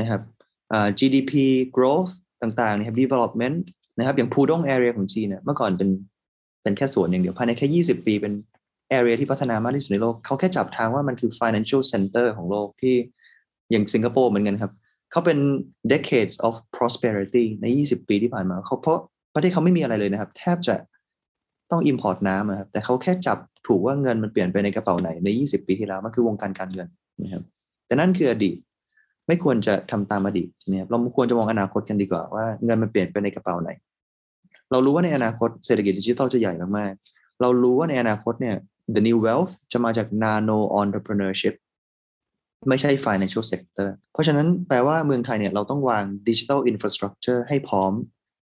[0.00, 0.20] นะครับ
[0.98, 1.32] GDP
[1.76, 2.12] growth
[2.42, 3.56] ต่างๆนะครับ development
[3.98, 5.88] นะครับอย่างพูดง area ของจีนเนี่ยเมื่อก่อนเป็น
[6.66, 8.32] เป็นแค่ส่วนอย่างเดียวภายในแค่ 20 ปีเป็น
[8.96, 12.94] area ที่พัฒนามากที่สุดในโลกเขาแค่จับทางว่ามันคือ financial center ของโลกที่
[13.70, 14.72] อย่างสิงคโปร์เหมือนกันครับ
[15.10, 15.38] เขาเป็น
[15.92, 18.98] decades of prosperity ใน 20 ปีที่ผ่านมาเขาเพราะ
[19.34, 20.74] ประเทศเขาไม่มีอะไรเลยนะครับ แทบจะ
[21.70, 26.88] ต้อง import น้ำครับแต่เขาแค่จับถูกว่าเงินมันเปลี่ยนไปในกระเป๋าไหนใน 20 ปีที่แล้วมันคือวงการการเงิน
[27.22, 27.42] นะครับ
[27.86, 28.56] แต่นั่นคืออดีต
[29.26, 33.70] ไม่ควรจะทำตามอดีตเนี่ยเราควรจะมองอนาคตกันดีกว่าว่าเงินมันเปลี่ยนไปในกระเป๋าไหน
[34.70, 38.56] เรารู้ว่าในอนาคตเศรษฐกิจดิจิทัลจะใหญ่มากๆ เรารู้ว่าในอนาคตเนี่ย
[38.94, 41.54] the new wealth จะมาจาก nano entrepreneurship
[42.68, 47.92] ไม่ใช่ financial sector เพราะฉะนั้นแปลว่าเมืองไทยเนี่ยเราต้องวาง digital infrastructure ให้พร้อม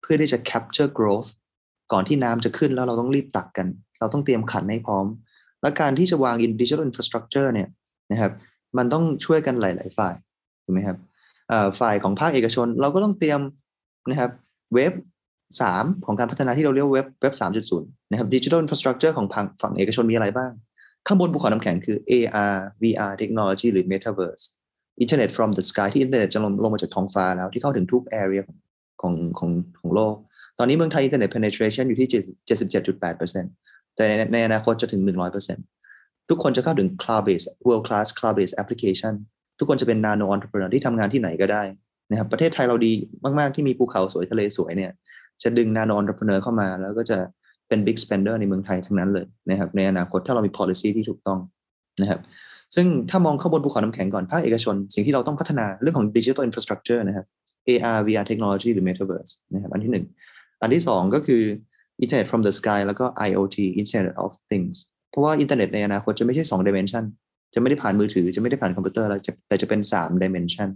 [0.02, 1.30] เพื่อที่จะ capture growth
[1.92, 3.66] ก่อนที่น้ำจะขึ้นแล้วเราต้องรีบตักกัน
[4.00, 5.06] เราต้องเตรียมขันให้พร้อม
[5.62, 7.68] และการที่จะวาง digital infrastructure เนี่ย
[8.10, 8.32] นะครับ
[8.76, 10.14] มันต้องช่วยกันหลาย ๆ ฝ่าย
[10.64, 10.98] ถูกไหมครับ
[11.80, 13.40] ฝ่ายของภาคเอกชนเราก็ต้องเตรียม
[14.10, 14.30] นะครับ
[14.74, 14.92] เว็บ
[15.60, 19.26] สามของการพัฒนาที่เราเรียกเว็บเว็บสามจุดศูนย์นะครับดิจิทัลอินฟราสตรักเจอร์ของ
[19.62, 20.50] ฝั่งเอกชนมีอะไรบ้าง
[21.06, 24.44] ข้างบนภูเขาน้ำแข็งคือ AR VR Technology หรือ Metaverse
[25.02, 28.42] Internet from the sky ที่อินเทอร์เน็ตจะลงลงมาจากท้องฟ้าแล้วที่เข้าถึงทุก area
[29.02, 30.14] ของของของโลก
[30.58, 32.08] ตอนนี้เมืองไทยอินเทอร์เน็ต penetration อยู่ที่
[32.88, 35.02] 77.8%แต่ในอนาคตจะถึง
[35.66, 39.14] 100%ทุกคนจะเข้าถึง cloud based world class cloud based application
[39.58, 41.62] ทุกคนจะเป็น nano entrepreneur ที่ทำงานที่ไหนก็ได้
[42.10, 42.92] นะครับประเทศไทยเราดี
[43.38, 44.92] มาก ๆ ที่มีภูเขาสวยทะเลสวยเนี่ย
[45.42, 47.18] จะดึง nano entrepreneur เข้ามา แล้วก็จะ
[47.68, 51.38] เป็น big spender ในเมืองไทยทั้งนั้นเลยนะครับในอนาคตถ้าเรามี policy ที่ถูกต้อง
[52.00, 52.20] นะครับ
[52.74, 57.26] ซึ่งถ้ามองข้างบนภูเขาน้ำแข็งก่อนภาคเอกชน สิ่งที่เราต้องพัฒนาเรื่องของ digital infrastructure นะครับ
[57.68, 60.04] AR VR technology หรือ metaverse นะครับอันที่หนึ่ง
[60.62, 61.42] อันที่สองก็คือ
[62.04, 64.74] internet from the sky แล้วก็ IoT internet of things
[65.10, 67.04] เพราะว่าอินเทอร์เน็ตในอนาคตจะไม่ใช่สอง dimension
[67.54, 70.68] จะไม่ได้ผ่านมือถือจะไม่ได้ผ่านคอมพิวเตอร์แล้วแต่จะเป็นสาม dimension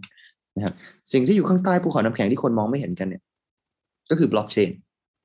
[0.57, 0.75] นะครับ
[1.13, 3.23] สิ่งที่อยู่ข้างใต้ภูเขาน้ำแข็งที่คนมองไม่เห็นกันเนี่ย
[4.11, 4.71] ก็คือบล็อกเชน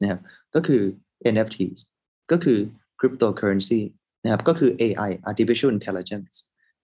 [0.01, 0.19] นะครับ
[0.55, 0.81] ก็คือ
[1.33, 1.57] NFT
[2.31, 2.59] ก็คือ
[2.99, 3.81] cryptocurrency
[4.23, 6.35] นะครับก็คือ AI artificial intelligence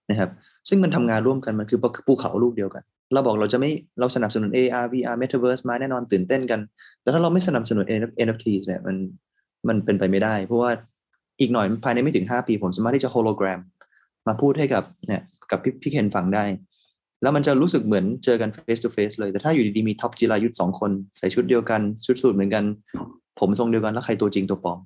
[0.10, 0.30] นะครับ
[0.70, 2.84] ซึ่งมันทำงานร่วมกันมันคือภูเขาลูกเดียวกัน
[3.14, 6.60] เราบอกเราจะไม่เราสนับสนุน AR VR Metaverse มาแน่นอนตื่นเต้นกัน
[7.02, 7.86] แต่ถ้าเราไม่สนับสนุน
[8.28, 8.96] NFT เนี่ยมัน
[9.68, 10.72] มันเป็นไปไม่ได้ เพราะว่า
[11.40, 13.62] อีกหน่อยภายในไม่ถึง 5 ปีผมสามารถที่จะโฮโลแกรม
[14.28, 15.22] มาพูดให้กับเนี่ย
[15.52, 16.44] กับพี่พี่เคนฟังได้
[17.22, 22.64] แล้วมันจะรู้สึกเหมือนเจอกัน face to face เลย แต่ถ้าอยู่ดีๆมีท็อปจิรายุทธ์สองคนใส่ชุดเดียวกัน ชุดสูทเหมือนกัน
[23.40, 24.80] ผมทรงเดียวกันแล้วใครตัวจริงตัวปลอม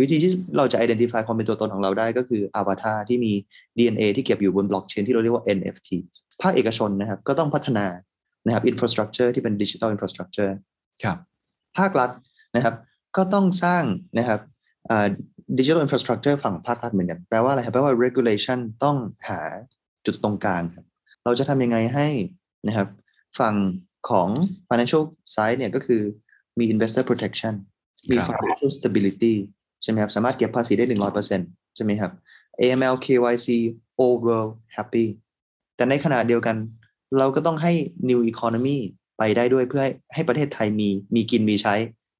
[0.00, 3.32] วิธีที่เราจะ identify ความเป็นตัวตนของเราได้ก็คืออ v a t a r ที่มี
[3.76, 5.88] DNA ที่เก็บอยู่บนบล็อกเชนที่เราเรียกว่า NFT
[6.42, 7.86] ภาคเอกชนนะครับ ก็ต้องพัฒนา
[8.46, 10.52] นะครับ infrastructure ที่เป็น digital infrastructure
[11.04, 11.18] ครับ
[11.78, 12.10] ภาครัฐ
[12.56, 12.74] นะครับ
[13.16, 13.84] ก็ต้องสร้าง
[14.18, 14.40] นะครับ
[15.58, 18.96] ดิจิทัลอินฟราสตรักเจอร์ฝั่งภาครัฐเหมือนกัน แปลว่าอะไรครับ แปลว่า regulation ต้อง
[19.28, 19.40] หา
[20.06, 20.84] จุดตรงกลางครับ
[21.30, 22.06] เราจะทำยังไงให้
[22.66, 22.88] นะครับ
[23.38, 23.54] ฝั่ง
[24.08, 24.28] ของ
[24.68, 25.02] financial
[25.34, 26.02] side เนี่ยก็คือ
[26.58, 27.54] มี investor protection
[28.10, 29.34] มีครับ financial stability
[29.82, 30.84] ใช่ไหมครับสามารถเก็บภาษีได้
[31.30, 32.12] 100%ใช่ไหมครับ
[32.60, 33.48] AML KYC
[34.02, 35.06] all world happy
[35.76, 36.56] แต่ในขณะเดียวกัน
[37.18, 37.72] เราก็ต้องให้
[38.10, 38.78] new economy
[39.18, 41.74] ไปได้ด้วยเพื่อให้ให้ประเทศไทยมีมีกินมีใช้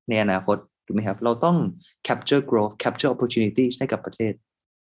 [0.09, 0.57] ในอนาคต
[0.87, 1.57] ถูกไหมครับ เราต้อง
[2.07, 4.33] capture growth capture opportunities ให้กับประเทศ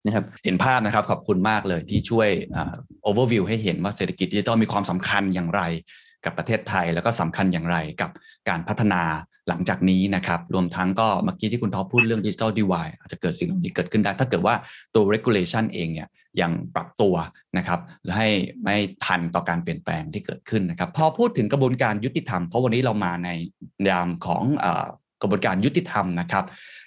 [0.06, 2.76] นะครับเห็นภาพนะครับขอบคุณมากเลยที่ช่วยอ่า
[3.10, 5.62] overview ให้เห็นว่าเศรษฐกิจดิจิทัลมีความสำคัญอย่างไร
[6.26, 8.12] กับประเทศไทย แล้วก็สำคัญอย่างไรกับ
[8.50, 9.04] การพัฒนา
[9.50, 14.56] หลังจากนี้นะครับรวมทั้งก็เมื่อกี้ที่คุณท็อปพูดเรื่องดิจิทัลดีวายอาจจะเกิดสิ่งเหล่านี้เกิดขึ้นได้ ถ้าเกิดว่า
[14.93, 16.08] ตัว regulation เองเนี่ย
[16.41, 17.16] ยังปรับตัว
[17.58, 18.30] นะครับและให้
[18.64, 18.76] ไม่
[19.06, 23.30] ทันต่อการเปลี่ยนแปลงที่เกิดขึ้นนะครับพอพูดถึงกระบวนการยุติธรรม เพราะวันนี้เรามาใน
[23.89, 24.43] ยามของ
[25.22, 26.45] กระบวนการยุติธรรมนะครับ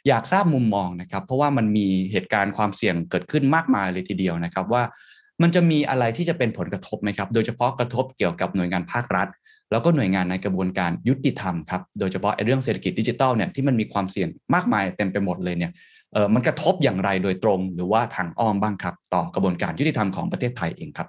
[0.08, 4.82] อยากทราบมุมมองนะครับ เพราะว่ามันมีเหตุการณ์ความเสี่ยงเกิดขึ้นมากมายเลยทีเดียวนะครับ ว่า
[5.42, 9.28] มันจะมีอะไรที่จะเป็นผลกระทบไหมครับ โดยเฉพาะกระทบเกี่ยวกับหน่วยงานภาครัฐ
[9.70, 15.72] แล้วก็หน่วยงานในกระบวนการยุติธรรมครับโดยเฉพาะเรื่องเศรษฐกิจดิจิทัลเนี่ยที่มันมีความเสี่ยงมากมายเต็มไปหมดเลยเนี่ย
[16.12, 21.08] เออมันกระทบอย่างไรโดยตรง หรือว่าทางอ้อมบ้างครับ ต่อกระบวนการยุติธรรมของประเทศไทยเองครับ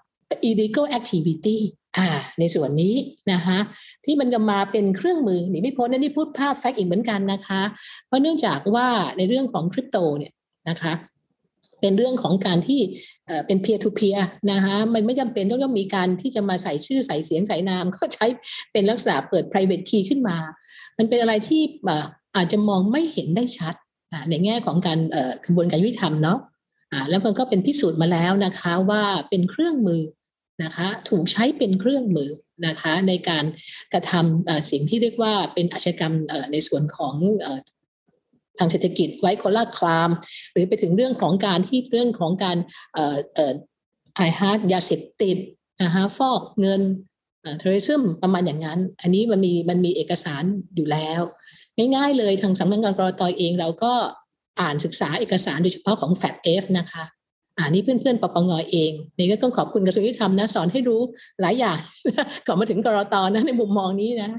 [0.50, 1.58] illegal activity
[1.98, 2.08] อ่า
[2.40, 2.96] ในส่วนนี้
[3.32, 3.58] นะคะ
[4.06, 7.62] ที่มันจะมาเป็นเครื่องมือหนีไม่พ้นนั่นที่พูดภาพแฟกต์อีกเหมือนกันนะคะ
[8.08, 8.88] เพราะเนื่องจากว่า
[9.18, 10.34] ในเรื่องของคริปโตเนี่ย
[10.70, 10.94] นะคะ
[11.82, 12.80] เป็นเรื่องของการที่
[13.26, 14.20] เอ่อเป็น peer to peer
[14.52, 18.26] นะคะมันไม่จำเป็นต้องต้องมีการที่จะมาใส่ชื่อใส่เสียงใส่นาม ก็ใช้
[18.72, 20.38] เป็นลักษณะเปิด private key ขึ้นมา
[20.98, 21.62] มันเป็นอะไรที่
[22.36, 23.76] อาจจะมองไม่เห็นได้ชัด
[24.30, 25.00] ในแง่ของการ
[25.46, 26.40] กระบวนการยุติธรรมเนาะ
[27.10, 30.02] แล้วมันก็เป็นพิสูจน์มาแล้วนะคะว่าเป็นเครื่องมือ
[30.64, 32.32] นะคะถูกใช้เป็นเครื่องมือ
[32.68, 33.46] นะคะในการ
[33.94, 36.14] กระทำสิ่งที่เรียกว่าเป็นอาชญากรรม
[36.52, 37.16] ในส่วนของ
[38.60, 40.10] ทางเศรษฐกิจ white collar crime
[40.54, 42.58] หรือไปถึงเรื่องของการที่เรื่องของการ
[44.16, 45.38] ไอฮาร์ดยาเสพติด
[45.84, 46.82] นะคะฟอกเงิน
[47.58, 50.44] terrorism ประมาณอย่างนั้น อันนี้มันมีมันมีเอกสาร
[50.76, 51.22] อยู่แล้ว
[51.96, 53.94] ง่ายๆเลยทางสำนักงานกลตเองเราก็
[54.62, 57.04] อ่านศึกษาเอกสารโดยเฉพาะของ FATF นะคะ
[57.58, 61.02] อ่านี่เพื่อนๆปปงอเองนี่ก็ต้องขอบคุณกระทรวงยุติธรรมนะสอนให้รู้
[61.42, 61.80] หลายอย่าง
[62.48, 64.30] ก่อนมาถึงกรตอนะในมุมมองนี้นะ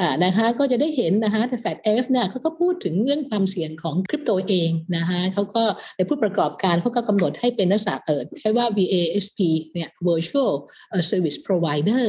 [0.00, 5.62] อ่านะคะก็จะได้เห็นนะคะแต่แฟดเอฟเนี่ยเขาก็พูดถึงเรื่องความเสี่ยงของคริปโตเองนะคะเขาก็
[5.96, 9.38] ในผู้ประกอบการเขาก็กำหนดให้เป็นลักษณะเอิดใช้ว่า VASP
[9.72, 10.52] เนี่ย Virtual
[11.10, 12.04] Service Provider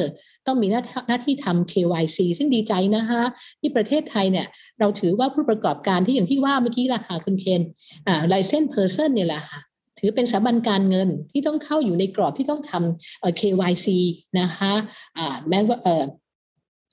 [0.47, 3.21] ต้องมีหน้าหน้าที่ทำ KYC ซึ่งดีใจนะคะ
[3.59, 4.47] ที่ประเทศไทยเนี่ย
[4.79, 7.61] เราถือว่าผู้ประกอบการที่อย่างที่ว่าเมื่อกี้ล่ะค่ะคุณเคน
[8.07, 9.59] อ่า license person เนี่ยแหละค่ะ
[9.99, 13.87] ถือเป็นสถาบันการเงินที่ต้องเข้าอยู่ในกรอบที่ต้องทำ KYC
[14.39, 14.73] นะคะ
[15.49, 15.77] แม้ว่า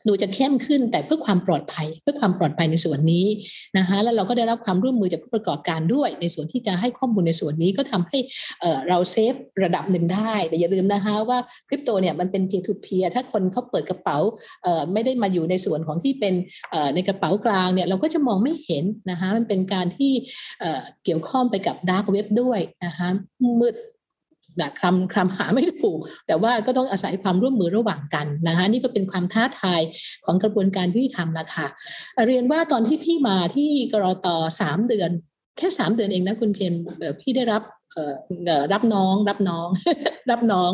[0.07, 3.27] ดูจะเข้มขึ้นแต่เพื่อความปลอดภัย เพื่อความปลอดภัยในส่วนนี้
[3.79, 8.19] นะคะแล้วเราก็ได้รับความร่วมมือจากผู้ประกอบการด้วย ในส่วนที่จะให้ข้อมูลในส่วนนี้ก็ทำให้
[8.89, 9.35] เราเซฟ
[9.65, 11.39] ระดับหนึ่งได้ แต่อย่าลืมนะคะว่า
[11.69, 14.19] คริปโตเนี่ยมันเป็น peer to peer ถ้าคนเขาเปิดกระเป๋า
[14.93, 16.35] ไม่ได้มาอยู่ในส่วนของที่เป็น
[16.95, 20.13] ในกระเป๋ากลางเนี่ยเราก็จะมองไม่เห็นนะคะมันเป็นการที่
[20.61, 23.09] เอ่อเกี่ยวข้องไปกับดาร์กเว็บด้วยนะคะ
[23.61, 23.75] มืด
[24.61, 29.81] นะคำคำหาไม่ถูก แต่ว่าก็ต้องอาศัยความร่วมมือระหว่างกันนะคะนี่ก็เป็นความท้าทาย
[30.25, 31.67] ของกระบวนการยุติธรรมนะคะ
[32.27, 34.27] เรียนว่าตอนที่พี่มาที่กรอต
[34.61, 35.11] สามเดือน
[35.59, 37.63] แค่สามเดือนเองนะคุณเคนเอ่อพี่ได้รับ
[38.73, 39.69] รับน้องรับน้อง
[40.31, 40.71] รับน้อง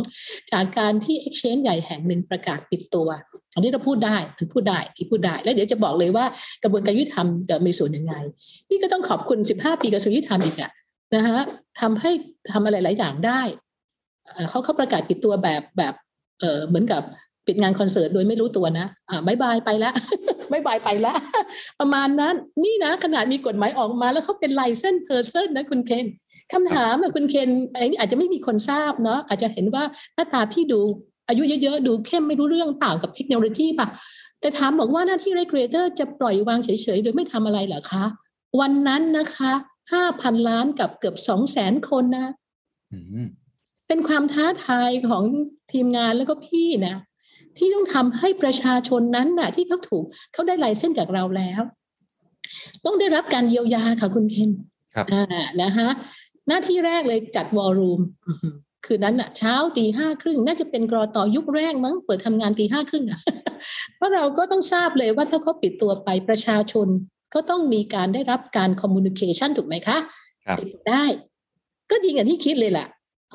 [0.53, 3.09] จากการที่ exchange ใหญ่แห่งหนึ่งประกาศปิดตัว
[3.55, 6.25] อันนี้เราพูดได้มันพูดได้ที่พูดได้ แล้วเดี๋ยวจะบอกเลยว่า
[6.63, 8.15] กระบวนการยุติธรรมจะมีส่วนยังไง
[8.69, 10.71] พี่ก็ต้องขอบคุณ 15 ปีกระทรวงยุติธรรมอีกอะ
[11.15, 11.39] นะคะ
[11.81, 12.11] ทำให้
[12.53, 13.41] ทำอะไรหลายอย่างได้
[14.51, 15.95] เขาเขาประกาศปิดตัวแบบแบบ
[16.41, 17.03] เออเหมือนกับ
[17.47, 19.95] ปิดงานคอนเสิร์ตโดยไม่รู้ตัวนะอ่า bye bye ไปแล้ว
[20.53, 21.17] bye bye ไปแล้ว
[21.81, 26.07] ประมาณนั้น นี่นะขนาดมีกฎหมายออกมาแล้วเขาเป็น license person นะคุณเคน
[26.53, 30.81] คำถามนะคุณเคนอันนี้อาจจะไม่มีคนทราบเนาะอาจจะเห็นว่าหน้าตาพี่ดู
[31.29, 33.89] อายุเยอะๆ ดูเข้มไม่รู้เรื่องเปล่ากับเทคโนโลยีป่ะ
[34.41, 38.05] แต่ถามบอกว่าหน้าที่ regulator จะปล่อยวางเฉยๆ โดยไม่ทำอะไรเหรอคะ
[38.61, 39.53] วันนั้นนะคะ
[39.93, 42.27] ห้าพันล้านกับเกือบสองแสนคนนะ
[43.93, 45.25] เป็นความท้าทายของ
[45.73, 46.97] ทีมงานแล้วก็พี่นะ
[47.57, 51.61] ที่ต้องทำให้ประชาชนนั้นน่ะ ที่เขาถูกเขาได้ไลเส้นส์จากเราแล้ว
[52.85, 54.51] ต้องได้รับการเยียวยาค่ะคุณเคน
[54.95, 55.25] ครับอ่า
[55.63, 55.89] นะคะ
[56.49, 58.01] หน้าที่แรกเลยจัดวอลลุ่ม
[58.87, 63.21] คืนนั้นอะเช้าตีห้าครึ่งน่าจะเป็นกรอต่อยุคแรกมั้งเปิดทำงานตีห้าครึ่งอะ
[63.97, 66.89] เพราะเราก็ต้องทราบเลยว่าถ้าเขาปิดตัวไปประชาชน
[67.35, 69.99] ก็ต้องมีการได้รับการคอมมูนิเคชันถูกไหมคะ
[70.47, 71.05] ครับติดได้
[71.91, 72.87] ก็จริงอย่างที่คิดเลยล่ะ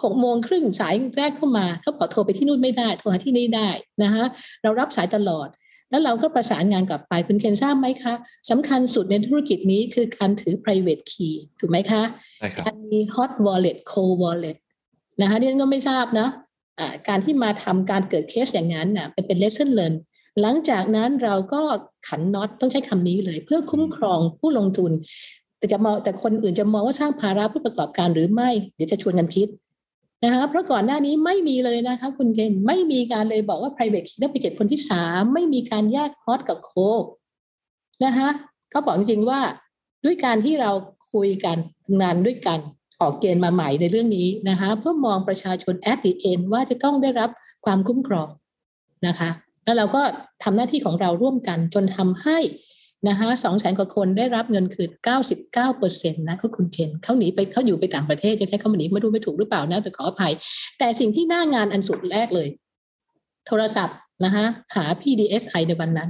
[0.03, 3.69] หกโมงครึ่งสายแรกเข้ามาเขาขอโทรไปที่นู่นไม่ได้ โทรหาที่นี่ได้
[4.03, 4.25] นะคะ
[4.63, 5.49] เรารับสายตลอด
[5.89, 8.13] แล้วเราก็ประสานงานกลับไปคุณเคนทราบไหมคะ
[8.49, 12.03] สำคัญสุดในธุรกิจนี้คือการถือ private key ถูกไหมคะ
[12.39, 14.57] ใช่ครับการมี hot wallet cold wallet
[15.21, 16.27] นะคะนี่ฉันก็ไม่ทราบนะ
[16.79, 19.93] อ่าการที่มาทำการเกิดเคสอย่างนั้นน่ะเป็นเป็น lesson learn
[20.41, 21.61] หลังจากนั้นเราก็
[22.07, 24.91] ขันน็อตต้องใช้คำนี้เลย เพื่อคุ้มครองผู้ลงทุน
[25.57, 29.47] แต่จะมองแต่คนอื่นจะมองว่าสร้างภาระผู้ประกอบการหรือไม่ เดี๋ยวจะชวนกันคิด
[30.23, 37.05] นะคะเพราะก่อนหน้านี้ไม่มีเลยนะคะคุณเกณฑ์ไม่มีการเลยบอกว่า private key ต้องไปเก็บคนที่สามไม่มีการแยก hot กับ cold
[38.05, 38.29] นะคะ
[38.69, 39.39] เขาบอกจริงๆว่า
[40.05, 40.71] ด้วยการที่เรา
[41.13, 42.59] คุยกันทำงานด้วยกัน
[43.01, 47.29] ออกเกณฑ์มาใหม่ในเรื่องนี้นะคะเพื่อมองประชาชน at the end ว่าจะต้องได้รับ
[47.65, 48.27] ความคุ้มครอง
[49.07, 49.29] นะคะ
[49.63, 50.01] แล้วเราก็
[50.43, 52.37] ทำหน้าที่ของเราร่วมกันจนทำให้
[53.07, 60.33] นะคะสองแสนกว่าคนได้รับเงินคืน 99เปอร์เซ็นต์นะเขาคุณเคนเขาหนีไปเขาอยู่ไปต่างประเทศจะใช้คำว่าหนีไม่รู้ไม่ถูกหรือเปล่านะแต่ขออภัย
[60.79, 62.47] แต่สิ่งที่หน้างานอันสุดแรกเลย
[63.47, 64.45] โทรศัพท์นะคะ
[64.75, 66.09] หาพี่ DSI ในวันนั้น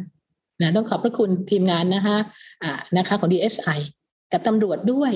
[0.62, 2.18] นะต้องขอบพระคุณทีมงานนะคะ
[2.64, 3.80] อ่านะคะของ DSI
[4.32, 5.12] กับตำรวจด้วย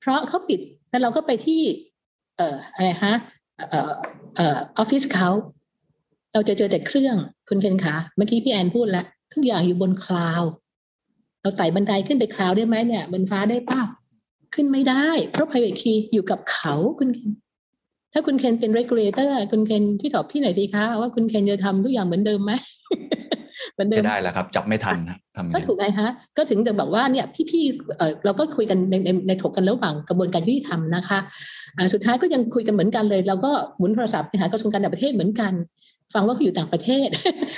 [0.00, 0.60] เพราะเขาปิด
[0.90, 1.62] แล้วเราก็ไปที่
[2.36, 3.14] เอ่ออะไรฮะ
[3.70, 3.92] เอ่อ
[4.36, 5.28] เอ่อออฟฟิศเขา
[6.32, 7.16] เราจะเจอแต่เครื่อง
[7.48, 10.50] คุณเคนคะเมื่อกี้พี่แอนพูดแล้วทุกอย่างอยู่บน cloud
[11.42, 13.82] เราไต่บันไดขึ้นไป cloud ได้ไหมเนี่ยบนฟ้าได้เปล่า
[14.54, 17.32] ขึ้นไม่ได้ เพราะ private key อยู่กับเขาคุณเคน
[18.12, 22.52] ถ้าคุณเคนเป็น regulator คุณเคนที่ตอบพี่หน่อยสิคะว่าคุณเคนจะทำทุกอย่างเหมือนเดิมไหม
[23.72, 31.18] เหมือนเดิไม่มได้แล้วครับ จับไม่ทันนะทำยังก็ไงถูกไงฮะ ก็ถึงจะบอกว่าเนี่ยพี่ๆเอ่อเราก็คุยกันในในในถกกันระหว่างกระบวนการยุติธรรมนะคะ
[31.76, 35.52] อ่าสุดท้ายก็ยังคุยกันเหมือนกันเลย เราก็หมุนโทรศัพท์ไปหากระทรวงการต่างประเทศเหมือนกัน
[36.14, 37.08] ฟังว่าเขาอยู่ต่างประเทศ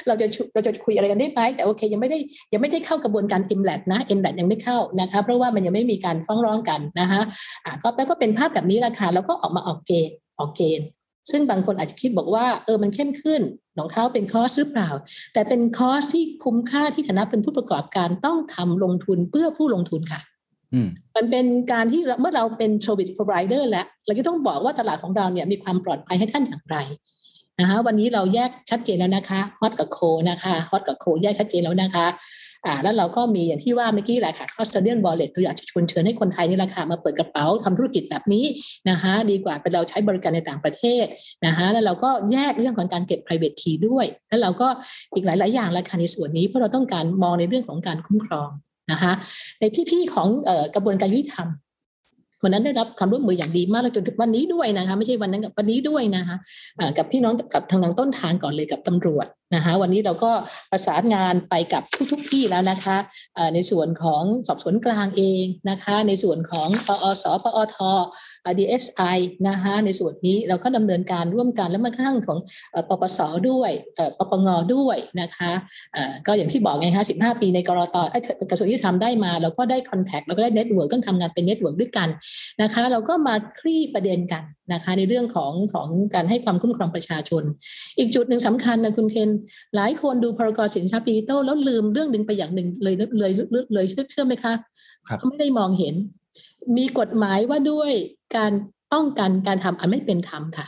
[0.06, 2.18] เราจะชุเราจะคุยอะไรกันได้ไหมแต่โอเค ยังไม่ได้
[2.52, 7.20] ยังไม่ได้เข้ากระบวนการ m l a t นะ m l a t ยังไม่เข้านะคะ เพราะว่ามันยังไม่มีการฟ้องร้องกันนะคะ
[7.64, 10.86] อ่าก็แล้วก็เป็นภาพแบบนี้แหละค่ะแล้วก็ออกมาออกเกณฑ์ออกเกณฑ์
[11.30, 13.40] ซึ่งบางคนอาจจะคิดบอกว่าเออมันเข้มขึ้น
[13.78, 14.88] ของเขาเป็นคอสหรือเปล่า
[15.32, 20.20] แต่เป็นคอสที่คุ้มค่าที่ฐานะเป็นผู้ประกอบการต้องทำลงทุนเพื่อผู้ลงทุนค่ะ
[20.74, 26.76] อืมมันเป็นการที่เราเมื่อเราเป็น service provider แล้ว เราจะต้องบอกว่าตลาดของเราเนี่ยมีความปลอดภัยให้ท่านอย่างไร
[27.60, 29.98] นะคะวันนี้เราแยกชัดเจนแล้วนะคะฮอตกับโค
[30.30, 32.06] นะคะฮอตกับโคแยกชัดเจนแล้วนะคะ
[32.66, 38.44] อ่าแล้วเราก็มีอย่างที่ว่าเมื่อกี้แหละค่ะ custodian wallet ตัวอยากจะชวนเชิญให้คนไทยนี่แหละค่ะมาเปิดกระเป๋าทำธุรกิจแบบนี้
[38.90, 41.04] นะคะดีกว่าเป็นเราใช้บริการในต่างประเทศ
[41.46, 44.68] นะคะแล้วเราก็แยกเรื่องของการเก็บ private key ด้วย แล้วเราก็
[45.14, 48.48] อีกหลาย ๆ อย่างละค่ะในส่วนนี้เพราะเราต้องการมองในเรื่องของการคุ้มครอง
[48.92, 49.12] นะคะ
[49.60, 51.48] ในพี่ ๆ ของออกระบวนการยุติธรรม
[52.42, 56.36] วันนั้นได้รับความร่วมมืออย่างดีมากและจนถึงวันนี้ด้วยนะคะ ไม่ใช่วันนั้นกับวันนี้ด้วยนะคะ
[56.98, 60.32] กับพี่น้องกับทางทางต้นทางก่อนเลยกับตำรวจ นะคะวันนี้เราก็
[60.70, 61.82] ประสานงานไปกับ
[62.12, 62.96] ทุกๆที่แล้วนะคะ
[63.54, 67.76] ในส่วนของสอบสวนกลางเองนะคะในส่วนของปอสปอท
[68.44, 72.38] อ่า DSI นะคะในส่วนนี้เราก็ดำเนินการร่วมกันแล้วมันกระทั่งของ
[72.88, 75.52] ปปสด้วยเอ่อปปงด้วยนะคะ
[76.26, 78.02] ก็อย่างที่บอกไงคะ15 ปีในกรตอ
[78.50, 82.08] กระทรวงยุติธรรมได้มา เราก็ได้ contact เราก็ได้ network ต้องทำงานเป็น network ด้วยกัน
[82.62, 87.42] นะคะเราก็มาคลี่ประเด็นกันนะคะในเรื่องของของการให้ความคุ้มครองประชาชน
[87.98, 89.30] อีกจุดหนึ่งสำคัญนะคุณเคน
[89.76, 93.32] หลายคนดูพรกสินทรัพย์ดิจิตอลแล้วลืมเรื่องหนึ่งไปอย่างหนึ่งเลยเลย
[93.74, 94.52] เลยเชื่อไหมคะ
[95.18, 95.94] เขาไม่ได้มองเห็น
[96.76, 97.92] มีกฎหมายว่าด้วย
[98.36, 98.52] การ
[98.92, 100.66] ป้องกันการทำอันไม่เป็นธรรมค่ะ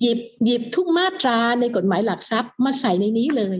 [0.00, 3.56] หยิบหยิบทุกมาตราในกฎหมายหลักทรัพย์มาใส่ในนี้เลย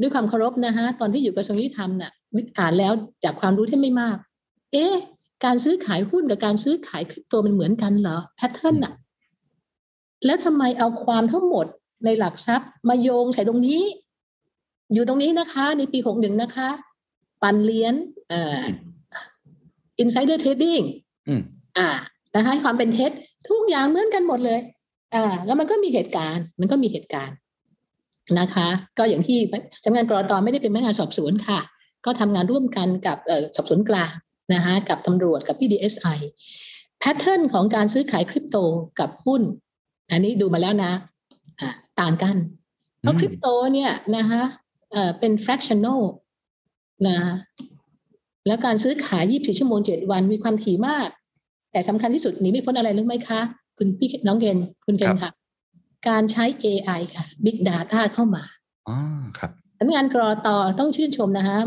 [0.00, 2.12] ด้วยความเคารพนะคะตอนที่อยู่กระทรวงยุติธรรมน่ะ
[2.58, 2.92] อ่านแล้ว
[3.24, 4.16] จากความรู้ที่ไม่มาก
[4.72, 4.94] เอ๊ะ
[5.44, 8.94] การซื้อขายหุ้นกับการซื้อขายคริปโตมันเหมือนกันเหรอแพทเทิร์นน่ะ
[10.24, 11.66] แล้วทำไมเอาความทั้งหมด
[12.04, 13.82] ในหลักทรัพย์มาโยงใส่ตรงนี้
[14.92, 16.68] อยู่ตรงนี้นะคะ ในปีหกหนึ่งนะคะ
[17.42, 17.94] ปันเลี้ยน
[18.28, 18.62] เอ่อ
[20.02, 20.84] insider trading
[21.28, 21.40] อืม
[21.78, 21.88] อ่า
[22.36, 23.12] นะคะความเป็นเท็จ
[23.48, 24.60] ทุกอย่างเหมือนกันหมดเลย
[25.14, 27.36] อ่า แล้วมันก็มีเหตุการณ์ มันก็มีเหตุการณ์
[28.40, 28.68] นะคะ
[28.98, 29.38] ก็อย่างที่
[29.84, 31.60] สำนักงานกรตไม่ได้เป็นพนักงานสอบสวนค่ะ
[32.04, 34.12] ก็ทำงานร่วมกันกับเอ่อสอบสวนกลาง
[34.54, 36.18] นะคะกับตำรวจกับพี่ DSI
[36.98, 38.56] แพทเทิร์นของการซื้อขายคริปโต
[39.00, 39.42] กับหุ้น
[40.10, 41.16] อันนี้ดูมาแล้วนะอ่า
[42.00, 42.36] ต่างกัน
[43.00, 44.42] เพราะอืมคริปโตเนี่ยนะคะ
[44.92, 46.00] เอ่อเป็น fractional
[47.06, 47.32] นะคะ
[48.46, 51.08] แล้วการซื้อขาย 24 ชั่วโมง 7 วันมีความถี่มาก
[51.72, 53.40] แต่สำคัญที่สุดหนีไม่พ้นอะไรรู้ไหมคะ
[53.78, 55.30] คุณพี่น้องเกณฑ์คุณเกณฑ์ค่ะ
[56.08, 58.42] การใช้ AI ค่ะ Big Data เข้ามา
[58.88, 58.96] อ๋อ
[59.38, 61.58] ครับสำนักงานกรอตอต้องชื่นชมนะคะ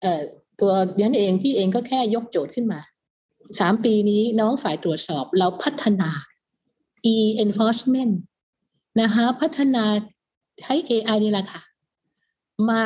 [0.00, 0.22] เอ่อ
[0.60, 2.80] ตัวดิฉันเองพี่เองก็แค่ยกโจทย์ขึ้นมา
[3.60, 6.10] สามปีนี้น้องฝ่ายตรวจสอบเราพัฒนา
[7.14, 8.14] e enforcement
[9.00, 9.84] นะคะพัฒนา
[10.66, 11.62] ให้ AI นี่แหละค่ะ
[12.70, 12.82] มา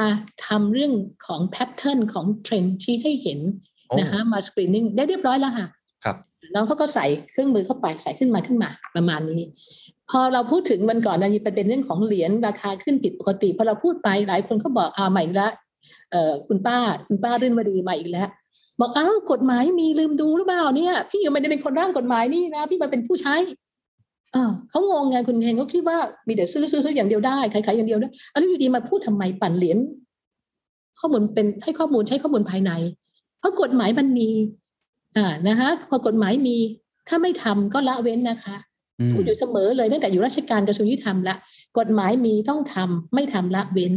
[0.47, 0.93] ทำเรื่อง
[1.27, 3.41] ของแพทเทิร์นของเทรนที่ให้เห็น
[3.89, 5.67] โอ้นะคะมาสกรีนนิ่งได้เรียบร้อยแล้วค่ะ
[6.05, 6.17] ครับ
[6.55, 9.43] น้องเขาก็ใส่เครื่องมือเข้าไปใส่ขึ้นมาขึ้นมาประมาณนี้
[10.11, 15.49] พอเราพูดถึงมันก่อนนะมีประเด็นเรื่องของเหรียญราคาขึ้นผิดปกติพอเราพูดไปหลายคนเขาบอกอ่าใหม่ละ
[16.11, 18.29] เอ่อคุณป้าคุณป้ารื่นวดีมาอีกแล้ว
[18.81, 23.35] บอกอ้าวกฎหมายมีลืมดูหรือเปล่าเนี่ย พี่ยังไม่ได้เป็นคนร่างกฎหมายนี่นะ พี่มาเป็นผู้ใช้
[24.33, 25.99] เออเขางงไงคุณเฮงเขาคิดว่า
[26.29, 29.79] มีแต่ซื้อซื้อซื้ออย่างเดียวได้ขายขายอย่างเดียวได้แล้วอยู่ดีมาพูดทำไมปั่นเหรียญ
[31.01, 32.73] ข้อมูลเป็นให้ข้อมูลใช้ข้อมูลภายใน
[33.39, 34.29] เพราะกฎหมายมันมี
[35.17, 36.57] อ่านะคะพอกฎหมายมี
[37.09, 38.57] ถ้าไม่ทำก็ละเว้นนะคะ
[39.01, 41.35] อืมพูดอยู่เสมอเลยตั้งแต่อยู่ราชการกระทรวงยุติธรรมละ
[41.79, 43.93] กฎหมายมีต้องทำไม่ทำละเว้น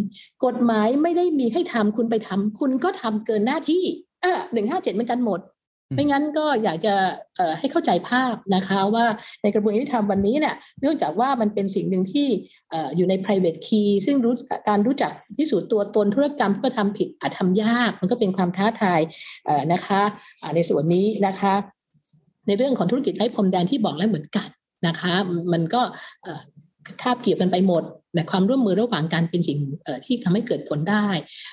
[0.45, 3.83] กฎหมายไม่ได้มีให้ทำคุณไปทำคุณก็ทำเกินหน้าที่
[4.23, 5.60] อะหนึ่งห้าเจ็ดเหมือนกันหมดอืม
[5.95, 6.95] ไม่งั้นก็อยากจะ
[7.59, 9.05] ให้เข้าใจภาพนะคะว่า
[9.41, 12.27] ในกระบวนการยุติธรรมวันนี้เนี่ยเนื่องจากว่ามันเป็นสิ่งหนึ่งที่
[12.95, 14.33] อยู่ใน private key ซึ่งรู้
[14.69, 19.01] การรู้จักพิสูจน์ตัวตนธุรกรรมก็ทำผิดอาจทำยาก มันก็เป็นความท้าทาย
[19.73, 20.01] นะคะ
[20.55, 21.53] ในส่วนนี้นะคะ
[22.47, 24.47] ในเรื่องของธุรกิจไร้พรมแดนที่บอกแล้วเหมือนกัน
[24.87, 25.13] นะคะ
[25.53, 25.81] มันก็
[27.01, 27.83] คาบเกี่ยวกันไปหมด
[28.13, 29.59] แต่ความร่วมมือระหว่างกันเป็นสิ่ง
[30.05, 31.07] ที่ทำให้เกิดผลได้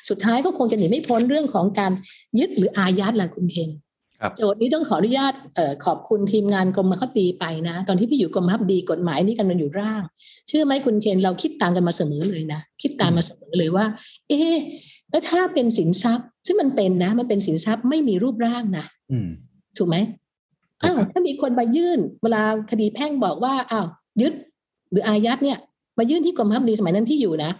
[0.08, 1.92] สุดท้ายก็คงจะหนีไม่พ้นเรื่องของการ
[2.38, 3.70] ยึดหรืออายัดแหละคุณเคน
[4.36, 10.02] โจทย์นี้ต้องขออนุญาตเออขอบคุณทีมงานกรมบังคับคดีไปนะ ตอนที่พี่อยู่กรมบังคับคดีกฎหมายนี้กันมันอยู่ร่าง
[10.48, 13.84] เชื่อไหมคุณเคนเราคิดตามกันมาเสมอเลยนะคิดตามมาเสมอเลยว่า
[14.28, 14.56] เอ๊ะ
[15.10, 19.28] แล้วถ้าเป็นสินทรัพย์ ซึ่งมันเป็นนะ มันเป็นสินทรัพย์ไม่มีรูปร่างนะอืม
[19.76, 19.96] ถูกไหม
[20.82, 23.86] อ้าวถ้ามีคนมายื่น เวลาคดีแพ่งบอกว่าอ้าว
[24.20, 24.32] ยึด
[24.90, 25.58] หรืออายัดเนี่ย
[25.98, 27.50] มายื่นที่กรมบังคับคดีสมัยนั้นพี่อยู่นะ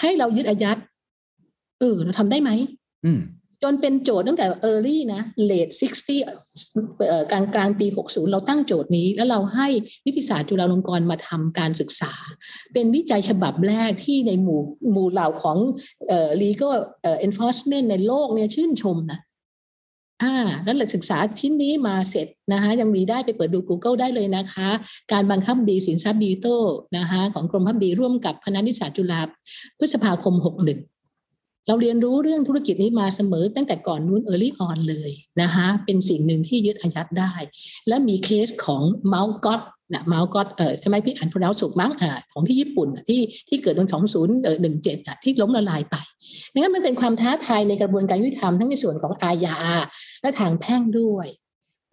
[0.00, 0.78] ให้เรายึดอายัด
[1.78, 2.50] เออเราทำได้ไหม
[3.04, 3.20] อืม
[3.62, 5.72] จนเป็นโจทย์ตั้งแต่ early นะ late
[6.36, 9.68] 60กลางกลางปี 60 เราตั้งโจทย์นี้ แล้วเราให้
[10.06, 12.12] นิติศาสตร์จุฬาลงกรณ์มาทำการศึกษา
[12.72, 14.60] เป็นวิจัยฉบับแรกที่ในหมู่
[14.92, 15.58] หมู่เหล่าของ
[16.42, 19.20] legal เอ่อ enforcement ในโลกเนี่ยชื่นชมนะ
[20.22, 20.34] อ่า
[20.64, 24.68] แล้วหลักศึกษาชิ้นนี้มาเสร็จนะคะยังมีได้ไปเปิดดู Google ได้เลยนะคะ
[25.12, 26.64] การบังคับดีสินทรัพย์ดิจิตอล
[26.96, 29.20] นะคะของกรมบังคับดีร่วมกับคณะนิติศาสตร์จุฬา
[29.78, 30.91] พฤษภาคม 61
[31.66, 35.10] เราเรียนรู้เรื่องธุรกิจนี้มาเสมอตั้งแต่ก่อนนู้น Early on เลย
[35.42, 37.32] นะคะเป็นสิ่งหนึ่งที่ยึดอายัดได้
[37.88, 39.60] และมีเคสของเมาส์ก็อต
[39.92, 45.96] นะเมาส์ก็อตเออใช่ไหมพี่อ่านพราวสุกมั้งอ่าของที่ญี่ปุ่นอะที่ที่เกิดวันสองศูนย์เออหนึ่งเจ็ดอะที่ล้มละลายไป
[46.52, 49.56] ดังนั้นมันเป็นความท้าทายในกระบวนการยุติธรรมทั้งในส่วนของอาญา
[50.22, 51.26] และทางแพ่งด้วย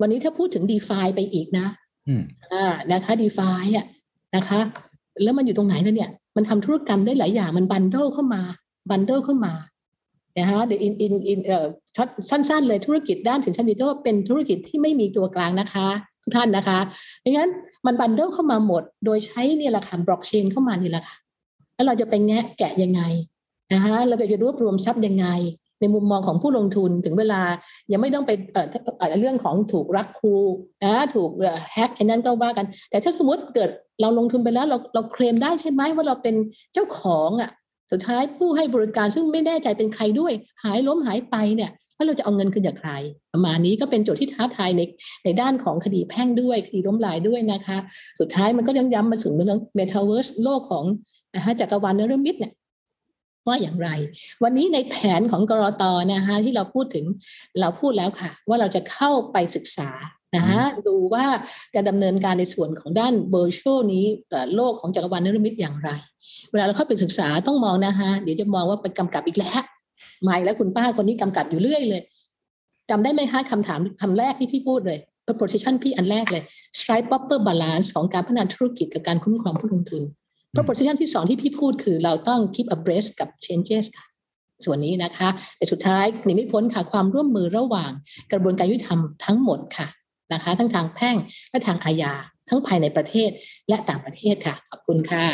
[0.01, 1.67] วันนี้ถ้าพูดถึง d e f าไปอีกนะ
[2.07, 3.86] อืมอ่านะคะ d e f าอะ
[4.36, 4.59] นะคะ
[5.24, 8.41] แล้วมันอยู่ตรงไหนแล้วเนี่ย มันทำธุรกรรมได้หลายอย่างมันบันเดิลเข้ามา
[8.89, 9.54] bundle เข้ามา
[10.38, 15.88] นะคะเดี๋ยว in in in เอ่อ short สั้น ๆ เลยธุรกิจด้านสินทรัพย์ดิจิทัลเป็นธุรกิจที่ไม่มีตัวกลางนะคะ
[16.24, 16.80] ทุกท่านนะคะ
[17.22, 17.50] เพราะงั้น
[17.86, 21.16] มัน bundle เข้ามาหมด โดยใช้เนี่ยแหละค่ะบล็อกเชนเข้ามานี่แหละค่ะ
[21.76, 23.02] แล้วเราจะไปแงะแกะยังไง
[23.74, 25.28] นะคะเราจะรวบรวมทรัพย์ยังไง
[25.82, 27.42] ในมุมมองของผู้ลงทุนถึงเวลา
[27.92, 28.62] ยังไม่ต้องไปเอ่
[29.12, 30.36] อเรื่องของถูก rug pull
[30.84, 31.30] นะถูก
[31.72, 33.70] แฮกไอ้นั้นก็ว่ากัน แต่ถ้าสมมติเกิด
[34.02, 36.36] เราลงทุนไปแล้วเราเราเคลมได้ใช่ไหมว่าเราเป็น
[36.74, 37.50] เจ้าของอะ
[37.92, 40.34] สุดท้ายผู้ให้บริการซึ่งไม่แน่ใจเป็นใครด้วย
[40.64, 42.92] หายล้มหายไปเนี่ยแล้วเราจะเอาเงินคืนจากใคร
[43.34, 44.82] ประมาณนี้ก็เป็นโจทย์ที่ท้าทายใน
[45.24, 47.78] ในด้านของคดีแพ่งด้วยคดีล้มละลายด้วยนะคะ
[48.20, 50.86] สุดท้ายมันก็ยังย้ำมาถึงเรื่องเมตาเวิร์สโลกของ
[51.36, 52.54] นะคะจักรวาลเนรมิตเนี่ย
[53.48, 53.90] ว่าอย่างไร
[54.44, 55.84] วันนี้ในแผนของกลต
[56.14, 57.06] นะคะที่เราพูดถึง
[57.62, 59.90] เราพูดแล้วค่ะ ว่าเราจะเข้าไปศึกษา
[60.36, 61.26] นะคะดูว่า
[61.76, 65.90] จะดำเนินการในส่วนของด้านเ i r t u a l นี้เอ่อโลกของจักรวาลเนรมิตอย่างไร
[66.52, 69.62] เวลาเราเข้าไปศึกษาต้องมองนะคะเดี๋ยวจะมองว่าไปกำกับอีกแล้ว
[70.24, 72.02] ไม่แล้วคุณป้าคนนี้กำกับอยู่เรื่อยเลย
[72.90, 76.44] จำได้ไหมคะคำถามคำแรกที่พี่พูดเลย proposition พี่อันแรกเลย
[76.80, 80.02] strike proper balance ของการพัฒนาธุรกิจกับการคุ้มครองผู้ลงทุน
[80.56, 84.06] proposition ที่สองที่พี่พูดคือเราต้อง keep abreast กับ changes ค่ะ
[84.66, 87.92] ส่วนนี้นะคะ แต่สุดท้ายหนีไม่พ้นค่ะความร่วมมือระหว่าง
[88.32, 89.88] กระบวนการยุติธรรมทั้งหมดค่ะ
[90.34, 91.16] นะคะ ทั้งทางแพ่ง
[91.52, 92.14] และทางอาญา
[92.50, 93.30] ทั้งภายในประเทศ
[93.70, 95.26] และต่างประเทศค่ะ ขอบคุณค่ะ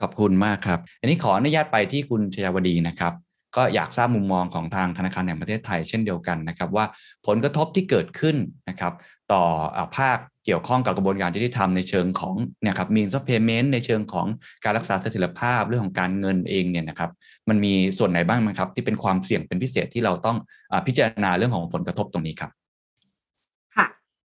[0.00, 3.14] ขอบคุณมากครับ อันนี้ขออนุญาตไปที่คุณชยาวดีนะครับ
[3.56, 6.84] ก็อยากทราบมุมมองของทางธนาคารแห่งประเทศไทยเช่นเดียวกันนะครับ ว่า
[7.26, 8.36] ผลกระทบที่เกิดขึ้น
[8.68, 8.92] นะครับ
[9.32, 9.42] ต่อ
[9.76, 14.26] อภาคเกี่ยวข้องกับกระบวนการยุติธรรมในเชิงของเนี่ยครับ means of payment ในเชิงของ
[14.64, 17.10] การรักษาเสถียรภาพเรื่องของการเงินเองเนี่ยนะครับ
[17.48, 20.36] มันมีส่วนไหนบ้างไหมครับ ที่เป็นความเสี่ยงเป็นพิเศษที่เราต้อง
[20.72, 22.50] อพิจารณาเรื่องของผลกระทบตรงนี้ครับ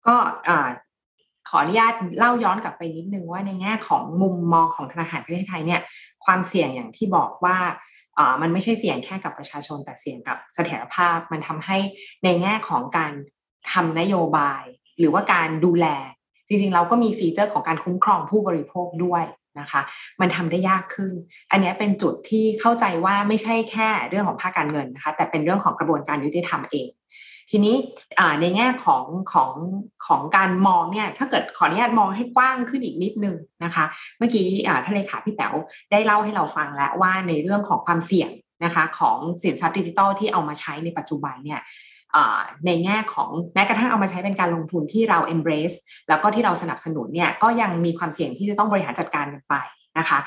[0.07, 0.17] ก็
[1.49, 5.81] ขออนุญาตเล่าย้อนกลับไปนิดนึงว่าในแง่ของมุมมองของธนาคารประเทศไทยเนี่ย
[6.25, 7.57] ความเสี่ยงอย่างที่บอกว่า
[8.17, 11.77] อ่ามันไม่ใช่เสี่ยงแค่กับประชาชนแต่เสี่ยงกับเสถียรภาพ มันทำให้
[12.23, 13.13] ในแง่ของการ
[13.71, 14.63] ทำนโยบาย
[14.99, 15.87] หรือว่าการดูแล
[16.47, 19.23] จริงๆเราก็มีฟีเจอร์ของการคุ้มครองผู้บริโภคด้วย
[19.59, 19.81] นะคะ
[20.21, 21.13] มันทำได้ยากขึ้น
[21.51, 26.89] อันนี้เป็นจุดที่เข้าใจว่าไม่ใช่แค่เรื่องของภาคการเงินนะคะแต่เป็นเรื่องของกระบวนการยุติธรรมเอง
[27.51, 27.75] ทีนี้
[28.41, 29.51] ในแง่ของของ
[30.07, 33.85] ของการมองเนี่ยถ้าเกิดขออนุญาตมองให้กว้างขึ้นอีกนิดนึงนะคะ
[34.17, 34.45] เมื่อกี้
[34.83, 35.55] ท่านเลขาพี่แป๋ว
[35.91, 38.29] ได้เล่าให้เราฟังแล้วว่าในเรื่องของความเสี่ยง
[38.63, 41.61] นะคะของสินทรัพย์ดิจิทัลที่เอามาใช้ในปัจจุบันเนี่ย
[42.65, 45.77] ในแง่ของแม้กระทั่งเอามาใช้เป็นการลงทุนที่เรา embrace
[46.09, 49.55] แล้วก็ที่เราสนับสนุนเนี่ยก็ยังมีความเสี่ยงที่จะต้องบริหารจัดการกันไป
[49.99, 50.19] นะคะ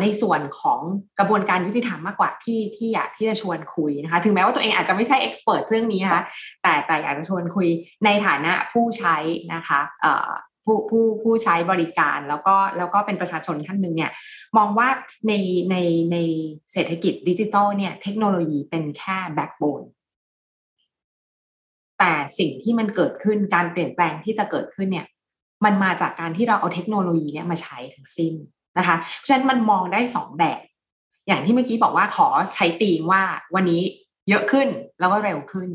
[0.00, 0.80] ในส่วนของ
[1.18, 6.22] กระบวนการยุติธรรมมากกว่าที่ที่อยากที่จะชวนคุยนะคะถึงแม้ว่าตัวเองอาจจะไม่ใช่ expert เรื่องนี้นะคะ
[6.62, 7.68] แต่แต่อยากจะชวนคุย
[8.04, 9.16] ในฐานะผู้ใช้
[9.54, 9.80] นะคะ
[10.64, 14.10] ผู้ผู้ผู้ใช้บริการแล้วก็แล้วก็เป็นประชาชนท่านหนึ่งเนี่ย
[14.56, 14.88] มองว่า
[15.28, 15.32] ใน
[15.70, 15.76] ใน
[16.12, 16.16] ใน
[16.72, 19.82] เศรษฐกิจดิจิทัลเนี่ยเทคโนโลยีเป็นแค่ backbone
[21.98, 25.06] แต่สิ่งที่มันเกิดขึ้นการเปลี่ยนแปลงที่จะเกิดขึ้นเนี่ย
[25.64, 28.34] มันมาจากการที่เราเอาเทคโนโลยีเนี่ยมาใช้ทั้งสิ้น
[28.78, 30.60] นะคะเพราะฉะนั้นมันมองได้สองแบบ
[31.26, 33.22] อย่างที่เมื่อกี้บอกว่าขอใช้ตีมว่า
[33.54, 33.82] วันนี้
[34.28, 34.68] เยอะขึ้น
[35.00, 35.70] แล้วก็เร็วขึ้น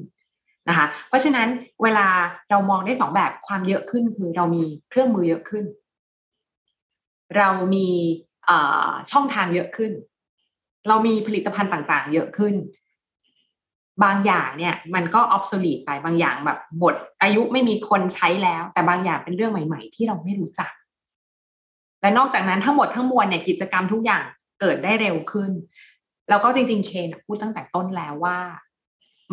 [0.69, 1.47] นะคะ เพราะฉะนั้น
[1.83, 2.07] เวลา
[2.49, 5.65] เรามองได้สองแบบความเยอะขึ้นคือเรามีเครื่องมือเยอะขึ้น
[7.37, 7.87] เรามี
[9.11, 9.91] ช่องทางเยอะขึ้น
[10.87, 12.55] เรามีผลิตภัณฑ์ต่างๆ เยอะขึ้น
[14.03, 20.71] บางอย่างเนี่ยมันก็ออฟโซลีไปบางอย่างแบบบทอายุไม่มีคนใช้แล้ว แต่บางอย่างเป็นเรื่องใหม่ ๆ ที่เราไม่รู้จัก
[22.03, 24.23] และนอกจากนั้นทั้งหมดทั้งมวลเนี่ยกิจกรรมทุกอย่าง
[24.61, 25.51] เกิดได้เร็วขึ้น
[26.29, 28.39] แล้วก็จริง ๆ เคนพูดตั้งแต่ต้นแล้วว่า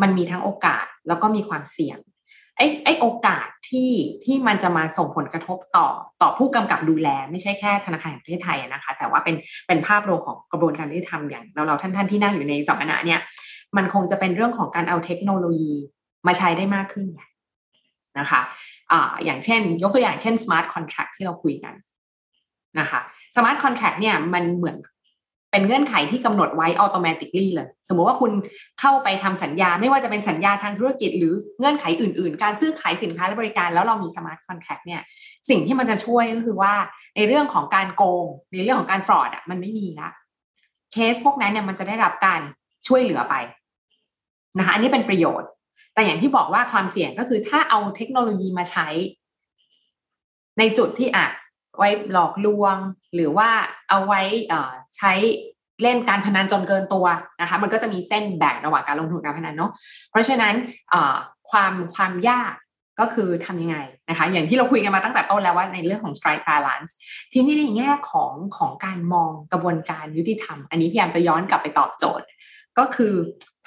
[0.01, 1.97] มันมีทั้งโอกาสแล้วก็มีความเสี่ยง
[2.57, 3.91] ไอ้ไอ้โอกาสที่
[4.23, 5.87] ที่มันจะมาส่งผลกระทบต่อ
[6.21, 9.35] ต่อผู้กำกับดูแล ไม่ใช่แค่ธนาคารแห่งประเทศไทยนะคะ แต่ว่าเป็น
[9.67, 13.19] เป็นภาพรวมของกระบวนการที่ทำอย่างเราเราท่านท่านที่นั่งอยู่ในสัมมนาเนี่ย
[13.77, 15.73] มันคงจะเป็นเรื่องของการเอาเทคโนโลยี
[16.27, 17.07] มาใช้ได้มากขึ้น
[18.19, 18.41] นะคะ
[18.91, 21.73] อ่าอย่างเช่น ยกตัวอย่างเช่น smart contract ที่เราคุยกัน
[22.79, 22.99] นะคะ
[23.35, 24.77] smart contract เนี่ยมันเหมือน
[25.51, 28.31] เป็นเงื่อนไขที่กำหนดไว้ automatically เลย สมมติว่าคุณ
[28.79, 35.01] เข้าไปทำสัญญาไม่ว่าจะเป็นสัญญาทางธุรกิจ หรือเงื่อนไขอื่น ๆ การซื้อขายสินค้าและบริการ แล้วเรามี smart contract เนี่ย
[35.49, 36.73] สิ่งที่มันจะช่วยก็คือว่า
[37.15, 40.09] ในเรื่องของการโกง ในเรื่องของการฟรอดอะมันไม่มีละ
[40.91, 42.41] เคสพวกนั้นเนี่ยมันจะได้รับการ
[42.87, 43.35] ช่วยเหลือไป
[44.57, 45.49] นะคะอันนี้เป็นประโยชน์
[45.93, 48.87] แต่อย่างที่บอกว่าความเสี่ยงก็คือถ้าเอาเทคโนโลยีมาใช้
[50.59, 51.31] ในจุดที่อาจ
[51.77, 52.75] ไว้หลอกลวง
[53.13, 53.49] หรือว่า
[53.89, 54.21] เอาไว้
[54.97, 55.13] ใช้
[55.81, 57.05] เล่นการพนันจนเกินตัว
[57.41, 59.71] นะคะ มันก็จะมีเส้นแบ่งระหว่างการลงทุนการพนันเนาะ
[60.11, 60.55] เพราะฉะนั้น
[61.49, 62.53] ความความยาก
[62.99, 63.77] ก็คือทำยังไง
[64.09, 66.91] นะคะ อย่างที่เราคุยกันมาตั้งแต่ต้นแล้วว่าในเรื่องของ strike balance
[67.33, 72.25] ทีนี้ในแง่ของของการมองกระบวนการยุติธรรม อันนี้พยายามจะย้อนกลับไปตอบโจทย์
[72.77, 73.13] ก็คือ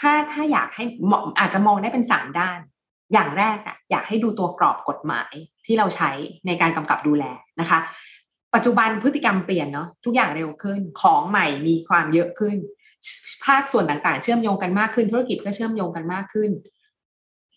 [0.01, 0.85] ถ้าถ้าอยากให้
[1.39, 2.59] อาจจะมองได้เป็นสามด้าน
[3.13, 5.33] อย่างแรกอะอยากให้ดูตัวกรอบกฎหมาย
[5.67, 6.11] ที่เราใช้
[6.47, 7.25] ในการกำกับดูแล
[7.61, 7.79] นะคะ
[8.55, 12.57] ปัจจุบันพฤติกรรมเปลี่ยนเนาะทุกอย่างเร็วขึ้นของใหม่มีความเยอะขึ้น
[13.45, 16.51] ภาคส่วนต่างๆ เชื่อมโยงกันมากขึ้น ธุรกิจก็เชื่อมโยงกันมากขึ้น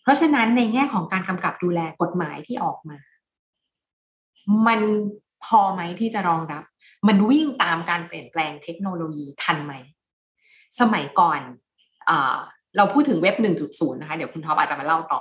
[0.02, 2.98] เพราะฉะนั้นในแง่ของการกำกับดูแลกฎหมายที่ออกมา
[4.66, 4.80] มัน
[5.44, 6.64] พอไหมที่จะรองรับ
[7.08, 9.72] มันวิ่งตามการเปลี่ยนแปลงเทคโนโลยีทันไหม
[10.80, 11.40] สมัยก่อน
[12.76, 15.20] เราพูดถึงเว็บ 1.0 นะคะ เดี๋ยวคุณท็อปอาจจะมาเล่าต่อ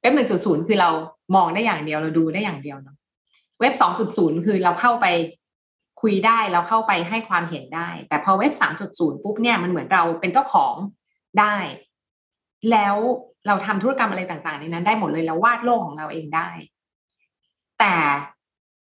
[0.00, 0.90] เว็บ1.0คือเรา
[1.36, 2.96] มองได้อย่างเดียวเราดูได้อย่างเดียวเนาะ
[3.60, 3.74] เว็บ
[4.08, 5.06] 2.0คือเราเข้าไป
[6.02, 8.52] คุยได้เราเข้าไปให้ความเห็นได้ แต่พอเว็บ
[8.88, 10.74] 3.0ปุ๊บเนี่ยมันเหมือนเราเป็นเจ้าของ
[11.40, 11.56] ได้
[12.70, 12.96] แล้ว
[13.46, 16.48] เราทำธุรกรรมอะไรต่างๆในนั้นได้หมดเลยแล้ววาดโลกของเราเองได้
[17.78, 17.94] แต่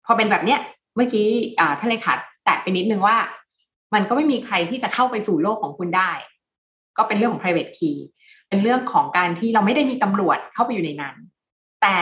[0.04, 0.60] พอเป็นแบบเนี้ย
[0.96, 1.26] เมื่อกี้
[1.78, 2.14] ท่านเลขา
[2.44, 3.16] แตะไปนิดนึงว่า
[3.94, 6.12] มันก็ไม่มีใครที่จะเข้าไปสู่โลกของคุณได้
[6.96, 7.96] ก็เป็นเรื่องของ private key
[8.50, 11.16] เป็นเรื่องของการที่เราไม่ได้มีตำรวจเข้าไปอยู่ในนั้น
[11.82, 11.96] แต่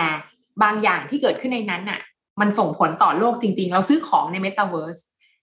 [0.63, 2.01] บางอย่างที่เกิดขึ้นในนั้นน่ะ
[2.41, 5.01] มันส่งผลต่อโลกจริง ๆ เราซื้อของใน Metaverse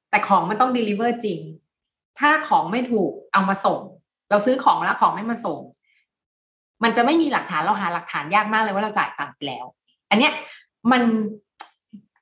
[0.10, 1.40] แต่ของมันต้อง deliver จริง
[2.20, 3.82] ถ้าของไม่ถูกเอามาส่ง
[4.30, 5.60] เราซื้อของแล้วของไม่มาส่ง
[6.84, 9.66] มันจะไม่มีหลักฐานเราหาหลักฐานยากมากเลยว่าเราจ่ายตังค์ไปแล้ว
[10.10, 10.34] อันเนี้ย
[10.92, 11.02] มัน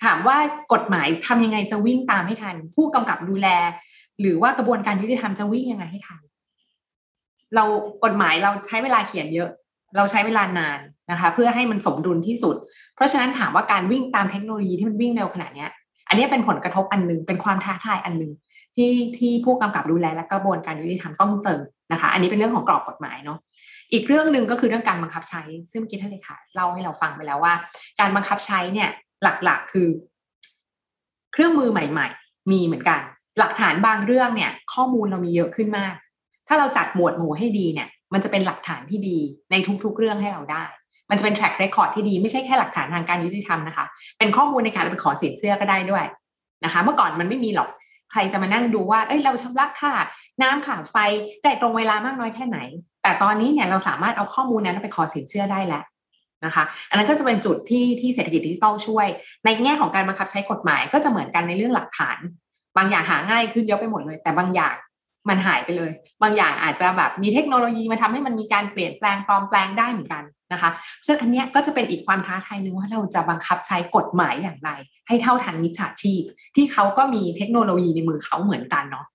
[0.03, 0.37] ถามว่า
[0.73, 3.47] กฎหมายทำยังไงจะวิ่งตามให้ทัน ผู้กำกับดูแล
[4.19, 6.21] หรือว่ากระบวนการยุติธรรมจะวิ่งยังไงให้ทัน
[7.55, 7.63] เรา
[8.03, 9.49] กฎหมายเราใช้เวลาเขียนเยอะ
[9.97, 10.79] เราใช้เวลานาน
[11.11, 12.55] นะคะ เพื่อให้มันสมดุลที่สุด
[12.95, 15.65] เพราะฉะนั้นถามว่าการวิ่งตามเทคโนโลยีที่มันวิ่งเร็วขนาดนี้
[16.07, 18.31] อันนี้เป็นผลกระทบอันนึงเป็นความท้าทายอันนึง
[18.75, 21.59] ที่ที่ผู้กำกับดูแลและกระบวนการยุติธรรมต้องเจอ
[21.91, 23.37] นะคะ อันนี้เป็นเรื่องของกรอบกฎหมายเนาะ
[23.91, 25.41] อีกเรื่องหนึ่งก็คือเรื่องการบังคับใช้
[25.71, 27.53] ซึ่งเมื่อกี้ท่านเลขาเล่าให้เราฟังไปแล้วว่า
[27.99, 28.89] การบังคับใช้เนี่ย
[29.23, 29.87] หลักๆคือ
[31.33, 32.99] เครื่องมือใหม่ ๆ มีเหมือนกัน
[33.39, 35.93] หลักฐานบางเรื่องเนี่ย ข้อมูลเรามีเยอะขึ้นมาก
[36.47, 39.17] ถ้าเราจัดหมวดหมู่ให้ดีเนี่ย มันจะเป็นหลักฐานที่ดี
[39.51, 40.63] ในทุกๆเรื่องให้เราได้
[41.09, 43.85] มันจะเป็น track record ที่ดีไม่ใช่แค่หลักฐานทางการยุติธรรมนะคะ
[44.17, 46.05] เป็นข้อมูลในการไปขอสินเชื่อก็ได้ด้วย
[46.65, 47.69] นะคะ เมื่อก่อนมันไม่มีหรอก
[48.11, 49.91] ใครจะมานั่งดูว่า เอ้ยเราชำระค่า
[50.41, 50.95] น้ำค่าไฟ
[51.43, 52.59] ได้ตรงเวลามากน้อยแค่ไหน
[53.03, 55.83] แต่ตอนนี้เนี่ยเราสามารถเอาข้อมูลนั้นไปขอสินเชื่อได้แล้ว
[56.45, 59.07] นะคะ อันนั้นก็จะเป็นจุดที่ที่เศรษฐกิจดิจิทัลช่วย
[59.45, 62.17] ในแง่ของการบังคับใช้กฎหมายก็จะเหมือนกันในเรื่องหลักฐาน
[62.77, 64.75] บางอย่างหาง่ายขึ้นเยอะไปหมดเลย แต่บางอย่าง
[65.29, 70.69] มันหายไปเลย บางอย่างอาจจะแบบมีเทคโนโลยีมาทำให้มันมีการเปลี่ยนแปลงปลอมแปลงได้เหมือนกันนะคะ
[71.07, 74.69] ซึ่งอันเนี้ยก็จะเป็นอีกความท้าทายหนึ่งว่าเราจะบังคับใช้กฎหมายอย่างไร
[75.07, 76.23] ให้เท่าทันมิจฉาชีพ
[76.55, 79.05] ที่เขาก็มีเทคโนโลยีในมือเขาเหมือนกันเนาะ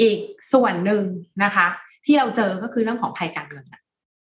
[0.00, 0.18] อีก
[0.52, 1.04] ส่วนหนึ่ง
[1.44, 1.66] นะคะ
[2.06, 3.64] ที่เราเจอก็คือเรื่องของภัยการเงิน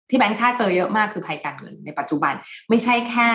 [0.10, 2.34] ที่แบงก์ชาติเจอเยอะมากคือภัยการเงินในปัจจุบัน
[2.70, 3.30] ไม่ใช่แค่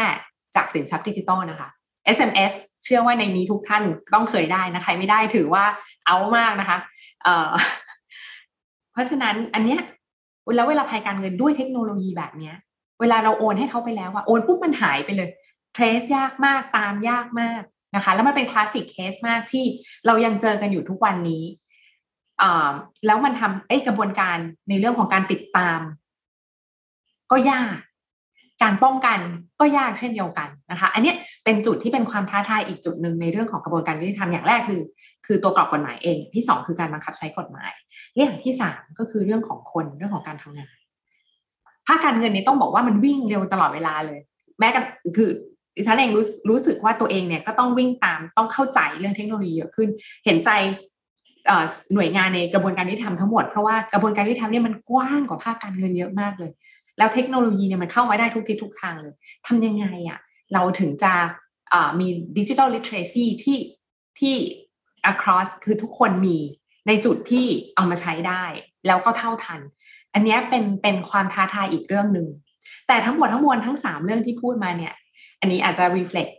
[0.57, 1.71] จากสินทรัพย์ดิจิตอลนะคะ
[2.17, 2.53] SMS
[2.85, 3.83] เชื่อว่าในนี้ทุกท่าน
[4.15, 5.65] ต้องเคยได้นะใครไม่ได้ถือว่า
[6.07, 6.79] เอามากนะคะ
[8.93, 9.81] เพราะฉะนั้นอันเนี้ย
[10.57, 12.55] แล้วเวลาภัยการเงินด้วยเทคโนโลยีแบบเนี้ย
[13.01, 15.29] เวลาเราโอนให้เขาไปแล้วว่าโอนปุ๊บมันหายไปเลย
[15.75, 17.63] trace ยากมากตามยากมาก
[17.97, 19.65] นะคะ แล้วมันเป็น classic case มากที่
[20.07, 21.45] เรายังเจอกันอยู่ทุกวันนี้
[23.07, 25.81] แล้วมันทำกระบวนการในเรื่องของการติดตาม
[27.31, 27.77] ก็ยาก
[28.63, 29.19] การป้องกัน
[29.61, 31.13] ก็ยากเช่นเดียวกันนะคะ อันนี้
[31.45, 34.81] เป็นจุดที่เป็นความท้าทายอีกจุดหนึ่งในเรื่องของกระบวนการยุติธรรมอย่างแรกคือ
[35.27, 37.73] คือตัวกรอบกฎหมายเอง ที่สองคือการบังคับใช้กฎหมาย
[38.15, 40.75] เรื่องที่สามก็คือเรื่องของคนเรื่องของการทำงาน
[41.87, 44.21] ภาคการเงินนี่ต้องบอกว่ามันวิ่งเร็วตลอดเวลาเลย
[44.59, 44.83] แม้กระ
[45.17, 45.31] คือ
[45.77, 49.89] ดิฉันเองรู้รู้สึกว่าตัวเองเนี่ยก็ต้องวิ่งตามต้องเข้าใจเรื่องเทคโนโลยีเยอะขึ้น
[50.25, 50.51] เห็นใจ
[51.95, 56.51] หน่วยงานในกระบวนการยุติธรรมทั้งหมด เพราะว่ากระบวนการยุติธรรมเนี่ยมันกว้างกว่าภาคการเงินเยอะมากเลย
[56.99, 59.15] แล้วเทคโนโลยีเนี่ยมันเข้ามาได้ทุกทิศทุกทางเลย
[59.47, 60.19] ทำยังไงอะ่ะ
[60.53, 61.13] เราถึงจะ
[62.01, 62.09] มี
[62.39, 63.59] ดิจิทัลลิเทเรซีที่
[64.21, 64.35] ที่
[65.11, 66.39] across คือทุกคนมี
[66.87, 68.45] ในจุดที่เอามาใช้ได้
[68.87, 69.61] แล้วก็เท่าทัน
[70.15, 72.27] อันนี้เป็นเป็นความท้าทายอีกเรื่องหนึ่ง
[72.87, 74.95] แต่ทั้งหมดทั้งมวลทั้งสามเรื่องที่พูดมาเนี่ย
[75.41, 76.33] อันนี้อาจจะ reflect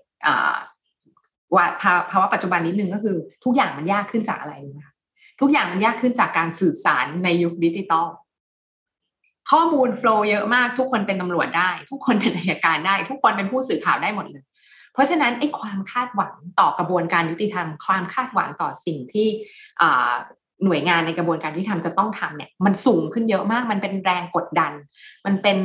[1.56, 1.66] ว่า
[2.12, 4.94] ภาวะปัจจุบันนิดนึงก็คือ ทุกอย่างมันยากขึ้นจากอะไรนะคะ
[5.42, 8.08] ทุกอย่างมันยากขึ้นจากการสื่อสารในยุคดิจิตอล
[9.52, 14.44] ข้อมูลโฟล์เยอะมาก ทุกคนเป็นตำรวจได้ ทุกคนเป็นอัยการได้ ทุกคนเป็นผู้สื่อข่าวได้หมดเลย
[14.94, 19.28] เพราะฉะนั้นไอ้ความคาดหวังต่อกระบวนการยุติธรรม ความคาดหวังต่อสิ่งที่
[20.64, 24.72] หน่วยงานในกระบวนการยุติธรรมจะต้องทำเนี่ยมันสูงขึ้นเยอะมากมันเป็นแรงกดดัน
[25.26, 25.58] มันเป็น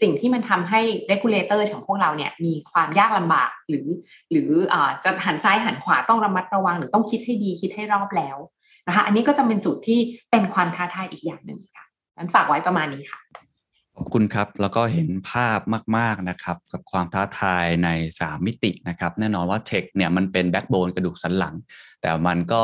[0.00, 3.86] สิ่งที่มันทำให้ regulator ของพวกเราเนี่ยมีความยากลำบากหรือ
[4.30, 8.36] หรืออจะหันซ้ายหันขวาต้องระมัดระวัง หรือต้องคิดให้ดีคิดให้รอบแล้ว
[8.86, 10.00] นะคะอันนี้ก็จะเป็นจุดที่
[10.30, 11.86] เป็นความท้าทายอีกอย่างหนึ่งค่ะ
[12.16, 13.20] นั้นฝากไว้ประมาณนี้ค่ะ
[13.98, 15.60] ขอบคุณครับ แล้วก็เห็นภาพ
[15.96, 17.88] มาก ๆนะครับ กับความท้าทายใน
[18.20, 21.54] 3 มิตินะครับ แน่นอนว่าเทคเนี่ยมันเป็นแบ็กโบนกระดูกสันหลัง
[22.02, 22.62] แต่มันก็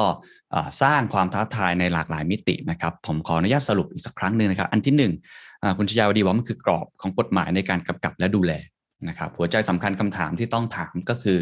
[0.82, 5.12] สร้างความท้าทายในหลากหลายมิตินะครับ ผมขออนุญาตสรุปอีกสักครั้งหนึ่งนะครับ อันที่ 1
[5.78, 8.52] คุณชยาวดีว่ามันคือกรอบของกฎหมายในการกำกับและดูแล
[9.08, 11.38] นะครับหัวใจสำคัญคำถามที่ต้องถามก็คือ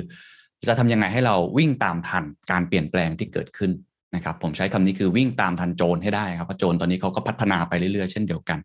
[0.69, 3.73] จะทำยังไงให้เราวิ่งตามทันการเปลี่ยนแปลงที่เกิดขึ้น
[4.15, 8.59] นะครับ ผมใช้คำนี้คือวิ่งตามทันโจรให้ได้ครับเพราะโจรตอนนี้เขาก็พัฒนาไปเรื่อยๆ เช่นเดียวกัน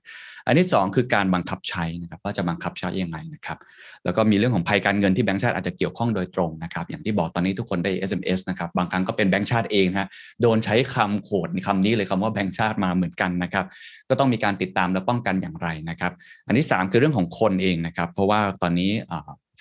[0.45, 3.57] อันที่ 2 คือการบังคับใช้นะครับว่าจะบังคับใช้ยังไงนะครับ
[4.05, 10.07] แล้วก็มีเรื่องของภัยการเงินที่แบงก์ชาติอาจจะเกี่ยวข้องโดยตรงนะครับอย่างที่บอกตอนนี้ทุกคนได้ SMS นะครับบางครั้งก็เป็นแบงก์ชาติเองฮะ
[10.41, 13.65] โดนใช้คำ quote คำนี้เลยคำว่าแบงก์ชาติมาเหมือนกันนะครับ
[14.09, 16.11] ก็ต้องมีการติดตามและป้องกันอย่างไรนะครับ
[16.47, 18.91] อันที่ 3 คือเรื่องของคนเองนะครับเพราะว่าตอนนี้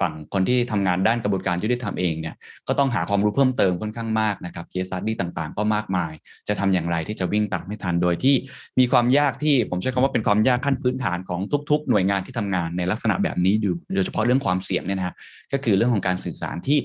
[0.01, 2.35] ฝั่งคนที่ทำงานด้านกระบวนการยุติธรรมเองเนี่ย
[2.69, 6.13] ก็ต้องหาความรู้เพิ่มเติมค่อนข้างมากนะครับ case study ต่างๆ ก็มากมาย
[6.49, 8.35] จะทำอย่างไรที่จะวิ่งตามให้ทันโดยที่
[8.79, 11.41] มีความยากที่ผมใช้คำว่าเป็นความยากขั้นพื้นฐานของ
[11.71, 15.15] ทุก ๆ หน่วยงานที่ทำงานในลักษณะแบบนี้อยู่โดยเฉพาะเรื่องความเสี่ยงเนี่ยนะฮะ
[15.53, 16.79] ก็คือเรื่องของการสื่อสารที่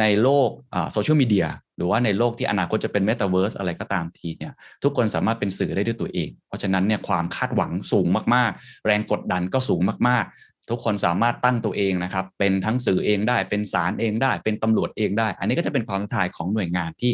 [0.00, 0.48] ในโลก
[0.92, 1.46] โซเชียลมีเดีย
[1.76, 4.52] หรือว่าในโลกที่อนาคตจะเป็นเมตาเวิร์สอะไรก็ตามทีเนี่ย
[4.82, 10.24] ทุกคนสามารถเป็นสื่อได้ด้วยตัวเอง เพราะฉะนั้นเนี่ยความคาดหวังสูงมากๆ แรงกดดันก็สูงมาก
[10.70, 17.12] ทุกคนสามารถตั้งตัวเองนะครับ เป็นทั้งสื่อเองได้ เป็นศาลเองได้ เป็นตำรวจเองได้ อันนี้ก็จะเป็นความท้าทายของหน่วยงานที่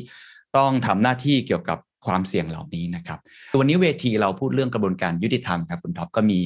[0.57, 3.19] ต้องทำหน้าที่เกี่ยวกับความเสี่ยงเหล่านี้นะครับ
[3.59, 6.39] วันนี้เวทีเราพูดเรื่องกระบวนการยุติธรรมครับคุณท็อปก็มี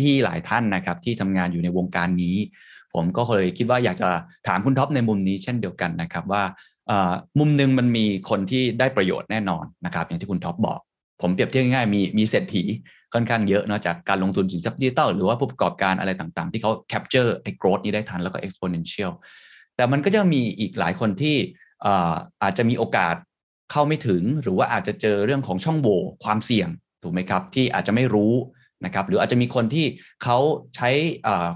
[0.00, 2.36] พี่ๆหลายท่านนะครับ ที่ทำงานอยู่ในวงการนี้
[2.94, 4.08] ผมก็เคยคิดว่าอยากจะ
[4.46, 6.42] ถามคุณท็อปในมุมนี้เช่นเดียวกันนะครับว่า
[7.38, 10.80] มุมหนึ่งมันมีคนที่ได้ประโยชน์แน่นอนนะครับ อย่างที่คุณท็อปบอก
[11.22, 12.64] ผมเปรียบเทียบง่ายๆมีมีเศรษฐี
[13.14, 19.12] ค่อนข้างเยอะเนาะจากการลงทุนสินทรัพย์ดิจิตอลหรือว่าผู้ประกอบการอะไรต่างๆ ที่เขา capture ไอ้ growth นี้ได้ทันแล้วก็ exponential
[19.76, 21.36] แต่มันก็จะมีอีกหลายคนที่
[22.42, 23.14] อาจจะมีโอกาส
[23.70, 26.68] เข้าไม่ถึง หรือว่าอาจจะเจอเรื่องของช่องโหว่ความเสี่ยง
[27.02, 28.34] ถูกไหมครับ ที่อาจจะไม่รู้
[28.84, 29.86] นะครับหรืออาจจะมีคนที่
[30.22, 30.38] เขา
[30.76, 30.90] ใช้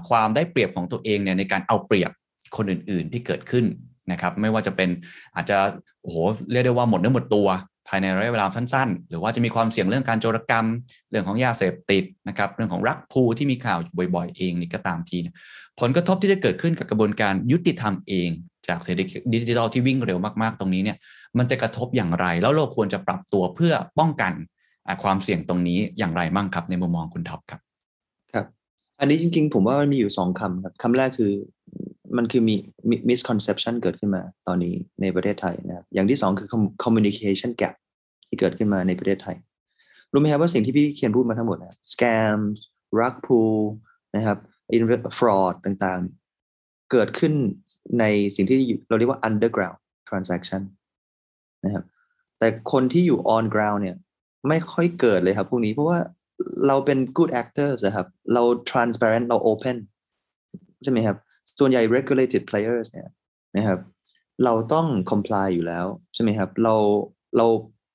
[0.09, 2.11] ความได้เปรียบของตัวเองเนี่ยในการเอาเปรียบ
[2.57, 3.65] คนอื่นๆที่เกิดขึ้น
[4.11, 4.89] นะครับไม่ว่าจะเป็น
[5.35, 5.57] อาจจะ
[6.01, 6.17] โอ้โห
[6.51, 7.47] เรียกได้ว่าหมดเนื้อหมดตัว
[7.87, 10.65] ภายในระยะเวลาสั้นๆ หรือว่าจะมีความเสี่ยงเรื่องการโจรกรรม
[11.09, 13.79] เรื่องของยาเสพติดนะครับเรื่องของรักภูที่มีข่าว
[14.15, 15.17] บ่อยๆ เองนี่ก็ตามที
[15.79, 18.29] ผลกระทบที่จะเกิดขึ้นกับกระบวนการยุติธรรมเอง
[18.67, 20.97] จากเศรษฐกิจดิจิทัลที่วิ่งเร็วมากๆ ตรงนี้เนี่ย
[21.37, 24.33] มันจะกระทบอย่างไร แล้วเราควรจะปรับตัวเพื่อป้องกัน
[25.03, 27.61] ความเสี่ยงตรงนี้อย่างไรมั่งครับในมุมมองคุณท็อปครับ
[28.33, 28.45] ครับ
[28.99, 31.31] อันนี้จริงๆ ผมว่ามันมีอยู่สองคำครับคำแรกคือ
[32.17, 32.55] มันคือมี
[33.09, 37.75] misconception เกิดขึ้นมาตอนนี้ในประเทศไทยนะครับอย่างที่สองคือ com- communication gap
[38.27, 39.37] ที่เกิดขึ้นมาในประเทศไทย
[40.11, 42.39] รู้ไหมครับว่าสิ่งที่พี่เคียนพูดมาทั้งหมดนะครับ scam
[42.99, 43.59] rug pull
[44.15, 44.37] นะครับ
[44.77, 47.33] invest- fraud ต่างๆ เกิดขึ้น
[47.99, 48.03] ใน
[48.35, 50.61] สิ่งที่เราเรียกว่า underground transaction
[51.65, 51.83] นะครับ
[52.39, 53.97] แต่คนที่อยู่ on ground เนี่ย
[54.47, 55.99] ไม่ค่อยเกิดเลยครับพวกนี้เพราะว่า
[56.67, 59.77] เราเป็น good actors อะครับ เรา transparent เรา open
[60.83, 61.17] ใช่ไหมครับ
[61.59, 63.09] ส่วนใหญ่ regulated players เนี่ย
[63.57, 63.79] นะครับ
[64.43, 66.75] เราต้อง comply อยู่แล้ว ใช่ไหมครับ เรา
[67.37, 67.45] เรา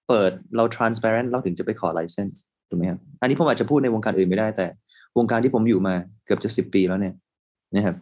[0.09, 2.37] เปิดเรา transparent เราถึงจะไปขอ license
[2.69, 4.67] ถูกไหมครับอันนี้ผมอาจจะพูดในวงการอื่นไม่ได้แต่
[5.19, 5.95] วงการที่ผมอยู่มา
[6.25, 7.15] เกือบจะสิบปีแล้วเนี่ย
[7.77, 7.97] นะครับ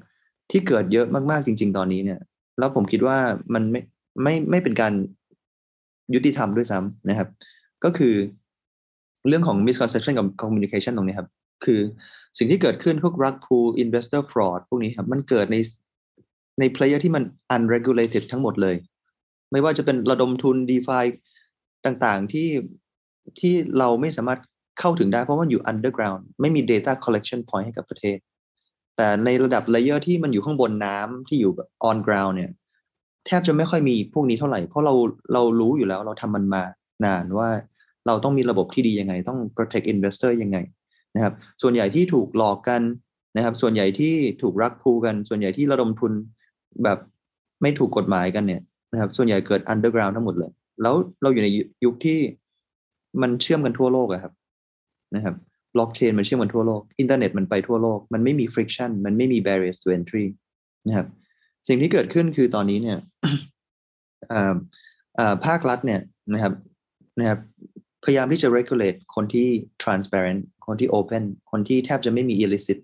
[0.50, 2.18] ที่เกิดเยอะมากๆจริง ๆ ตอนนี้เนี่ย
[2.58, 3.18] แล้วผมคิดว่า
[3.54, 3.80] มันไม่
[4.22, 4.92] ไม่ไม่เป็นการ
[6.14, 7.28] ยุติธรรมด้วยซ้ำนะครับ
[7.84, 8.14] ก็คือ
[9.28, 11.28] เรื่องของ misconception กับ communication ตรงนี้ครับ
[11.64, 11.80] คือ
[12.38, 15.56] สิ่งที่เกิดขึ้นพวก rug pull investor fraud พวกนี้ครับมันเกิดใน
[16.58, 17.24] ใน player ที่มัน
[17.56, 18.76] unregulated ทั้งหมดเลย
[19.52, 21.04] ไม่ว่าจะเป็นระดมทุน DeFi
[21.86, 22.48] ต่างๆที่
[23.38, 24.40] ที่เราไม่สามารถ
[24.80, 28.18] เข้าถึงได้เพราะว่าอยู่ underground ไม่มี data collection point ให้กับประเทศ
[28.96, 32.50] แต่ในระดับ layer ที่มันอยู่ข้างบนน้ำที่อยู่แบบ on ground เนี่ย
[33.26, 34.94] แทบจะไม่ค่อยมีพวกนี้เท่าไหร่ เพราะเรา
[35.32, 36.62] เรารู้อยู่แล้วเราทำมันมา
[37.04, 37.48] นานว่า
[38.06, 40.58] เราต้องมีระบบที่ดียังไง ต้อง protect investor ยังไง
[41.14, 42.82] นะครับ ส่วนใหญ่ที่ถูกหลอกกัน
[43.36, 46.12] นะครับ ส่วนใหญ่ที่ถูกรักพูกัน ส่วนใหญ่ที่ระดมทุน
[46.84, 46.98] แบบ
[47.62, 50.50] ไม่ถูกกฎหมายกันเนี่ยนะครับ ส่วนใหญ่เกิด underground ทั้งหมดเลย
[50.82, 51.48] แล้วเราอยู่ใน
[51.84, 52.18] ยุคที่
[53.22, 54.32] มันเชื่อมกันทั่วโลกอะครับ
[55.14, 55.34] นะครับ
[55.74, 60.26] บล็อกเชนมันเชื่อมกันทั่วโลก อินเทอร์เน็ตมันไปทั่วโลก มันไม่มี friction มันไม่มี barriers to entry
[60.88, 61.06] นะครับ
[61.68, 62.98] สิ่งที่เกิดขึ้นคือตอนนี้เนี่ย
[65.46, 66.00] ภาครัฐเนี่ย
[66.34, 66.54] นะครับ
[67.20, 67.40] นะครับ
[68.04, 69.48] พยายามที่จะ regulate คนที่
[69.82, 70.40] transparent
[70.70, 72.78] คนที่ open คนที่แทบจะไม่มี illicit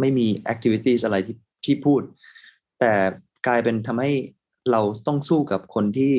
[0.00, 2.00] ไม่มี activities อะไรที่ที่พูด
[2.80, 2.92] แต่
[3.46, 4.12] กลายเป็นทำให้
[4.70, 6.14] เราต้องสู้กับคนที่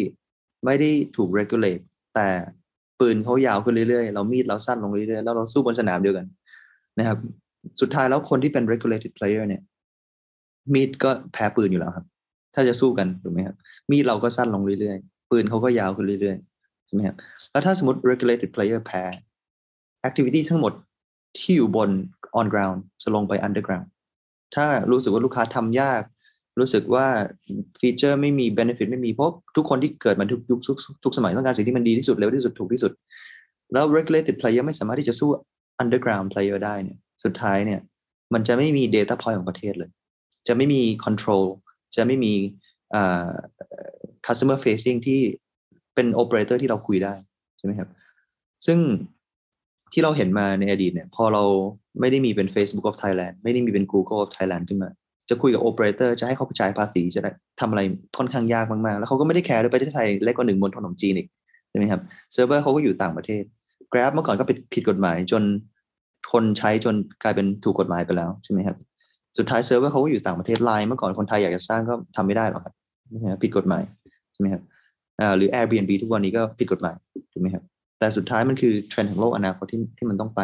[0.65, 1.83] ไม่ได้ถูก regulate
[2.15, 2.27] แต่
[2.99, 6.25] ปืนเขายาวขึ้นเรื่อยๆ เรามีดเราสั้นลงเรื่อยๆ แล้วเราสู้บนสนามเดียวกัน
[6.99, 7.17] นะครับ
[7.81, 9.61] สุดท้ายแล้วคนที่เป็น regulated player เนี่ย
[10.73, 12.05] มีดก็แพ้ปืนอยู่แล้วครับ
[12.55, 13.55] ถ้าจะสู้กันถูกไหมครับ
[13.91, 17.15] มีดเราก็สั้นลงเรื่อยๆ ปืนเขาก็ยาวขึ้นเรื่อยๆ ใช่ไหมครับ
[17.51, 19.03] แล้วถ้าสมมติ regulated player แพ้
[20.07, 20.73] activity ทั้งหมด
[21.37, 21.89] ที่อยู่บน
[22.39, 23.87] on ground จะลงไป underground
[24.55, 26.01] ถ้ารู้สึกว่าลูกค้าทำยาก
[26.59, 27.07] รู้สึกว่า
[27.79, 32.91] ฟีเจอร์ไม่มี benefit ไม่มีเพราะทุกคนที่เกิดมาทุกยุคทุกทุกสมัยต้องการสิ่งที่มันดีที่สุดเร็วที่สุดถูกที่สุด
[33.73, 35.29] แล้ว regulated player ไม่สามารถที่จะสู้
[35.81, 37.79] underground player ได้เนี่ยสุดท้ายเนี่ย
[38.33, 39.89] มันจะไม่มี data point ของประเทศเลย
[40.47, 41.45] จะไม่มี control
[41.95, 42.33] จะไม่มี
[44.27, 45.19] customer facing ที่
[45.95, 47.13] เป็น operator ที่เราคุยได้
[47.57, 47.89] ใช่ไหมครับ
[48.65, 48.79] ซึ่ง
[49.93, 51.43] ที่เราเห็นมาในอดีตเนี่ย พอเรา
[51.99, 54.89] ไม่ได้มีเป็น Facebook of Thailand ไม่ได้มีเป็น Google of Thailand ขึ้นมา
[55.29, 57.81] จะคุยกับ operator จะให้เขาจ่ายภาษีจะได้ทำอะไร
[58.17, 61.27] ค่อนข้างยากมากๆ แล้วเขาก็ไม่ได้แคร์ด้วยประเทศไทยเล็กกว่าหนึ่งมณฑลจีนอีก
[61.69, 62.01] ใช่ไหมครับ
[62.33, 63.43] เซิร์ฟเวอร์เขาก็อยู่ต่างประเทศ
[63.93, 65.43] Grab เมื่อก่อนก็ผิดผิดกฎหมายจน
[66.31, 68.77] คนใช้จนกลายเป็นถูกกฎหมายไปแล้วใช่ไหมครับ
[69.37, 72.73] สุดท้ายเซิร์ฟเวอร์เขาก็อยู่ต่างประเทศไลน์เมื่อก่อนคนไทยอยากจะสร้างก็ทำไม่ได้หรอกครับ
[73.43, 73.83] ผิดกฎหมาย
[74.33, 74.61] ใช่ไหมครับ
[75.37, 76.95] หรือ Airbnb ทุกวันนี้ก็ผิดกฎหมาย
[77.31, 77.63] ถูกไหมครับ
[78.01, 80.41] แต่สุดท้ายมันคือเทรนด์ของโลกอนาคตที่ที่มันต้องไป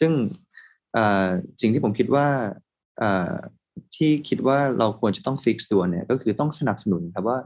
[0.00, 0.12] ซึ่ง
[1.60, 2.26] สิ่งที่ผมคิดว่า
[3.96, 7.38] ที่คิดว่าเราควรจะต้องพลิกตัวเนี่ยก็คือต้องสนับสนุนครับว่า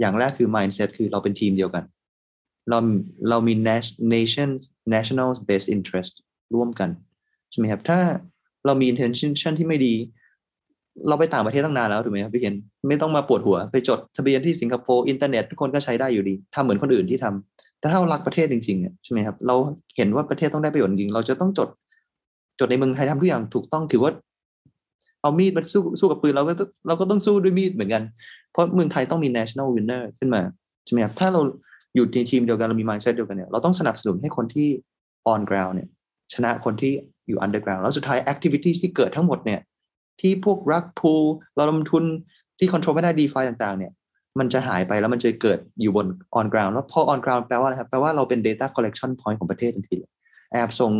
[0.00, 1.84] อย่างแรกคือ mindset คือเราเป็นทีมเดียวกัน
[2.70, 2.78] เรา
[3.30, 3.54] เรามี
[4.14, 4.60] nations
[4.94, 6.12] national best interest
[6.54, 6.90] ร่วมกัน
[7.50, 8.00] ใช่ไหมครับถ้า
[8.66, 9.94] เรามี intention ที่ไม่ดี
[11.08, 12.54] เราไปต่างประเทศตั้งนานแล้วถูกไหมครับพี่เห็น
[12.88, 17.51] ไม่ต้องมาปวดหัวไปจดทะเบียนที่สิงคโปร์อินเทอร์เน็ตทุกคนก็ใช้ได้อยู่ดีทำเหมือนคนอื่นที่ทำ
[17.82, 19.56] แต่ถ้าเรารักประเทศจริงๆเนี่ยใช่ไหมครับ เรา
[19.96, 21.68] เห็นว่าประเทศต้องได้ประโยชน์จริง เราจะต้องจด
[22.58, 24.12] จดในเมืองไทยทำทุกอย่างถูกต้องถือว่า
[25.20, 26.52] เอามีดมาสู้สู้กับปืนเราก็
[26.86, 28.02] เราก็ต้องสู้ด้วยมีดเหมือนกัน
[28.52, 30.42] เพราะเมืองไทยต้องมี national winner ขึ้นมา
[30.84, 31.40] ใช่ไหมครับถ้าเรา
[31.94, 34.68] อยู่ในทีมเดียวกันเรามี mindset เดียวกันเนี่ยเราต้องสนับสนุนให้คนที่
[35.32, 35.88] on ground เนี่ย
[36.34, 36.92] ชนะคนที่
[37.28, 39.60] อยู่ underground แล้วสุดท้าย activities ที่เกิดทั้งหมดเนี่ย
[40.20, 41.12] ที่พวกรักพู
[41.56, 42.04] เราลงทุน
[42.58, 43.92] ที่ control ไม่ได้ DeFi ต่างๆ เนี่ย
[44.38, 46.06] มันจะหายไปแล้วมันจะเกิดอยู่บน
[46.38, 49.98] on ground แล้วพอ on ground แปลว่าอะไรครับ แปลว่าเราเป็น data collection point ของประเทศทันที
[50.52, 50.92] แอบส่ง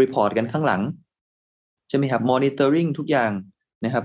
[0.00, 0.80] report กันข้างหลัง
[1.88, 3.30] ใช่ไหมครับ monitoring ทุกอย่าง
[3.84, 4.04] นะครับ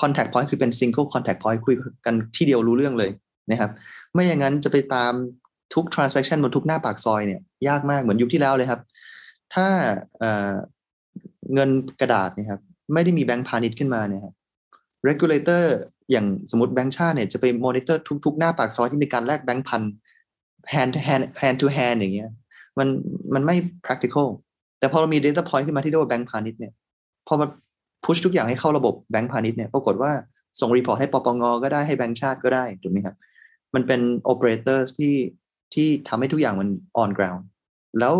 [0.00, 1.74] contact point คือเป็น single contact point คุย
[2.06, 3.10] กันที่เดียวรู้เรื่องเลย
[3.50, 3.70] นะครับ
[4.12, 5.12] ไม่อย่างนั้นจะไปตาม
[5.74, 8.80] ทุก transaction บนทุกหน้าปากซอยเนี่ย ยากมากเหมือนยุคที่แล้วเลยครับ
[9.54, 9.66] ถ้า
[10.20, 11.70] เเงิน
[12.00, 12.60] กระดาษนี่ยครับ
[12.94, 14.34] ไม่ได้มีแบงก์พาณิชย์ขึ้นมาเนี่ยครับ
[15.08, 15.62] regulator
[16.12, 19.82] อย่างสมมติแบงก์ชาติเนี่ยจะไป monitor ทุก ๆ หน้าปากซอยที่มีการแลกแบงก์พัน
[20.72, 22.30] hand to hand hand to hand อย่างเงี้ย
[22.78, 22.88] มัน
[23.34, 24.28] มันไม่ practical
[24.78, 26.72] แต่พอเรามี data point ขึ้นมาที่เรียกว่าแบงก์พาณิชย์เนี่ย
[27.26, 27.46] พอมา
[28.04, 30.12] push ทุกอย่างให้เข้าระบบแบงก์พาณิชย์เนี่ยปรากฏว่า
[30.60, 33.16] ส่ง report ให้ปปงก็ได้ให้แบงก์ชาติก็ได้ถูกไหมครับ
[33.74, 34.00] มันเป็น
[34.32, 35.14] operator ที่
[35.74, 36.68] ที่ทำให้ทุกอย่างมัน
[37.02, 37.42] on ground
[37.98, 38.14] แล้ว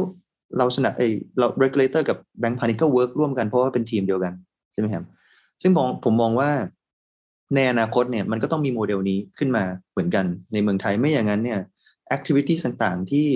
[0.59, 1.03] เราสนับเอ
[1.39, 4.33] เรา regulator กับแบงก์พาณิชย์ก็ work ร่วมกันเพราะว่าเป็นทีมเดียวกัน
[4.73, 5.05] ใช่ไหมครับ
[5.63, 6.51] ซึ่งมองผมมองว่า
[7.55, 11.61] ในอนาคตเนี่ยมันก็ต้องมีโมเดลนี้ขึ้นมาเหมือนกันในเมืองไทยไม่อย่างนั้นเนี่ย
[12.17, 13.27] activity ต่างๆ ที่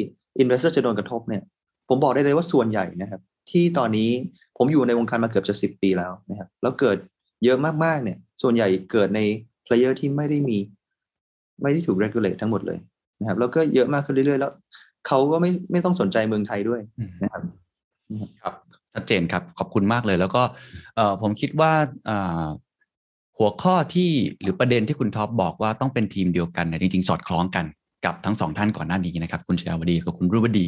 [0.43, 1.43] investor จะโดนกระทบเนี่ย
[1.89, 3.21] ผมบอกได้เลยว่าส่วนใหญ่นะครับ
[3.51, 4.11] ที่ตอนนี้
[4.57, 6.97] ผมอยู่ในวงการมาเกือบจะสิบปีแล้วนะครับ แล้วเกิด
[7.45, 9.21] เยอะมากๆเนี่ย ส่วนใหญ่เกิดใน
[9.67, 10.59] player ที่ไม่ได้มี
[11.63, 12.79] ไม่ได้ถูก regulate ทั้งหมดเลย
[13.21, 14.53] นะครับ แล้วก็เยอะมากขึ้นเรื่อยๆ แล้ว
[15.07, 16.81] เขาก็ไม่ไม่ต้องสนใจเมืองไทยด้วย
[17.23, 17.43] นะครับ
[18.43, 18.55] ครับ
[18.95, 20.43] ชัดเจนครับขอบคุณมากเลย แล้วก็
[20.97, 21.73] เออผมคิดว่า
[22.09, 22.45] อ่อ
[23.39, 24.11] หัวข้อที่
[24.41, 27.65] หรือประเด็นที่คุณท็อปบอกว่าต้องเป็นทีมเดียวกันเนี่ยจริงๆ สอดคล้องกัน
[28.05, 30.67] กับทั้งสองท่านก่อนหน้านี้นะครับ คุณชยาวดีกับคุณรุวดี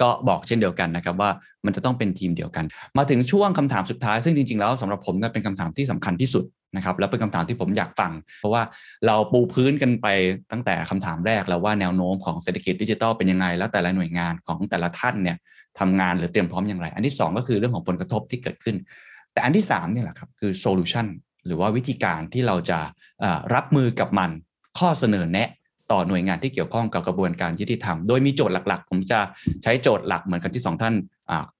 [0.00, 1.30] ก็บอกเช่นเดียวกันนะครับว่า
[1.64, 2.64] มันจะต้องเป็นทีมเดียวกัน
[2.98, 6.44] มาถึงช่วงคำถามสุดท้าย ซึ่งจริงๆแล้วสำหรับผมก็เป็นคำถามที่สำคัญที่สุด
[6.76, 8.62] นะครับและเป็นคำถามที่ผมอยากฟัง เพราะว่า
[9.06, 10.06] เราปูพื้นกันไป
[10.52, 15.36] ตั้งแต่คำถามแรกแล้วว่าแนวโน้มของเศรษฐกิจดิจิทัลเป็นยังไง แล้วแต่ละหน่วยงานของแต่ละท่านเนี่ย
[15.78, 18.76] ทำงานหรือเตรียมพร้อมอย่างไร อันที่ 2 ก็คือเรื่องของผลกระทบที่เกิดขึ้น
[19.32, 21.06] แต่อันที่3เนี่ยแหละครับคือโซลูชัน
[21.46, 22.78] หรือว่าวิธีการที่เราจะ
[23.54, 24.30] รับมือกับมัน
[24.78, 25.48] ข้อเสนอแนะ
[25.92, 29.20] ต่อหน่วยงานที่เกี่ยวข้องกับกระบวนการยุติธรรม โดยมีโจทย์หลักๆ ผมจะ
[29.62, 30.94] ใช้โจทย์หลักเหมือนกับที่สองท่าน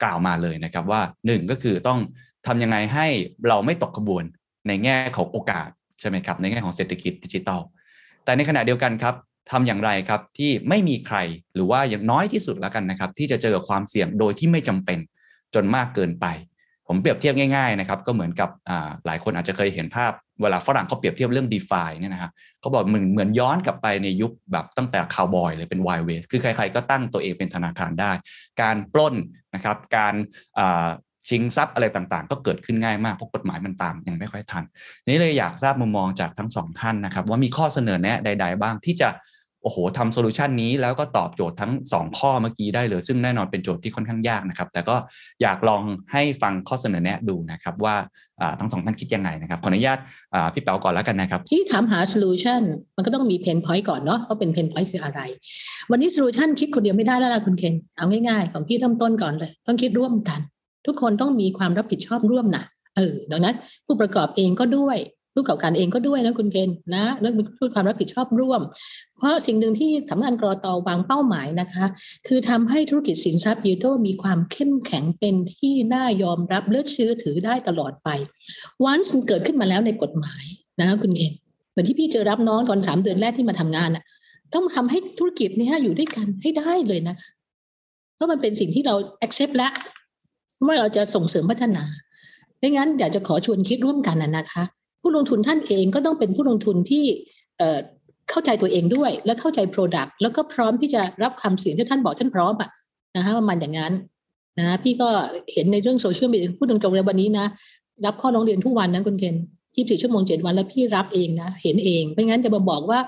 [0.02, 1.98] กล่าวมาเลยนะครับว่า 1 ก็คือต้อง
[2.46, 3.06] ทำยังไงให้
[3.48, 4.24] เราไม่ตกกระบวน
[4.68, 5.68] ในแง่ของโอกาส
[6.00, 7.60] ใช่ไหมครับในแง่ของเศรษฐกิจดิจิทัล
[8.24, 9.14] แต่ในขณะเดียวกันครับ
[9.50, 11.18] ทำอย่างไรครับที่ไม่มีใคร
[11.54, 14.98] หรือว่าอย่างน้อยที่สุดแล้วกันนะครับ ที่จะเจอความเสี่ยงโดยที่ไม่จำเป็น
[15.54, 16.26] จนมากเกินไป
[16.92, 18.50] ผมเปรียบเทียบง่ายๆนะครับก็เหมือนกับ
[19.06, 20.12] หลายคนอาจจะเคยเห็นภาพ
[20.42, 28.12] เวลาฝรั่งเขาเปรียบเทียบเรื่อง d e f าเนี่ยนะครับเขาบอกเหมือนเหมือนย้อนกลับไปในยุคแบบตั้งแต่คาวบอยเลยเป็น Wild West คือใครๆก็ตั้งตัวเองเป็นธนาคารได้
[28.62, 29.14] การปล้น
[29.54, 30.14] นะครับการ
[31.28, 34.64] ชิงทรัพย์อะไรต่างๆ ก็เกิดขึ้นง่ายมากเพราะกฎหมายมันตามยังไม่ค่อยทัน
[35.08, 39.08] นี้เลยอยากทราบมุมมองจากทั้งสองท่านนะครับ ว่ามีข้อเสนอแนะใด ๆ บ้างที่จะ
[39.62, 44.96] โอ้โหทำ solution นี้แล้วก็ตอบโจทย์ทั้ง 2 ข้อเมื่อกี้ได้เลย ซึ่งแน่นอนเป็นโจทย์ที่ค่อนข้างยากนะครับ แต่ก็
[45.42, 45.82] อยากลอง
[46.12, 47.96] ให้ฟังข้อเสนอแนะดูนะครับว่า
[48.60, 49.98] ทั้งสองท่านคิดยังไงนะครับ ขออนุญาต
[50.54, 52.62] พี่แป๋วก่อนแล้วกันนะครับ ที่ถามหา solution
[52.96, 55.20] มันก็ต้องมี pain point ก่อนเนาะว่าเป็น pain point คืออะไร
[55.90, 60.40] วันนี้ solution คิดคนเดียวไม่ได้แล้วล่ะคุณเคนเอาง่ายๆ ของพี่เริ่มต้นก่อนเลย ต้องคิดร่วมกัน
[60.86, 62.64] ทุกคนต้องมีความรับผิดชอบร่วมนะ
[62.96, 63.54] เออดังนั้น
[63.86, 64.98] ผู้ประกอบเองก็ด้วย
[65.32, 68.60] ผู้ประกอบการเองก็ด้วยนะคุณเคนนะเรื่องพูดความรับผิดชอบร่วม
[69.16, 71.84] เพราะสิ่งหนึ่งที่สำนักงานกลตวางเป้าหมายนะคะ
[72.26, 78.08] คือทำให้ธุรกิจสินทรัพย์ดิจิทัลมีความเข้มแข็งเป็นที่น่ายอมรับเลือเชื่อถือได้ตลอดไป
[78.84, 78.98] วัน
[79.28, 80.44] เกิดขึ้นมาแล้วในกฎหมาย
[80.80, 81.32] นะคุณเคน
[81.70, 84.04] เหมือนที่พี่เจอรับน้องตอนสามเดือนแรกที่มาทำงานอะ
[84.54, 87.28] ต้องทำให้ธุรกิจนี้อยู่ด้วยกันให้ได้เลยนะคะ
[88.14, 88.94] เพราะมันเป็นสิ่งที่เรา
[89.26, 89.72] accept แล้ว
[90.66, 91.84] ว่าเราจะส่งเสริมพัฒนา
[92.58, 94.64] ไม่งั้นอยากจะขอชวนคิดร่วมกันนะคะ
[95.02, 97.04] ผู้ลงทุนท่านเองก็ต้องเป็นผู้ลงทุนที่
[98.30, 102.70] เข้าใจตัวเองด้วย และเข้าใจ Product แล้วก็พร้อมที่จะรับคำเสียงที่ท่านบอกท่านพร้อมอะ
[103.16, 103.92] นะคะประมาณอย่างนั้น
[104.58, 105.08] นะพี่ก็
[105.52, 107.46] เห็นในเรื่องโซเชียลมีเดียพูดตรงๆเลยวันนี้นะ
[108.06, 109.36] รับข้อร้องเรียนทุกวันนะคุณเคน
[109.76, 112.98] ยี่สิบชั่วโมงเจ็ดวันแล้วพี่รับเองนะ เห็นเองไม่งั้นจะมาบอกว่า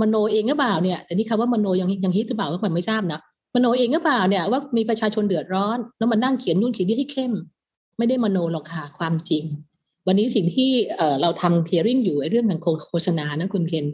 [0.00, 3.20] มโนเองก็เปล่าเนี่ยแต่นี่คำว่ามโนยังยังฮิตหรือเปล่าก็ไม่ทราบนะ
[3.54, 7.32] มโนเองก็เปล่าเนี่ยว่ามีประชาชนเดือดร้อน แล้วมานั่งเขียนนู่นเขียนนี่ให้เข้ม
[7.98, 9.44] ไม่ได้มโนหรอกค่ะความจริง
[10.06, 10.70] วันนี้สิ่งที่
[11.22, 13.86] เราทำ hearing อยู่เรื่องของโฆษณานะคุณเคน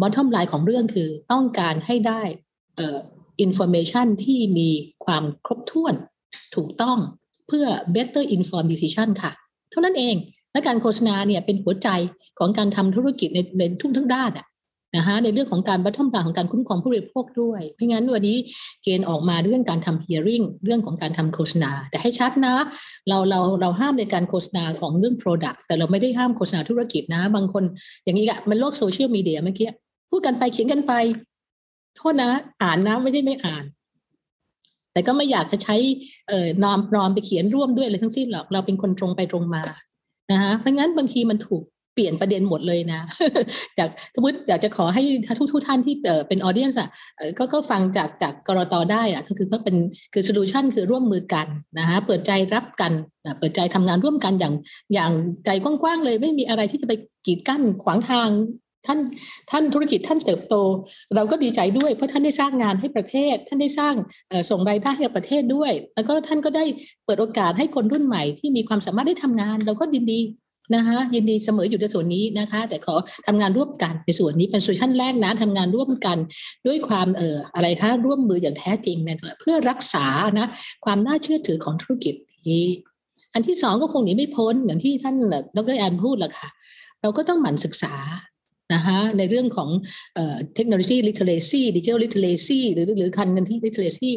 [0.00, 2.22] bottom line ของเรื่องคือต้องการให้ได้
[3.40, 4.68] information ที่มี
[5.04, 5.94] ความครบถ้วน
[6.54, 6.98] ถูกต้อง
[7.48, 9.32] เพื่อ better inform decision ค่ะ
[9.70, 10.16] เท่านั้นเอง
[10.52, 11.88] และการโฆษณาเนี่ยเป็นหัวใจ
[12.38, 14.46] ของการทำธุรกิจในในทุกทั้งด้านอะ
[14.96, 18.36] นะคะในเรื่องของการ bottom line ของการคุ้มครองผู้บริโภคด้วย เพราะงั้นวันนี้
[18.82, 22.54] เกณฑ์ออกมาเรื่องการทำ hearing เรื่องของการทำโฆษณา แต่ให้ชัดนะ
[23.08, 27.64] เราเราเราห้ามในการโฆษณาของเรื่อง product แต่เราไม่ได้ห้ามโฆษณาธุรกิจนะ บางคน
[28.04, 29.70] อย่างนี้อะมันโลกโซเชียลมีเดียเมื่อกี้
[30.10, 30.92] พูดกันไปเขียนกันไป
[31.96, 32.30] โทษนะ
[32.62, 33.64] อ่านนะไม่ได้ไม่อ่าน
[34.92, 35.76] แต่ก็ไม่อยากจะใช้
[36.28, 39.62] เอ่อนอมนอมไปเขียนร่วมด้วยเลยทั้งสิ้นหรอกเราเป็นคนตรงไปตรงมา
[40.32, 41.62] นะคะเพราะงั้นบางทีมันถูก
[41.96, 43.00] เปลี่ยนประเด็นหมดเลยนะ
[43.78, 45.02] จากสมมติอยากจะขอให้
[45.38, 45.94] ทุกทุกท่านที่
[46.28, 46.88] เป็นออเดียนส์อะ
[47.38, 49.76] ก็ก็ฟังจากจากกรตได้อะก็คือก็เป็น
[50.12, 51.46] คือ solution คือร่วมมือกัน
[51.78, 52.92] นะคะเปิดใจรับกัน
[53.38, 54.54] เปิดใจทำงานร่วมกันอย่าง
[54.94, 55.12] อย่าง
[55.46, 56.92] ใจกว้างๆเลย ไม่มีอะไรที่จะไป
[57.26, 58.30] กีดกั้นขวางทาง
[58.86, 58.98] ท่าน
[59.50, 60.54] ท่านธุรกิจท่านเติบโต
[61.16, 63.94] เราก็ดีใจด้วยเพราะท่านได้สร้างงานให้ประเทศ ท่านได้สร้าง
[64.50, 66.64] ส่งรายได้ให้กับประเทศด้วย แล้วก็ท่านก็ได้
[67.04, 70.20] เปิดโอกาสให้คนรุ่นใหม่ที่มีความสามารถได้ทำงาน เราก็ดีดี
[70.74, 76.18] นะคะยินดีเสมออยู่ในส่วนนี้นะคะ แต่ขอทำงานร่วมกันในส่วนนี้เป็น solution แรกนะทำงานร่วมกัน
[76.66, 80.06] ด้วยความเอ่ออะไรคะร่วมมืออย่างแท้จริงนะเพื่อรักษา
[80.38, 80.46] นะ
[80.84, 82.14] ความน่าเชื่อถือของธุรกิจ
[82.50, 82.66] นี้
[83.34, 85.16] อันที่สองก็คงหนีไม่พ้นอย่างที่ท่าน
[85.56, 86.48] ดรแอนพูดแหละค่ะ
[87.02, 87.94] เราก็ต้องหมั่นศึกษา
[88.74, 89.68] นะคะในเรื่องของ
[90.54, 94.10] เทคโนโลยี literacy digital literacy หรือหรือการเงินที่ literacy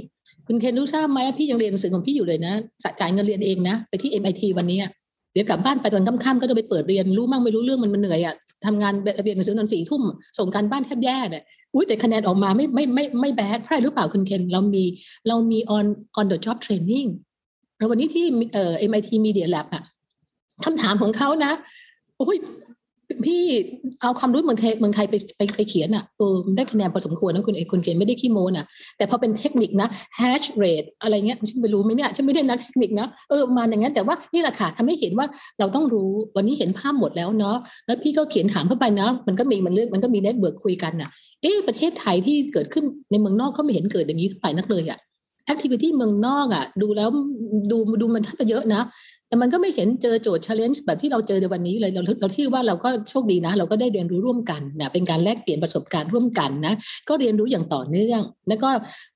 [0.47, 2.53] คุณเคนรู้ทราบไหมพี่ยังเรียนหนังสือของพี่อยู่เลยนะ
[2.99, 4.79] จ่ายเงินเรียนเองนะ ไปที่ MIT วันนี้
[5.33, 8.35] เดี๋ยวกลับบ้านไปตอนค่ำๆก็ต้องไปเปิดเรียนรู้มั่งไม่รู้เรื่องมันมันเหนื่อยอะ
[8.65, 8.93] ทำงาน
[9.23, 10.01] เรียนหนังสือตอนสี่ทุ่ม
[10.37, 11.43] ส่งการบ้านแทบแย่เนี่ย
[11.73, 14.83] อุ้ยแต่คะแนนออกมาไม่ไม่ไม่ไม่แบดพลาดหรือเปล่าคุณเคนเรามี
[15.27, 15.85] เรามี on
[16.19, 17.09] on the job training
[17.77, 19.83] แล้ววันนี้ที่เอ่อ MIT Media Lab อะ
[20.65, 21.53] คำถามของเขานะ
[22.17, 22.37] โอ้ย
[23.25, 23.41] พี่
[24.01, 28.65] เอาความรู้เมืองไทยเมืองไทยไปไปไปเขียนอะเออได้คะแนนพอสมควรนะคุณเอกคุณเขียนไม่ได้ขี้โมน่ะ
[28.97, 29.87] แต่พอเป็นเทคนิคนะ
[30.19, 35.27] hash rate อะไรเงี้ยฉันไม่รู้ไหมเนี่ยฉันไม่ได้นักเทคนิคนะเออมาอย่างนั้นแต่ว่านี่แหละค่ะทำให้เห็นว่า
[35.59, 41.09] เราต้องรู้วันนี้เห็นภาพหมดแล้วเนาะแล้วพี่ก็เขียนถามเข้าไปนะมันก็มีมันเรื่องมันก็มี network คุยกันอะ
[41.41, 44.99] เอ๊ะประเทศไทยที่เกิดขึ้นในเมืองนอกเขาไม่เห็นเกิดอย่างนี้ไปนักเลยอะ
[45.45, 47.09] activity เมืองนอกอะ ดูแล้ว
[47.71, 48.81] ดูดูมันทัดไปเยอะนะ
[49.29, 56.73] แต่มันก็ไม่เห็นเจอโจทย์ challenge แบบที่เราเจอในวันนี้เลยเราเราที่ว่าเราก็โชคดีนะ เราก็ได้เรียนรู้ร่วมกันนะเป็นการแลกเปลี่ยนประสบการณ์ร่วมกันนะ
[57.09, 58.69] ก็เรียนรู้อย่างต่อเนื่อง แล้วก็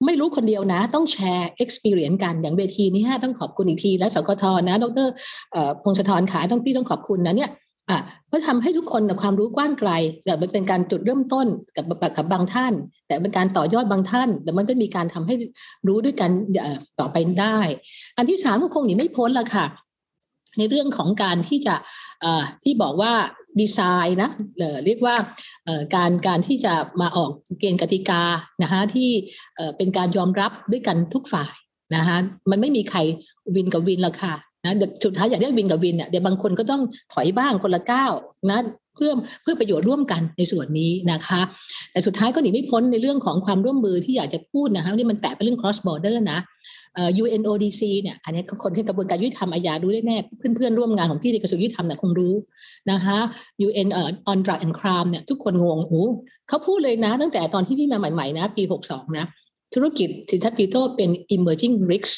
[0.06, 5.08] ไม่รู้คนเดียวนะ ต้องแชร์ experience กันอย่างเวทีนี้ฮะต้องขอบคุณอีกที แล้วสกทนะ ดร
[5.84, 7.52] พงศธรขาต้องพี่ต้องขอบคุณนะเนี่ย
[7.90, 9.92] อะเพื่อทำให้ทุกคนความรู้กว้างไกล
[10.26, 11.86] แต่มันเป็นการจุดเริ่มต้นกับ
[12.18, 12.74] กับบางท่าน
[13.08, 15.36] แต่เป็นการต่อยอดบางท่าน แต่มันก็มีการทำให้
[15.88, 16.30] รู้ด้วยกัน
[17.00, 17.58] ต่อไปได้
[18.18, 19.66] อันที่สามก็คงหนีไม่พ้นละค่ะ
[20.58, 21.76] ในเรื่องของการที่จะ
[22.64, 23.14] ที่บอกว่า
[23.62, 24.30] ดีไซน์นะ
[24.86, 25.16] เรียกว่า
[25.96, 28.22] การการที่จะมาออกเกณฑ์กติกา
[28.64, 29.10] นะคะที่
[29.78, 31.54] เป็นการยอมรับด้วยกันทุกฝ่าย
[31.96, 32.18] นะคะ
[32.50, 33.00] มันไม่มีใคร
[33.56, 34.34] วินกับวินละค่ะ
[34.66, 36.82] นะเดี๋ยวสุดท้ายอยากได้วินกับวินเนี่ยเดี๋ยวบางคนก็ต้อง
[37.14, 38.12] ถอยบ้างคนละก้าว
[38.50, 38.60] นะ
[38.96, 39.12] เพื่อ
[39.42, 41.42] เพื่อประโยชน์ร่วมกันในส่วนนี้นะคะ
[41.92, 46.40] แต่สุดท้ายก็หนีไม่พ้นในเรื่องของความร่วมมือที่อยากจะพูดนะคะนี่มันแตะไปเรื่อง cross border นะ
[47.24, 52.34] UNODC เนี่ยอันนี้คนที่กระบวนการยุติธรรมอาญารู้ได้แน่เพื่อนๆร่วมงานของพี่ในกระทรวงยุติธรรมเนี่ยคงรู้
[52.92, 53.18] นะคะ
[53.68, 56.06] UN ออ on drug and crime เนี่ยทุกคนงงโอ้
[56.48, 59.26] เขาพูดเลยนะ ตั้งแต่ตอนที่พี่มาใหม่ๆนะปี 62 นะ
[59.74, 62.14] ธุรกิจสินทรัพย์ดิจิทัลเป็น emerging risk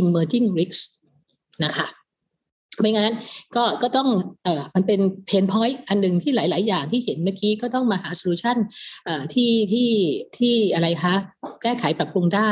[0.00, 0.80] emerging risk
[1.64, 1.86] นะคะ
[2.80, 3.12] ไม่งั้น
[3.56, 4.08] ก็ก็ต้อง
[4.44, 8.56] เอ่อมันเป็น pain point อันหนึ่งที่หลาย ๆ อย่างที่เห็นเมื่อกี้ก็ต้องมาหา solution
[9.04, 9.90] เอ่อที่ที่
[10.38, 11.14] ที่อะไรคะ
[11.62, 12.50] แก้ไขปรับปรุงได้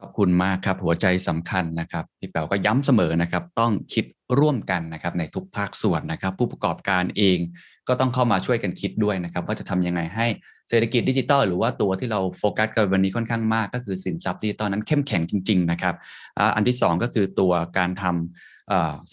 [0.00, 4.04] ขอบคุณมากครับ หัวใจสำคัญนะครับ พี่แป๋วก็ย้ำเสมอนะครับ ต้องคิด
[4.38, 7.38] ร่วมกันนะครับในทุกภาคส่วนนะครับ ผู้ประกอบการเอง
[7.88, 10.26] ก็ต้องเข้ามาช่วยกันคิดด้วยนะครับ ว่าจะทำยังไงให้
[10.68, 15.94] เศรษฐกิจดิจิตอลหรือว่าตัวที่เราโฟกัสกันวันนี้ค่อนข้างมาก ก็คือสินทรัพย์ดิจิตอลนั้นเข้มแข็งจริง ๆ นะครับ
[16.56, 18.59] อันที่ 2 ก็คือตัวการทำ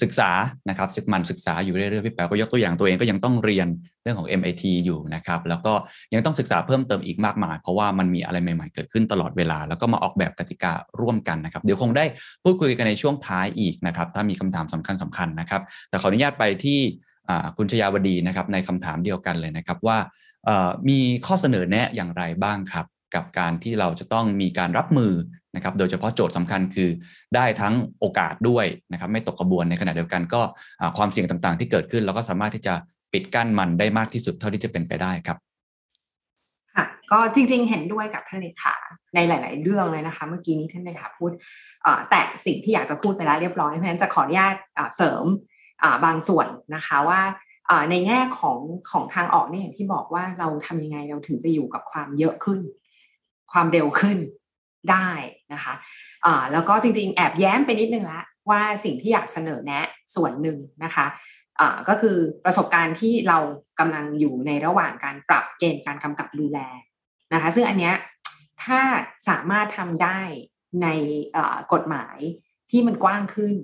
[0.02, 0.30] ศึกษา
[0.70, 3.68] นะครับศึกมันศึกษาอยู่เรื่อยๆพี่แป๋วก็ยกตัวอย่างตัวเองก็ยังต้องเรียน
[4.04, 5.74] เรื่องของ MIT อยู่นะครับแล้วก็
[6.14, 12.06] ยังต้องศึกษาเพิ่มเติมอีกมากมาย เพราะว่ามันมีอะไรใหม่ๆ เกิดขึ้นตลอดเวลา แล้วก็มาออกแบบกติการ่วมกันนะครับ เดี๋ยวคงได้
[12.44, 16.80] พูดคุยกันในช่วงท้ายอีกนะครับถ้ามีคำถามสำคัญสำคัญนะครับ แต่ขออนุญาตไปที่
[17.58, 19.98] คุณชยาวดีนะครับในคำถามเดียวกันเลยนะครับว่า
[20.90, 22.86] มีข้อเสนอแนะอย่างไรบ้างครับ
[23.16, 25.14] กับการที่เราจะต้องมีการรับมือ
[25.58, 26.90] นะครับโดยเฉพาะโจทย์สำคัญคือ
[27.36, 30.42] ได้ทั้งโอกาสด้วยนะครับไม่ตกกระบวนในขณะเดียวกันก็
[30.98, 32.74] ความเสี่ยงต่างๆ ที่เกิดขึ้นเราก็สามารถที่จะ
[33.14, 35.38] ปิดกั้นมันได้มากที่สุดเท่าที่จะเป็นไปได้ครับ
[36.76, 38.76] ค่ะก็จริงๆเห็นด้วยกับท่านเลขา
[39.16, 41.32] ในหลาย ๆ เรื่องเลยนะคะ เมื่อกี้นี้ท่านเลขาพูด
[42.10, 44.56] แต่สิ่งที่อยากจะพูดไปแล้วเรียบร้อยเพราะฉะนั้นจะขออนุญาต
[44.96, 45.26] เสริม
[46.06, 47.22] บางส่วนนะคะว่า
[47.92, 48.60] ในแง่ของ
[48.92, 52.60] ของทางออกเนี่ยอย่างที่บอกว่าเราทำยังไงเราถึงจะอยู่กับความเยอะขึ้น
[53.52, 54.18] ความเร็วขึ้น
[54.92, 55.10] ได้
[55.54, 63.38] นะคะะแล้วก็จริงๆ แอบแย้มไปนิดนึงละว่าสิ่งที่อยากเสนอแนะส่วนหนึ่งนะคะะก็คือประสบการณ์ที่เรา
[63.80, 66.60] กำลังอยู่ในระหว่างการปรับเกณฑ์การกำกับดูแล
[67.34, 67.96] นะคะ ซึ่งอันเนี้ย
[68.64, 68.82] ถ้า
[69.30, 70.20] สามารถทำได้
[70.84, 70.88] ใน
[71.74, 72.18] กฎหมาย
[72.70, 73.56] ที่มันกว้างขึ้น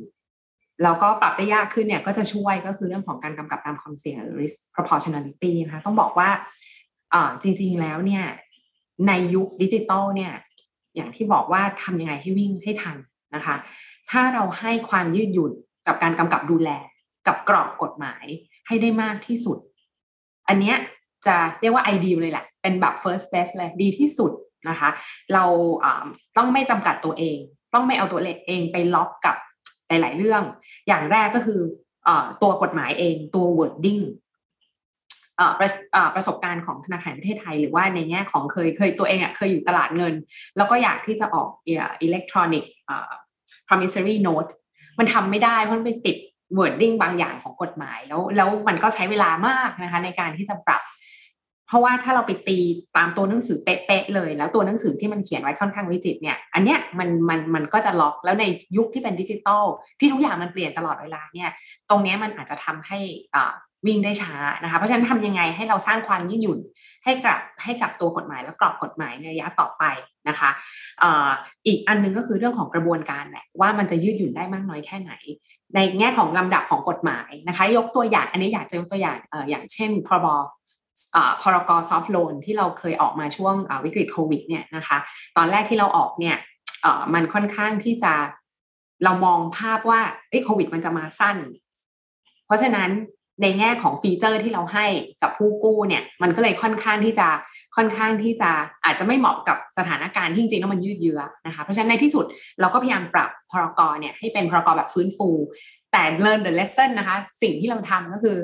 [0.83, 6.29] แล้วก็ปรับได้ยากขึ้นเนี่ยก็จะช่วยก็คือเรื่องของการกำกับตามความเสี่ยง risk proportionality นะคะต้องบอกว่า
[7.41, 8.25] จริงๆแล้วเนี่ย
[9.07, 10.33] ในยุคดิจิตอลเนี่ย
[10.95, 12.97] อย่างที่บอกว่าทำยังไงให้วิ่งให้ทัน
[13.35, 13.55] นะคะ
[14.11, 15.51] ถ้าเราให้ความยืดหยุ่น
[15.87, 16.69] กับการกำกับดูแล
[17.27, 18.25] กับกรอบกฎหมาย
[18.67, 19.57] ให้ได้มากที่สุด
[20.47, 20.77] อันเนี้ย
[21.27, 24.31] จะเรียกว่าไอเดียเลยแหละ เป็นแบบ first best เลยดีที่สุด
[24.69, 24.89] นะคะ
[25.33, 25.45] เรา
[26.37, 27.37] ต้องไม่จำกัดตัวเอง
[27.73, 29.35] ต้องไม่เอาตัวเองไปล็อกกับ
[29.87, 30.43] หลาย ๆ เรื่อง
[30.87, 31.61] อย่างแรกก็คือ
[32.07, 32.09] อ
[32.41, 34.03] ตัวกฎหมายเองตัว wording
[35.59, 35.69] ประ
[36.15, 40.13] ประสบการณ์ของธนาคารประเทศไทย หรือว่าในแง่ของเคยเคยตัวเองอะเคยอยู่ตลาดเงิน
[40.57, 42.71] แล้วก็อยากที่จะออกอิเล็กทรอนิกส์
[43.67, 44.51] promissory note
[44.99, 46.17] มันทำไม่ได้เพราะมันไปติด
[46.57, 50.83] wording บางอย่างของกฎหมายแล้วแล้วมันก็ใช้เวลามากนะคะในการที่จะปรับ
[51.67, 52.59] เพราะว่าถ้าเราไปตี
[52.97, 58.45] ตามตัวหนังสือเป๊ะๆเลย แล้วตัวหนังสือที่มันเขียนไว้ค่อนข้างวิจิตเนี่ย อันเนี้ยมันมันมันก็จะล็อกแล้วใน
[58.77, 59.65] ยุคที่เป็นดิจิตอล
[59.99, 61.49] ที่ทุกอย่างมันเปลี่ยนตลอดเวลาเนี่ย
[61.89, 62.99] ตรงเนี้ยมันอาจจะทำให้
[63.35, 63.53] อ่า
[63.87, 66.59] วิ่งได้ช้านะคะ เพราะฉะนั้นทำยังไงให้เราสร้างความยืดหยุ่น
[67.03, 69.83] ให้กับให้กับตัวกฎหมายและกรอบกฎหมายในระยะต่อไป
[70.29, 70.49] นะคะ
[71.65, 75.13] อีกอันนึงก็คือเรื่องของกระบวนการแหละว่ามันจะยืดหยุ่นได้มากน้อยแค่ไหน
[75.75, 79.17] ในแง่ของลำดับของกฎหมายนะคะ ยกตัวอย่างอันนี้อยากจะยกตัวอย่าง
[79.49, 80.27] อย่างเช่นพรบ
[81.41, 83.55] พรกซอฟท์โลนที่เราเคยออกมาช่วง
[83.85, 84.97] วิกฤตโควิดเนี่ยนะคะ
[85.37, 86.37] ตอนแรกที่เราออกเนี่ย
[87.13, 88.13] มันค่อนข้างที่จะ
[89.03, 90.01] เรามองภาพว่า
[90.45, 91.37] โควิดมันจะมาสั้น
[92.45, 92.89] เพราะฉะนั้น
[93.41, 94.85] ในแง่ของฟีเจอร์ที่เราให้
[95.21, 97.27] กับผู้กู้เนี่ยมันก็เลยค่อนข้างที่จะ
[97.75, 98.49] ค่อนข้างที่จะ
[98.85, 102.25] อาจจะไม่เหมาะกับสถานการณ์ที่จริงๆแล้วมันยืดเยื้อนะคะเพราะฉะนั้นในที่สุด
[102.59, 105.29] เราก็พยายามปรับพรกรเนี่ยให้เป็นพรกรแบบฟื้นฟู
[105.91, 108.37] แต่ learn the lesson นะคะสิ่งที่เราทำก็คือ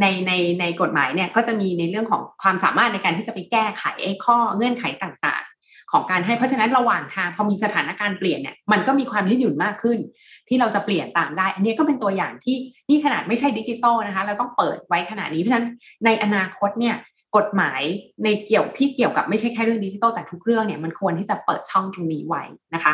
[0.00, 5.42] ในในในกฎหมายเนี่ยก็จะมีในเรื่องของความสามารถในการที่จะไปแก้ไขไอ้ข้อเงื่อนไขต่าง
[5.92, 9.98] ของการให้เพราะฉะนั้นระหว่างทางพอมีสถานการณ์เปลี่ยนเนี่ยมันก็มีความยืดหยุ่นมากขึ้น
[10.48, 12.56] ที่เราจะเปลี่ยนตามได้ อันนี้ก็เป็นตัวอย่างที่
[12.88, 15.68] นี่ขนาดไม่ใช่ดิจิตอลนะคะเราต้องเปิดไว้ขนาดนี้เพราะฉะนั้น
[16.04, 16.96] ในอนาคตเนี่ย
[17.36, 17.82] กฎหมาย
[18.24, 22.42] ในเกี่ยวที่เกี่ยวกับไม่ใช่แค่เรื่องดิจิตอลแต่ทุกเรื่องเนี่ยมันควรที่จะเปิดช่องตรงนี้ไว้
[22.74, 22.92] นะคะ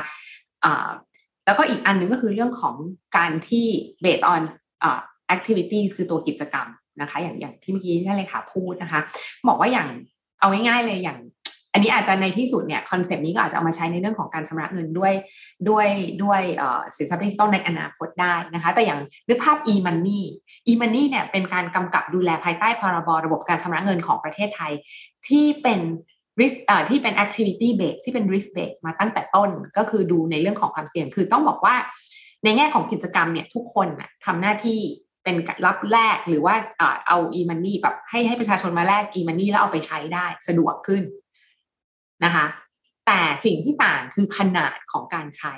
[1.46, 2.74] แล้วก็อีกอันหนึงก็คือเรื่องของ
[3.16, 3.66] การที่
[4.04, 4.42] based on
[5.34, 6.68] activities คือตัวกิจกรรม
[7.00, 9.00] นะคะ อย่างอย่างที่เมื่อกี้ท่านเลขาพูดนะคะ
[9.48, 9.88] บอกว่าอย่าง
[10.40, 11.18] เอาง่ายๆเลยอย่าง
[11.72, 15.12] อันนี้อาจจะในที่สุดเนี่ย concept นี้ก็อาจจะเอามาใช้ในเรื่องของการชำระเงินด้วย
[15.68, 15.88] ด้วย
[16.22, 16.40] ด้วย
[16.96, 20.22] สินทรัพย์ดิจิทัลในอนาคตได้นะคะ แต่อย่างนึกภาพ e-money
[20.68, 24.72] e-money เนี่ยเป็นการกำกับดูแลภายใต้พรบระบบการชำระเงินของประเทศไทย
[25.28, 25.80] ที่เป็น
[26.40, 26.56] risk
[26.90, 31.76] ที่เป็น activity base ที่เป็น risk base มาตั้งแต่ต้นก็คือดูในเรื่องของความเสี่ยง คือต้องบอกว่า
[32.44, 34.80] ในแง่ของกิจกรรมเนี่ยทุกคนนะทำหน้าที่
[35.24, 35.36] เป็น
[35.66, 36.54] รับแลกหรือว่า
[37.08, 41.02] เอา e-money แบบให้ให้ประชาชนมาแลก e-money แล้วเอาไปใช้ได้สะดวกขึ้น
[42.24, 42.46] นะคะ
[43.06, 45.54] แต่สิ่งที่ต่างคือขนาดของการใช้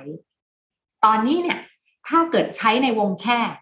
[1.05, 1.61] ตอนนี้เนี่ย
[2.09, 3.55] ถ้าเกิดใช้ในวงแคบ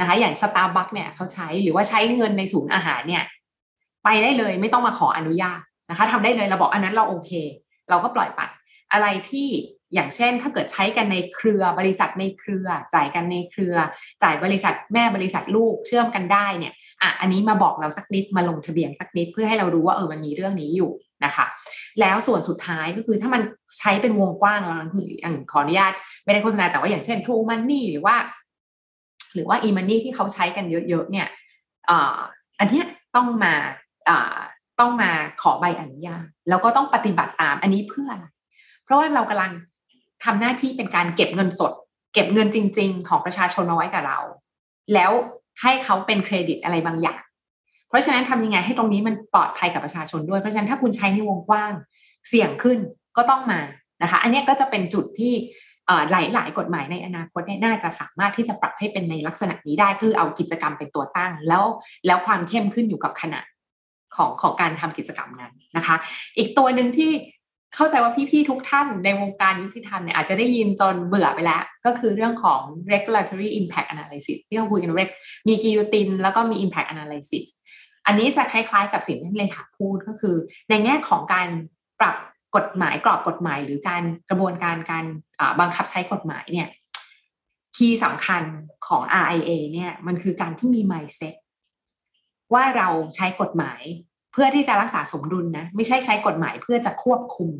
[0.00, 3.24] นะคะอย่างสตาร์บัคเนี่ยเขาใช้หรือว่าใช้เงินในศูนย์อาหารเนี่ย
[4.04, 5.60] ไปได้เลยไม่ต้องมาขออนุญาต
[5.90, 7.30] นะคะทำได้เลยเราบอกอันนั้นเราโอเค
[7.90, 8.40] เราก็ปล่อยไป
[8.92, 9.48] อะไรที่
[9.94, 13.74] อย่างเช่น ถ้าเกิดใช้กันในเครือบริษัทในเครือ จ่ายกันในเครือ
[14.22, 20.90] จ่ายบริษัทแม่บริษัทลูกเชื่อมกันได้เนี่ย อะอันนี้มาบอกเราสักนิดมาลงทะเบียนสักนิดเพื่อให้เรารู้ว่าเออมันมีเรื่องนี้อยู่
[21.24, 21.46] นะคะ
[22.00, 23.42] แล้วส่วนสุดท้ายก็คือถ้ามัน
[23.78, 25.92] ใช้เป็นวงกว้างแล้วออย่างขออนุญาต
[26.24, 28.16] ไม่ได้โฆษณาแต่ว่าอย่างเช่น True Money หรือว่า
[29.34, 31.28] หรือว่า e-money ที่เขาใช้กันเยอะๆเนี่ย
[32.58, 32.82] อันนี้
[33.16, 33.54] ต้องมา
[34.80, 35.10] ต้องมา
[35.42, 38.26] ขอใบอนุญาตแล้วก็ต้องปฏิบัติตามอันนี้เพื่ออะไร
[38.84, 39.52] เพราะว่าเรากำลัง
[40.24, 41.72] ทำหน้าที่เป็นการเก็บเงินสด
[42.14, 44.18] เก็บเงินจริง ๆ ของประชาชนมาไว้กับเรา
[44.94, 45.12] แล้ว
[45.62, 47.20] ให้เขาเป็นเครดิตอะไรบางอย่าง
[47.88, 51.72] เพราะฉะนั้นทำยังไงให้ตรงนี้มันปลอดภัยกับประชาชนด้วย เพราะฉะนั้นถ้าคุณใช้ในวงกว้าง
[52.28, 52.78] เสี่ยงขึ้น
[53.16, 53.60] ก็ต้องมา
[54.02, 55.32] นะคะ อันนี้ก็จะเป็นจุดที่
[56.10, 61.64] หลายหลายกฎหมายในอนาคตเนี่ยน่าจะสามารถที่จะปรับให้เป็นในลักษณะนี้ได้คือเอากิจกรรมเป็นตัวตั้ง แล้ว
[62.06, 63.44] แล้วความเข้มขึ้นอยู่กับขนาด
[64.16, 65.96] ของของการทำกิจกรรมนั้นนะคะ
[66.38, 67.10] อีกตัวหนึ่งที่
[67.74, 72.60] เข้าใจว่าพี่ๆทุกท่านในวงการยุติธรรมเนี่ยอาจจะได้ยินจนเบื่อไปแล้ว ก็คือเรื่องของ
[72.92, 75.10] regulatory impact analysis ที่เราคุยกันเรก
[75.48, 77.46] มีกิโยตินแล้วก็มี impact analysis
[78.06, 80.36] อันนี้จะคล้ายๆกับสิ่งที่เลขาพูดก็คือ
[80.70, 81.48] ในแง่ของการ
[82.00, 82.16] ปรับ
[82.56, 85.04] กฎหมายกรอบกฎหมาย หรือการกระบวนการการ
[85.60, 86.68] บังคับใช้กฎหมายเนี่ย
[87.76, 88.42] คีย์สำคัญ
[88.86, 91.34] ของ RIA เนี่ยมันคือการที่มี mindset
[92.54, 93.82] ว่าเราใช้กฎหมาย
[94.32, 97.50] เพื่อที่จะรักษาสมดุลนะไม่ใช่ใช้กฎหมายเพื่อจะควบคุม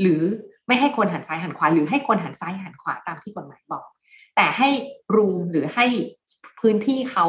[0.00, 0.20] หรือ
[0.66, 3.84] ไม่ให้คนหันซ้ายหันขวา หรือให้คนหันซ้ายหันขวาตามที่กฎหมายบอก
[4.36, 4.68] แต่ให้
[5.16, 5.86] รูมหรือให้
[6.60, 7.26] พื้นที่เขา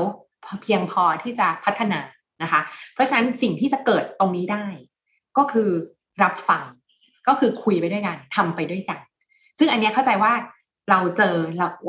[0.62, 2.00] เพียงพอที่จะพัฒนา
[2.44, 2.62] นะคะ
[2.94, 4.66] เพราะฉะนั้นสิ่งที่จะเกิดตรงนี้ได้
[5.38, 5.70] ก็คือ
[6.24, 6.64] รับฟัง
[7.28, 9.00] ก็คือคุยไปด้วยกันทำไปด้วยกัน
[9.60, 10.34] ซึ่งอันนี้เข้าใจว่า
[10.90, 11.36] เราเจอ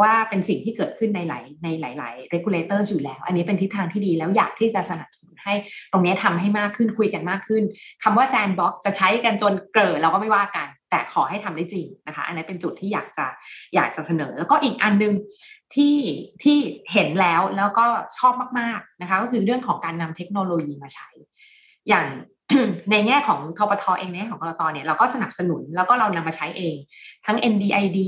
[0.00, 5.54] ว่าเป็นสิ่งที่เกิดขึ้นในหลายในหลาย ๆ regulator อยู่แล้ว อันนี้เป็นทิศทางที่ดีแล้วอยากที่จะสนับสนุนให้
[5.92, 7.62] ตรงนี้ทำให้มากขึ้นคุยกันมากขึ้น
[8.02, 13.26] คำว่า sandbox จะใช้กันจนเกิดเราก็ไม่ว่ากัน แต่ขอให้ทำได้จริงนะคะ อันนี้เป็นจุดที่อยากจะ
[13.74, 15.14] อยากจะเสนอ แล้วก็อีกอันนึง
[15.74, 15.96] ที่
[16.42, 16.58] ที่
[16.92, 17.86] เห็นแล้วแล้วก็
[18.18, 21.08] ชอบมาก ๆ นะคะ ก็คือเรื่องของการนำเทคโนโลยีมาใช้
[21.88, 22.06] อย่าง
[22.90, 26.76] ในแง่ของทปทเองเนี่ของกรตเนี่ยเราก็สนับสนุนแล้วก็เรานำมาใช้เอง
[27.26, 28.00] ทั้ง NDID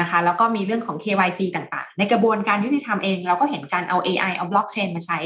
[0.00, 5.18] นะคะแล้วก็มีเรื่องของ KYC ต่างๆ ในกระบวนการยุติธรรมเอง เราก็เห็นการเอา AI เอาบล็อกเชนมาใช้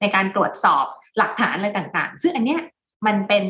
[0.00, 0.84] ในการตรวจสอบ
[1.18, 2.60] หลักฐานอะไรต่างๆ ซึ่งอันเนี้ย
[3.06, 3.44] มันเป็น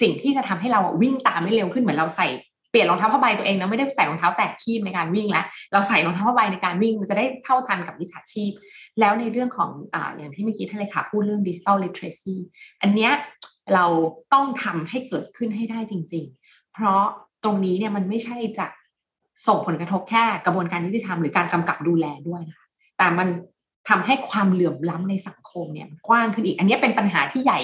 [0.00, 2.28] สิ่งที่จะทำให้เราวิ่งตามได้เร็วขึ้นเหมือนเราใส่
[2.70, 8.52] เปลี่ยนรองเท้าผ้าใบตัวเองนะไม่ได้ใส่รองเท้าแตะคีบในการวิ่งแล้ว เราใส่รองเท้าผ้าใบในการวิ่งมันจะได้เท่าทันกับวิชาชีพ
[9.00, 12.36] แล้วในเรื่องของออย่างที่เมื่อกี้ท่านเลขาพูดเรื่องดิจิทัลลิทเรซี
[12.82, 13.12] อันเนี้ย
[13.74, 13.86] เรา
[14.32, 17.02] ต้องทำให้เกิดขึ้นให้ได้จริง ๆ เพราะ
[17.44, 18.66] ตรงนี้เนี่ยมันไม่ใช่จะ
[19.46, 22.66] ส่งผลกระทบแค่กระบวนการยุติธรรมหรือการกำกับดูแลด้วยนะคะ
[22.98, 23.28] แต่มัน
[23.88, 27.60] ทำให้ความเหลื่อมล้ำในสังคมเนี่ยกว้างขึ้นอีก อันนี้เป็นปัญหาที่ใหญ่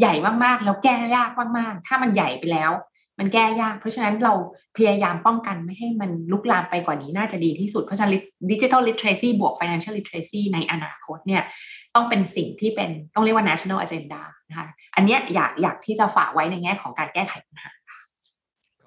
[0.00, 2.72] ใหญ่มากๆ แล้วแก้ยากมากๆ ถ้ามันใหญ่ไปแล้ว
[3.18, 4.34] มันแก้ยาก เพราะฉะนั้นเรา
[4.76, 8.12] พยายามป้องกันไม่ให้มันลุกลามไปกว่านี้น่าจะดีที่สุด เพราะฉะนั้น
[8.50, 11.42] ดิจิทัลลิทเรซีบวก financial literacy ในอนาคตเนี่ย
[11.94, 17.70] ต้องเป็นสิ่งที่เป็นต้องเรียกว่า national agenda นะคะอันนี้อยากอยากที่จะฝากไว้ในแง่ของการแก้ไขปัญหา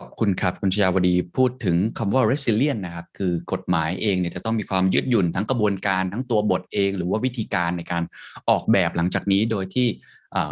[0.01, 8.03] ขอบคุณครับ คุณชยาวดีพูดถึงคำว่า resilient นะครับ คือกฎหมายเองเนี่ยจะต้องมีความยืดหยุ่นทั้งกระบวนการทั้งตัวบทเอง หรือว่าวิธีการในการ
[8.49, 9.87] ออกแบบหลังจากนี้โดยที่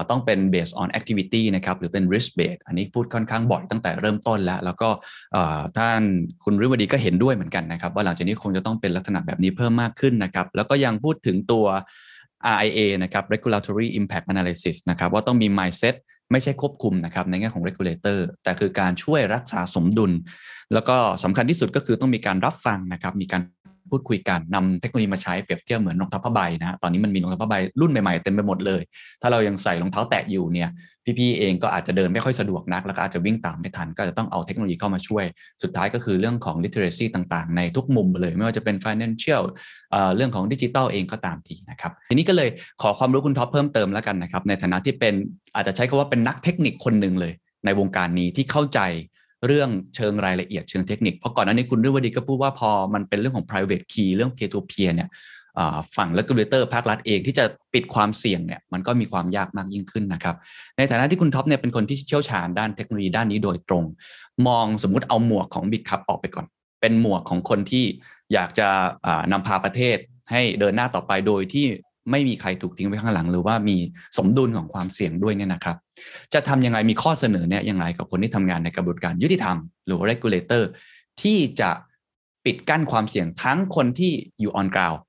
[0.09, 4.89] ต้องเป็น based on activity นะครับ หรือเป็น risk based อันนี้พูดค่อนข้างบ่อยตั้งแต่เริ่มต้นแล้ว แล้วก็
[5.77, 6.01] ท่าน
[6.43, 11.65] คุณริวดีก็เห็นด้วยเหมือนกันนะครับ ว่าหลังจากนี้คงจะต้องเป็นลักษณะแบบนี้เพิ่มมากขึ้นนะครับ แล้วก็ยังพูดถึงตัว
[12.55, 15.95] RIA นะครับ regulatory impact analysis นะครับว่าต้องมี mindset
[16.31, 20.11] ไม่ใช่ควบคุมนะครับในแง่ของ regulator แต่คือการช่วยรักษาสมดุล
[20.73, 23.41] แล้วก็สำคัญที่สุดก็คือต้องมีการรับฟังนะครับมีการ
[23.89, 28.81] พูดคุยกันนำเทคโนโลยีมาใช้เปรียบเทียบเหมือนรองเท้าผ้าใบนะฮะตอนนี้มันมีรองเท้าผ้าใบรุ่นใหม่ๆเต็มไปหมดเลย
[29.21, 30.69] ถ้าเรายังใส่รองเท้าแตะอยู่เนี่ย
[31.19, 35.25] พี่ๆเองก็อาจจะเดินไม่ค่อยสะดวกนัก แล้วก็อาจจะวิ่งตามไม่ทัน ก็จะต้องเอาเทคโนโลยีเข้ามาช่วย
[35.63, 39.43] สุดท้ายก็คือเรื่องของ literacy ต่างๆ ในทุกมุมเลย ไม่ว่าจะเป็น financial
[40.15, 42.49] เรื่องของดิจิทัลเองก็ตามทีนะครับทีนี้ก็เลย
[42.81, 45.13] ขอความรู้คุณท็อปเพิ่มเติมแล้วกันนะครับในฐานะที่เป็น
[45.55, 47.33] อาจจะใช้คำว่าเป็นนักเทคนิคคนหนึ่งเลย
[47.65, 48.79] ในวงการนี้ที่เข้าใจ
[49.47, 55.09] เรื่องเชิงรายละเอียดเชิงเทคนิค เพราะก่อนหน้านี้คุณฤวดีก็พูดว่าพอมันเป็นเรื่องของ private key เรื่อง peer to peer เนี่ย
[55.95, 60.35] ฝั่ง regulator ภาครัฐเองที่จะปิดความเสี่ยงเนี่ยมันก็มีความยากมากยิ่งขึ้นนะครับ
[60.77, 63.83] ในฐานะที่คุณท็อปเนี่ยเป็นคนที่เชี่ยวชาญด้านเทคโนโลยีด้านนี้โดยตรง
[64.47, 66.45] มองสมมุติเอาหมวกของบิ c คับออกไปก่อน
[66.81, 67.85] เป็นหมวกของคนที่
[68.33, 68.67] อยากจะ
[69.31, 69.97] นำพาประเทศ
[70.31, 71.65] ให้เดินหน้าต่อไปโดยที่
[72.11, 73.77] ไม่มีใครถูกทิ้งไว้ข้างหลัง หรือว่ามี
[74.17, 75.77] สมดุลของความเสี่ยงด้วยเนี่ยนะครับ
[76.33, 80.63] จะทำยังไงมีข้อเสนอเนี่ยอย่างไรกับคนที่ทำงานในกระบวนการยุติธรรมหรือ regulator
[81.21, 81.69] ที่จะ
[82.45, 84.99] ปิดกั้นความเสี่ยงทั้งคนที่อยู่ on ground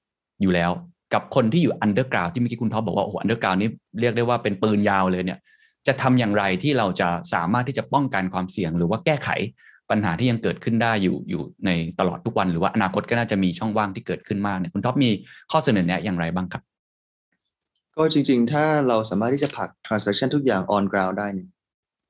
[0.43, 0.71] อยู่แล้ว
[1.15, 5.39] กับคนที่อยู่ underground ที่เมื่อกี้คุณท็อปบอกว่าโอ้โห underground นี่เรียกได้ว่าเป็นปืนยาวเลยเนี่ย
[5.87, 9.29] จะทำอย่างไรที่เราจะสามารถที่จะป้องกันความเสี่ยง หรือว่าแก้ไข
[9.91, 15.11] ปัญหาที่ยังเกิดขึ้นได้อยู่อยู่ในตลอดทุกวัน หรือว่าอนาคตก็น่าจะมีช่องว่างที่เกิดขึ้นมากเนี่ยคุณท็อปมี
[15.51, 16.63] ข้อเสนอแนะอย่างไรบ้างครับ
[17.97, 21.49] ก็จริง ๆ ถ้าเราสามารถที่จะผลัก transaction ทุกอย่าง on ground ได้เนี่ย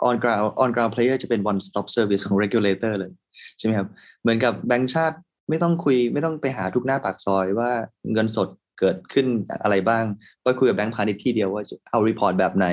[0.09, 3.12] on ground on ground player จะเป็น one stop service ของ regulator เลย
[3.59, 3.89] ใช่ไหมครับ
[4.23, 5.16] เหมือนกับแบงก์ชาติ
[5.48, 7.70] ไม่ต้องคุยไม่ต้องไปหาทุกหน้าปากซอยว่า
[8.12, 8.48] เงินสด
[8.78, 9.27] เกิดขึ้น
[9.62, 10.05] อะไรบ้าง
[10.44, 12.66] ก็คุยกับแบงก์พาณิชย์ที่เดียวว่าเอา report แบบไหน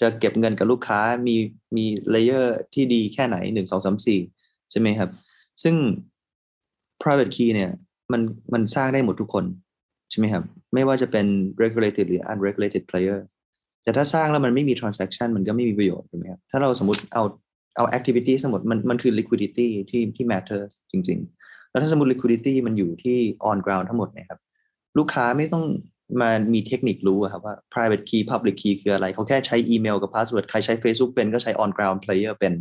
[0.00, 1.36] จะเก็บเงินกับลูกค้ามี
[1.76, 4.20] มี layer ที่ดีแค่ไหนหนึ่งสองสามสี่
[4.70, 5.10] ใช่ไหมครับ
[5.62, 5.74] ซึ่ง
[7.02, 7.70] private key เนี่ย
[8.12, 9.44] มันมันสร้างได้หมดทุกคน
[10.10, 11.26] ใช่ไหมครับ ไม่ว่าจะเป็น
[11.62, 13.20] regulated หรือ unregulated player
[13.82, 17.22] แต่ถ้าสร้างแล้วมันไม่มี transaction มันก็ไม่มีประโยชน์ใช่ไหมครับ ถ้าเราสมมติเอา
[17.76, 23.18] เอา activity สมมติมันมันคือ liquidity ที่ที่ matters จริง ๆ แล้วถ้าสมมติ liquidity มันอยู่ที่
[23.50, 24.40] on ground ทั้งหมดนะครับ
[24.98, 25.64] ลูกค้าไม่ต้อง
[26.20, 32.52] มามีเทคนิครู้ครับว่า private key public key คืออะไร เขาแค่ใช้อีเมลกับ password ใครใช้ Facebook เป็นก็ใช้ on ground player เป็น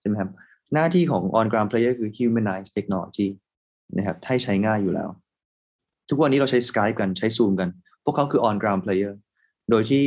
[0.00, 0.30] ใช่ไหมครับ
[0.74, 3.28] หน้าที่ของ on ground player คือ humanize technology
[3.96, 5.08] นะครับให้ใช้ง่ายอยู่แล้ว
[6.10, 7.68] ทุกวันนี้เราใช้ Skype กันใช้ Zoom กัน
[8.04, 9.12] พวกเขาคือ on ground player
[9.70, 10.04] โดยที่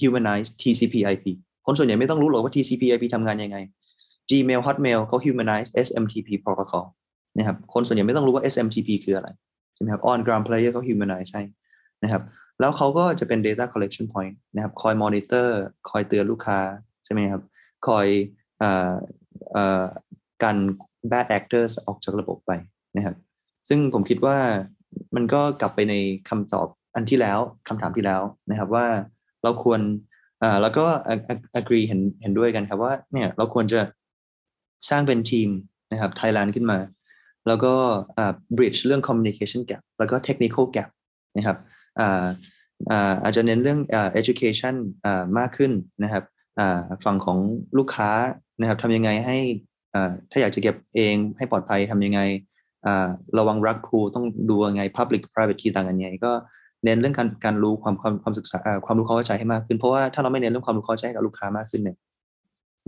[0.00, 1.24] humanize TCP/IP
[1.66, 3.58] คนส่วนใหญ่ไม่ต้องรู้หรอกว่า TCP/IP ทำงานยังไง
[4.30, 6.84] Gmail Hotmail เขา humanize SMTP protocol
[7.38, 9.28] นะครับคนส่วนใหญ่ไม่ต้องรู้ว่า SMTP คืออะไร
[9.74, 11.42] ใช่ไหมครับ on ground player เขา humanize ให้
[12.02, 12.22] นะครับ
[12.60, 15.48] แล้วเขาก็จะเป็น data collection point นะครับคอย monitor
[15.90, 16.58] คอยเตือนลูกค้า
[17.04, 17.42] ใช่ไหมครับ
[17.86, 18.06] คอย
[20.42, 20.56] กัน
[21.12, 22.52] bad actors ออกจากระบบไป
[22.96, 23.16] นะครับ
[23.68, 24.38] ซึ่งผมคิดว่า
[25.14, 25.94] มันก็กลับไปใน
[26.28, 28.86] คำตอบอันที่แล้วคำถามที่แล้วนะครับว่า
[29.42, 29.80] เราควร
[30.42, 30.84] อ่าแล้วก็
[31.60, 33.80] agree เห็นเห็นด้วยกันครับว่าเนี่ยเราควรจะ
[34.90, 35.48] สร้างเป็นทีม
[35.92, 36.78] นะครับไทยแลนด์ขึ้นมา
[37.46, 37.74] แล้วก็
[38.16, 40.88] อ่า bridge เรื่อง communication gap แล้วก็ technical gap
[41.36, 41.56] นะครับ
[42.00, 42.24] อ่า
[42.90, 44.74] อาอาจจะเน้นเรื่องอ education
[45.04, 46.24] อามากขึ้นนะครับ
[47.04, 47.38] ฝั่งของ
[47.78, 48.10] ลูกค้า
[48.60, 49.38] นะครับทำยังไงให้
[50.30, 52.20] ถ้าอยากจะเก็บเองให้ปลอดภัยทำยังไง
[53.38, 56.32] ระวังรักครูต้องดูยังไง public private key ต่างกันยังไงก็
[56.84, 61.96] เน้นเรื่องการการรู้ความความความศึกษาความรู้ความเข้าใจให้มากขึ้น เพราะว่าถ้าเราไม่เน้นเรื่องความรู้เข้าใจกับลูกค้ามากขึ้นเนี่ย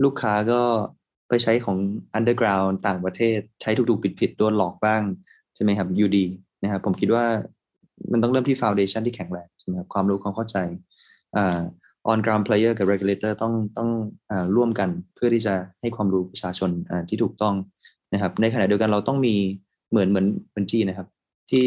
[0.03, 0.61] ลูกค้าก็
[1.29, 1.77] ไปใช้ของ
[2.17, 5.01] underground ต่างประเทศใช้ถูกๆผิดๆโดนหลอกบ้าง
[5.55, 6.25] ใช่ไหมครับอยู่ดี
[6.63, 7.25] นะครับผมคิดว่า
[8.11, 10.57] มันต้องเริ่มที่ foundation ที่แข็งแรงใช่ไหมครับความรู้ความเข้าใจ
[12.11, 13.89] on ground player กับ regulator ต้องต้อง
[14.31, 16.69] อร่วมกันเพื่อที่จะให้ความรู้ประชาชน
[17.09, 17.55] ที่ถูกต้อง
[18.13, 19.35] นะครับ ในขณะเดียวกันเราต้องมี
[19.89, 21.07] เหมือนเหมือนเหมือนจีนนะครับ
[21.51, 21.65] ที่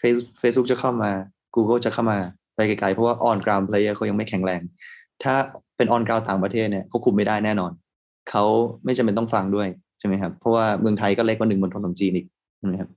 [0.00, 1.10] Face- Facebook จะเข้ามา
[1.54, 2.18] Google จะเข้ามา
[2.54, 4.60] ไปไกลๆเพราะว่า on ground player เขายังไม่แข็งแรง
[5.22, 5.34] ถ้า
[5.76, 7.72] เป็น on ground ต่างประเทศเนี่ยเขาคุมไม่ได้แน่นอน
[8.30, 8.44] เขา
[8.84, 9.68] ไม่จำเป็นต้องฟังด้วย
[9.98, 12.26] ใช่ไหมครับ เพราะว่าเมืองไทยก็เล็กกว่าหนึ่งบนทนของจีนอีก
[12.68, 12.90] นะครับ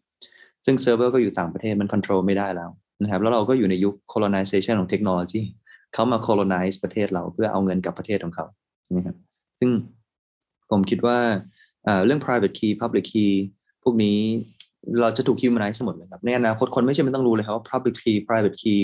[0.65, 2.69] ซึ่งเซิร์ฟเวอร์ก็อยู่ต่างประเทศมัน control ไม่ได้แล้ว
[3.01, 5.41] นะครับ แล้วเราก็อยู่ในยุค colonization ของเทคโนโลยี
[5.93, 8.45] เขามา colonize ประเทศเราเพื่อเอาเงินกลับประเทศของเขา
[8.83, 9.17] ใช่ไหมครับ
[9.59, 9.69] ซึ่ง
[10.71, 11.17] ผมคิดว่า
[12.05, 13.31] เรื่อง private key public key
[13.85, 14.19] พวกนี้
[15.01, 18.81] เราจะถูก humanize หมดเลยครับ ในอนาคตคนไม่ใช่ไม่ต้องรู้เลยครับว่า public key private key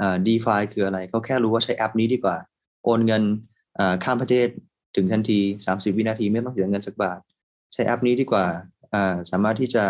[0.00, 2.36] อ่า DeFi คืออะไรเขาแค่รู้ว่าใช้แอปนี้ดีกว่า
[2.84, 3.22] โอนเงิน
[3.78, 4.48] อ่าข้ามประเทศ
[4.96, 7.18] ถึงทันที 30 วินาทีไม่ต้องเสียเงินสักบาท
[7.74, 8.46] ใช้แอปนี้ดีกว่า
[8.94, 9.84] อ่าสามารถที่จะ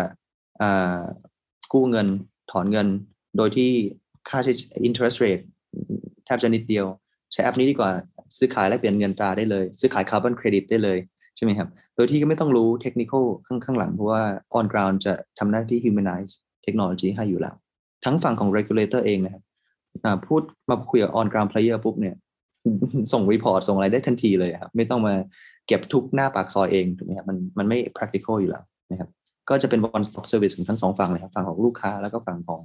[0.61, 1.01] อ่า
[1.73, 2.07] กู้เงิน
[2.51, 2.87] ถอนเงิน
[3.37, 3.71] โดยที่
[4.29, 4.53] ค่าใช้
[4.87, 5.43] interest rate
[6.25, 6.85] แทบจะนิดเดียว
[7.33, 7.91] ใช้แอปนี้ดีกว่า
[8.37, 10.97] ซื้อขายแลกเปลี่ยนเงินตราได้เลย ซื้อขายคาร์บอนเครดิตได้เลย
[11.39, 13.13] ใช่ไหมครับ โดยที่ก็ไม่ต้องรู้เทคนิค
[13.47, 14.23] ข้างข้างหลัง เพราะว่า
[14.57, 16.31] on ground จะทำหน้าที่ humanize
[16.63, 17.55] เทคโนโลยีให้อยู่แล้ว
[18.05, 19.43] ทั้งฝั่งของ regulator เองนะครับ
[20.27, 22.15] พูดมาคุยกับ on ground player ปุ๊บเนี่ย
[23.13, 25.15] ส่ง report ส่งอะไรได้ทันทีเลยครับ ไม่ต้องมา
[25.67, 29.09] เก็บทุกหน้าปากซอยเองถูกไหมครับมันมันไม่ practical อยู่แล้วนะครับ
[29.49, 32.61] ก็จะเป็น one stop service ของทั้งสองฝั่งเลยครับฝั่งของลูกค้าแล้วก็ฝั่งของ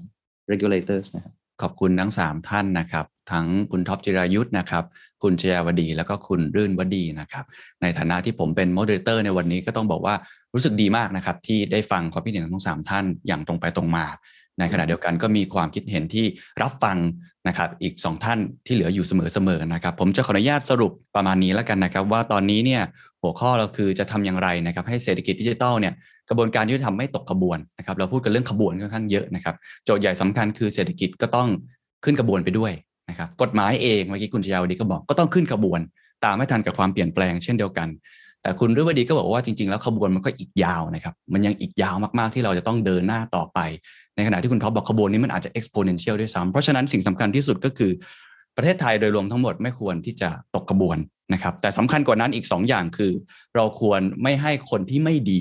[0.51, 4.85] regulators นะครับ ขอบคุณทั้ง 3 ท่านนะครับ ทั้งคุณท็อปจิรายุทธ์นะครับ
[5.23, 7.45] คุณชยาวดี แล้วก็คุณรื่นวดีนะครับ
[7.83, 10.15] ในฐานะที่ผมเป็น moderator ในวันนี้ก็ต้องบอกว่า
[10.55, 14.07] รู้สึกดีมากนะครับ ที่ได้ฟังความคิดเห็นของทั้งสามท่านอย่างตรงไปตรงมา
[14.59, 16.27] ในขณะเดียวกันก็มีความคิดเห็นที่
[16.63, 16.97] รับฟัง
[17.49, 22.83] นะครับอีก 2 ท่านที่เหลืออยู่เสมอๆนะครับ ผมจะขออนุญาตสรุปประมาณนี้แล้วกันนะครับ ว่าตอนนี้เนี่ย
[23.23, 25.95] หัวข้อเราคือจะทำอย่างไรนะครับ ให้เศรษฐกิจดิจิทัลเนี่ย
[26.29, 31.49] กระบวนการยุติธรรมไม่ตกขบวนนะครับเราพูดกันเรื่องขบวนค่อนข้างเยอะนะครับโจทย์ใหญ่สำคัญคือเศรษฐกิจก็ต้อง
[32.05, 32.73] ขึ้นกระบวนไปด้วย
[33.11, 35.81] นะครับกฎหมายเองเมื่อกี้คุณชยาวดีก็บอกก็ต้องขึ้นขบวน
[36.25, 37.89] ตามไม่ทันกับความเปลี่ยนแปลงเช่นเดียวกัน
[38.43, 43.59] แต่คุณฤวดีก็บอกว่าจริงๆ แล้วขบวนมันก็อีกยาวนะครับมันยังอีกยาวมากๆที่เราจะต้องเดินหน้าต่อไป
[44.17, 47.93] ในขณะที่คุณท็อปบอกขบวนนี้มันอาจจะ exponential ด้วยซ้ำเพราะฉะนั้นสิ่งสำคัญที่สุดก็คือ
[48.57, 50.99] ประเทศไทยโดยรวมทั้งหมดไม่ควรที่จะตกขบวน
[51.33, 53.13] นะครับแต่สำคัญกว่านั้นอีก 2 อย่างคือ
[53.57, 55.35] เราควรไม่ให้คนที่ไม่ด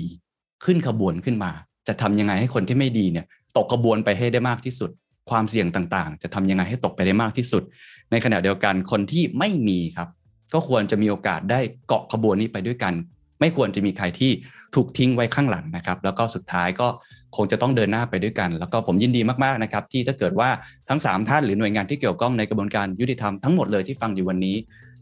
[0.64, 1.52] ขึ้นขบวนขึ้นมา
[1.88, 3.26] จะทำยังไงให้คนที่ไม่ดีเนี่ย
[3.56, 4.90] ตกขบวนไปให้ได้มากที่สุด
[5.30, 7.62] ความเสี่ยงต่างๆ จะทำยังไงให้ตกไปได้มากที่สุด
[8.10, 10.08] ในขณะเดียวกันคนที่ไม่มีครับ
[10.54, 12.94] ก็ควรจะมีโอกาสได้เกาะขบวนนี้ไปด้วยกัน
[13.40, 14.32] ไม่ควรจะมีใครที่
[14.74, 16.88] ถูกทิ้งไว้ข้างหลังนะครับ แล้วก็สุดท้ายก็
[17.36, 20.48] คงจะต้องเดินหน้าไปด้วยกัน แล้วก็ผมยินดีมากๆนะครับ ที่ถ้าเกิดว่า
[20.88, 24.56] ทั้ง 3 ท่านหรือหน่วยงานที่เกี่ยวข้องในกระบวนการยุติธรรมทั้งหมดเลยที่ฟังอยู่วันนี้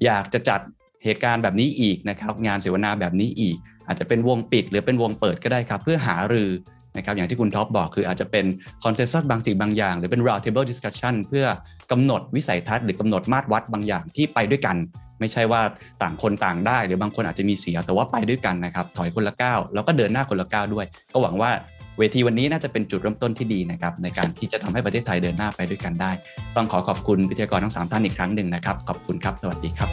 [0.04, 0.60] อยากจะจัด
[1.04, 3.56] เหตุการณ์แบบนี้อีกนะครับ งานเสวนาแบบนี้อีก
[3.86, 6.50] อาจจะเป็นวงปิดหรือเป็นวงเปิดก็ได้ครับ เพื่อหารือ
[6.96, 8.44] นะครับอย่างที่คุณท็อปบอกคืออาจจะเป็น
[8.84, 11.46] คอนเซนแซสบางสิ่งบางอย่าง หรือเป็น round table discussion เพื่อ
[11.90, 14.76] กำหนดวิสัยทัศน์หรือกำหนดมาตรวัดบางอย่างที่ไปด้วยกัน
[15.20, 15.62] ไม่ใช่ว่า
[16.02, 21.50] ต่างคนต่างได้ หรือบางคนอาจจะมีเสียแต่ว่าไปด้วยกันนะครับถอยคนละก้าวแล้วก็เดินหน้าคนละก้าวด้วย ก็หวังว่า
[21.98, 26.12] เวทีวันนี้น่าจะเป็นจุดเริ่มต้นที่ดีนะครับในการที่จะทำให้ประเทศไทยเดินหน้าไปด้วยกันได้
[26.56, 29.88] ต้องขอขอบคุณวิทยากรทั้งสามท่านอีกครั้งหนึ่งนะครับขอบคุณครับ สวัสดีครับ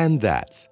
[0.00, 0.71] And that's